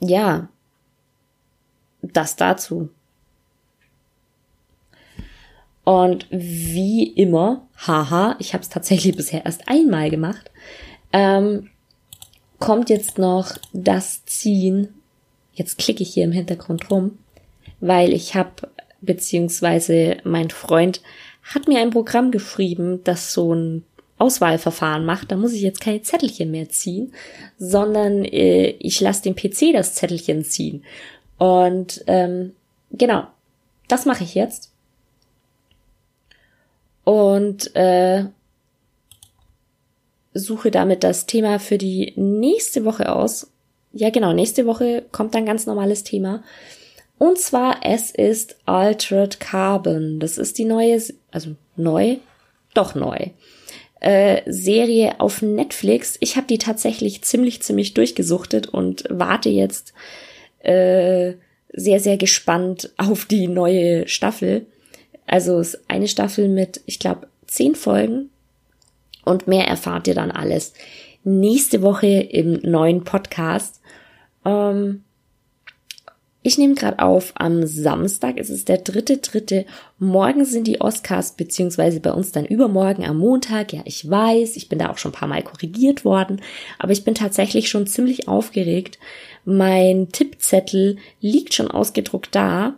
ja, 0.00 0.48
das 2.02 2.36
dazu. 2.36 2.90
Und 5.84 6.26
wie 6.30 7.04
immer, 7.04 7.63
haha, 7.76 8.36
ich 8.38 8.54
habe 8.54 8.62
es 8.62 8.68
tatsächlich 8.68 9.16
bisher 9.16 9.44
erst 9.44 9.68
einmal 9.68 10.10
gemacht, 10.10 10.50
ähm, 11.12 11.70
kommt 12.58 12.90
jetzt 12.90 13.18
noch 13.18 13.52
das 13.72 14.24
Ziehen. 14.24 14.94
Jetzt 15.52 15.78
klicke 15.78 16.02
ich 16.02 16.14
hier 16.14 16.24
im 16.24 16.32
Hintergrund 16.32 16.90
rum, 16.90 17.18
weil 17.80 18.12
ich 18.12 18.34
habe, 18.34 18.70
beziehungsweise 19.00 20.16
mein 20.24 20.50
Freund 20.50 21.02
hat 21.42 21.68
mir 21.68 21.80
ein 21.80 21.90
Programm 21.90 22.30
geschrieben, 22.30 23.02
das 23.04 23.32
so 23.32 23.54
ein 23.54 23.84
Auswahlverfahren 24.18 25.04
macht. 25.04 25.30
Da 25.30 25.36
muss 25.36 25.52
ich 25.52 25.62
jetzt 25.62 25.80
keine 25.80 26.02
Zettelchen 26.02 26.50
mehr 26.50 26.68
ziehen, 26.68 27.12
sondern 27.58 28.24
äh, 28.24 28.70
ich 28.78 29.00
lasse 29.00 29.22
den 29.22 29.36
PC 29.36 29.72
das 29.72 29.94
Zettelchen 29.94 30.44
ziehen. 30.44 30.84
Und 31.38 32.02
ähm, 32.06 32.54
genau, 32.90 33.26
das 33.88 34.06
mache 34.06 34.24
ich 34.24 34.34
jetzt. 34.34 34.73
Und 37.04 37.74
äh, 37.76 38.24
suche 40.34 40.70
damit 40.70 41.04
das 41.04 41.26
Thema 41.26 41.58
für 41.58 41.78
die 41.78 42.12
nächste 42.16 42.84
Woche 42.84 43.14
aus. 43.14 43.50
Ja, 43.92 44.10
genau, 44.10 44.32
nächste 44.32 44.66
Woche 44.66 45.04
kommt 45.12 45.36
ein 45.36 45.46
ganz 45.46 45.66
normales 45.66 46.02
Thema. 46.02 46.42
Und 47.18 47.38
zwar, 47.38 47.78
es 47.84 48.10
ist 48.10 48.56
Altered 48.66 49.38
Carbon. 49.38 50.18
Das 50.18 50.36
ist 50.36 50.58
die 50.58 50.64
neue, 50.64 51.00
also 51.30 51.54
neu, 51.76 52.16
doch 52.74 52.94
neu, 52.96 53.28
äh, 54.00 54.42
Serie 54.46 55.20
auf 55.20 55.40
Netflix. 55.40 56.16
Ich 56.20 56.36
habe 56.36 56.48
die 56.48 56.58
tatsächlich 56.58 57.22
ziemlich, 57.22 57.62
ziemlich 57.62 57.94
durchgesuchtet 57.94 58.66
und 58.66 59.04
warte 59.08 59.48
jetzt 59.48 59.94
äh, 60.58 61.34
sehr, 61.72 62.00
sehr 62.00 62.16
gespannt 62.16 62.90
auf 62.96 63.24
die 63.24 63.46
neue 63.46 64.08
Staffel. 64.08 64.66
Also 65.26 65.58
es 65.58 65.74
ist 65.74 65.84
eine 65.88 66.08
Staffel 66.08 66.48
mit, 66.48 66.80
ich 66.86 66.98
glaube, 66.98 67.28
zehn 67.46 67.74
Folgen 67.74 68.30
und 69.24 69.46
mehr 69.46 69.66
erfahrt 69.66 70.06
ihr 70.06 70.14
dann 70.14 70.30
alles 70.30 70.74
nächste 71.24 71.82
Woche 71.82 72.06
im 72.06 72.60
neuen 72.62 73.04
Podcast. 73.04 73.80
Ähm, 74.44 75.04
ich 76.46 76.58
nehme 76.58 76.74
gerade 76.74 76.98
auf 76.98 77.32
am 77.36 77.66
Samstag, 77.66 78.34
es 78.36 78.50
ist 78.50 78.68
der 78.68 78.76
dritte, 78.76 79.16
dritte. 79.16 79.64
Morgen 79.98 80.44
sind 80.44 80.66
die 80.66 80.78
Oscars, 80.78 81.32
beziehungsweise 81.32 82.00
bei 82.00 82.12
uns 82.12 82.32
dann 82.32 82.44
übermorgen 82.44 83.06
am 83.06 83.16
Montag. 83.16 83.72
Ja, 83.72 83.80
ich 83.86 84.08
weiß, 84.10 84.56
ich 84.56 84.68
bin 84.68 84.78
da 84.78 84.90
auch 84.90 84.98
schon 84.98 85.12
ein 85.12 85.14
paar 85.14 85.28
Mal 85.28 85.42
korrigiert 85.42 86.04
worden, 86.04 86.42
aber 86.78 86.92
ich 86.92 87.02
bin 87.02 87.14
tatsächlich 87.14 87.70
schon 87.70 87.86
ziemlich 87.86 88.28
aufgeregt. 88.28 88.98
Mein 89.46 90.10
Tippzettel 90.12 90.98
liegt 91.22 91.54
schon 91.54 91.70
ausgedruckt 91.70 92.34
da. 92.34 92.74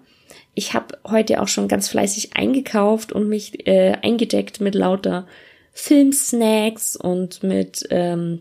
Ich 0.58 0.72
habe 0.72 0.98
heute 1.06 1.42
auch 1.42 1.48
schon 1.48 1.68
ganz 1.68 1.88
fleißig 1.88 2.34
eingekauft 2.34 3.12
und 3.12 3.28
mich 3.28 3.68
äh, 3.68 3.92
eingedeckt 4.02 4.60
mit 4.62 4.74
lauter 4.74 5.26
Filmsnacks 5.72 6.96
und 6.96 7.42
mit 7.42 7.86
ähm, 7.90 8.40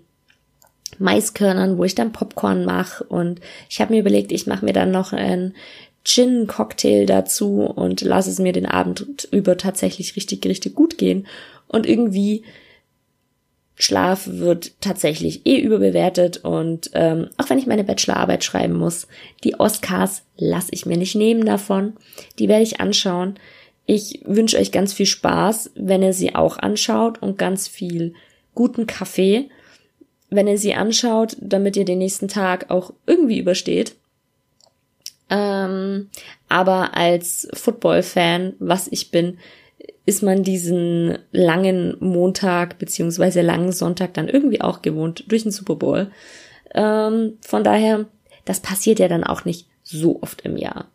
Maiskörnern, 0.97 1.77
wo 1.77 1.83
ich 1.83 1.93
dann 1.93 2.13
Popcorn 2.13 2.63
mache. 2.63 3.03
Und 3.03 3.41
ich 3.69 3.81
habe 3.81 3.93
mir 3.93 3.99
überlegt, 3.99 4.31
ich 4.31 4.47
mache 4.47 4.63
mir 4.63 4.71
dann 4.71 4.91
noch 4.91 5.11
einen 5.11 5.55
Gin-Cocktail 6.05 7.05
dazu 7.05 7.63
und 7.63 7.99
lasse 7.99 8.29
es 8.29 8.39
mir 8.39 8.53
den 8.53 8.65
Abend 8.65 9.27
über 9.31 9.57
tatsächlich 9.57 10.15
richtig, 10.15 10.45
richtig 10.45 10.73
gut 10.73 10.97
gehen. 10.97 11.27
Und 11.67 11.85
irgendwie 11.85 12.43
Schlaf 13.77 14.27
wird 14.27 14.71
tatsächlich 14.79 15.45
eh 15.45 15.59
überbewertet 15.59 16.37
und 16.37 16.91
ähm, 16.93 17.29
auch 17.37 17.49
wenn 17.49 17.59
ich 17.59 17.67
meine 17.67 17.83
Bachelorarbeit 17.83 18.43
schreiben 18.43 18.75
muss, 18.75 19.07
die 19.43 19.59
Oscars 19.59 20.23
lasse 20.37 20.69
ich 20.71 20.85
mir 20.85 20.97
nicht 20.97 21.15
nehmen 21.15 21.45
davon. 21.45 21.93
Die 22.39 22.47
werde 22.47 22.63
ich 22.63 22.79
anschauen. 22.79 23.35
Ich 23.85 24.21
wünsche 24.25 24.57
euch 24.57 24.71
ganz 24.71 24.93
viel 24.93 25.05
Spaß, 25.05 25.71
wenn 25.75 26.01
ihr 26.01 26.13
sie 26.13 26.33
auch 26.35 26.57
anschaut 26.57 27.21
und 27.21 27.37
ganz 27.37 27.67
viel 27.67 28.13
guten 28.53 28.87
Kaffee. 28.87 29.49
wenn 30.29 30.47
ihr 30.47 30.57
sie 30.57 30.73
anschaut, 30.73 31.37
damit 31.39 31.77
ihr 31.77 31.85
den 31.85 31.99
nächsten 31.99 32.27
Tag 32.27 32.69
auch 32.69 32.93
irgendwie 33.05 33.39
übersteht. 33.39 33.95
Ähm, 35.29 36.09
aber 36.49 36.95
als 36.95 37.47
Football-Fan, 37.53 38.53
was 38.59 38.87
ich 38.87 39.11
bin, 39.11 39.37
ist 40.05 40.23
man 40.23 40.43
diesen 40.43 41.17
langen 41.31 41.97
Montag 41.99 42.77
beziehungsweise 42.77 43.41
langen 43.41 43.71
Sonntag 43.71 44.13
dann 44.13 44.27
irgendwie 44.27 44.61
auch 44.61 44.81
gewohnt 44.81 45.25
durch 45.27 45.43
den 45.43 45.51
Super 45.51 45.75
Bowl. 45.75 46.11
Ähm, 46.73 47.37
von 47.41 47.63
daher, 47.63 48.05
das 48.45 48.59
passiert 48.59 48.99
ja 48.99 49.07
dann 49.07 49.23
auch 49.23 49.45
nicht 49.45 49.67
so 49.83 50.21
oft 50.21 50.41
im 50.41 50.57
Jahr. 50.57 50.87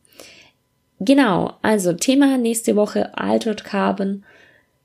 Genau, 1.00 1.54
also 1.62 1.94
Thema 1.94 2.36
nächste 2.36 2.76
Woche 2.76 3.16
Altered 3.16 3.64
Carbon, 3.64 4.24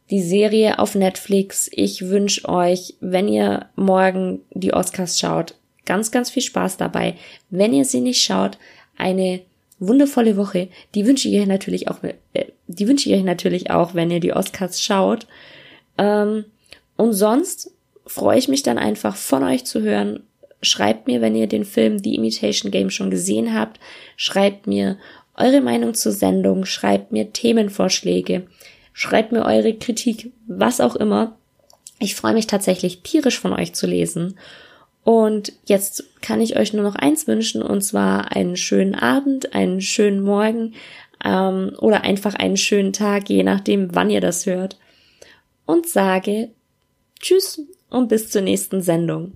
die 0.09 0.21
Serie 0.21 0.79
auf 0.79 0.95
Netflix. 0.95 1.69
Ich 1.71 2.07
wünsche 2.07 2.47
euch, 2.47 2.95
wenn 3.01 3.27
ihr 3.27 3.67
morgen 3.75 4.41
die 4.51 4.73
Oscars 4.73 5.19
schaut, 5.19 5.55
ganz, 5.85 6.11
ganz 6.11 6.29
viel 6.29 6.43
Spaß 6.43 6.77
dabei. 6.77 7.15
Wenn 7.49 7.73
ihr 7.73 7.85
sie 7.85 8.01
nicht 8.01 8.21
schaut, 8.21 8.57
eine 8.97 9.41
wundervolle 9.79 10.37
Woche. 10.37 10.69
Die 10.93 11.05
wünsche 11.05 11.29
ich 11.29 11.39
euch 11.39 11.47
natürlich 11.47 11.87
auch, 11.87 12.03
äh, 12.03 12.45
die 12.67 12.87
wünsche 12.87 13.09
ich 13.09 13.15
euch 13.15 13.23
natürlich 13.23 13.71
auch, 13.71 13.93
wenn 13.93 14.11
ihr 14.11 14.19
die 14.19 14.33
Oscars 14.33 14.81
schaut. 14.81 15.27
Ähm, 15.97 16.45
und 16.97 17.13
sonst 17.13 17.71
freue 18.05 18.37
ich 18.37 18.47
mich 18.47 18.63
dann 18.63 18.77
einfach 18.77 19.15
von 19.15 19.43
euch 19.43 19.65
zu 19.65 19.81
hören. 19.81 20.23
Schreibt 20.61 21.07
mir, 21.07 21.21
wenn 21.21 21.35
ihr 21.35 21.47
den 21.47 21.65
Film 21.65 21.99
The 21.99 22.15
Imitation 22.15 22.71
Game 22.71 22.89
schon 22.89 23.11
gesehen 23.11 23.53
habt. 23.53 23.79
Schreibt 24.15 24.67
mir 24.67 24.97
eure 25.35 25.61
Meinung 25.61 25.93
zur 25.93 26.11
Sendung. 26.11 26.65
Schreibt 26.65 27.11
mir 27.11 27.33
Themenvorschläge. 27.33 28.47
Schreibt 28.93 29.31
mir 29.31 29.43
eure 29.43 29.73
Kritik, 29.73 30.31
was 30.47 30.79
auch 30.79 30.95
immer. 30.95 31.37
Ich 31.99 32.15
freue 32.15 32.33
mich 32.33 32.47
tatsächlich 32.47 33.01
tierisch 33.01 33.39
von 33.39 33.53
euch 33.53 33.73
zu 33.73 33.87
lesen. 33.87 34.37
Und 35.05 35.53
jetzt 35.65 36.03
kann 36.21 36.41
ich 36.41 36.57
euch 36.57 36.73
nur 36.73 36.81
noch 36.81 36.95
eins 36.95 37.27
wünschen, 37.27 37.61
und 37.61 37.81
zwar 37.81 38.35
einen 38.35 38.57
schönen 38.57 38.95
Abend, 38.95 39.53
einen 39.53 39.79
schönen 39.79 40.19
Morgen 40.19 40.73
ähm, 41.23 41.73
oder 41.77 42.01
einfach 42.01 42.33
einen 42.33 42.57
schönen 42.57 42.91
Tag, 42.91 43.29
je 43.29 43.43
nachdem, 43.43 43.93
wann 43.93 44.09
ihr 44.09 44.19
das 44.19 44.47
hört. 44.47 44.79
Und 45.67 45.87
sage 45.87 46.49
Tschüss 47.19 47.61
und 47.91 48.09
bis 48.09 48.31
zur 48.31 48.41
nächsten 48.41 48.81
Sendung. 48.81 49.31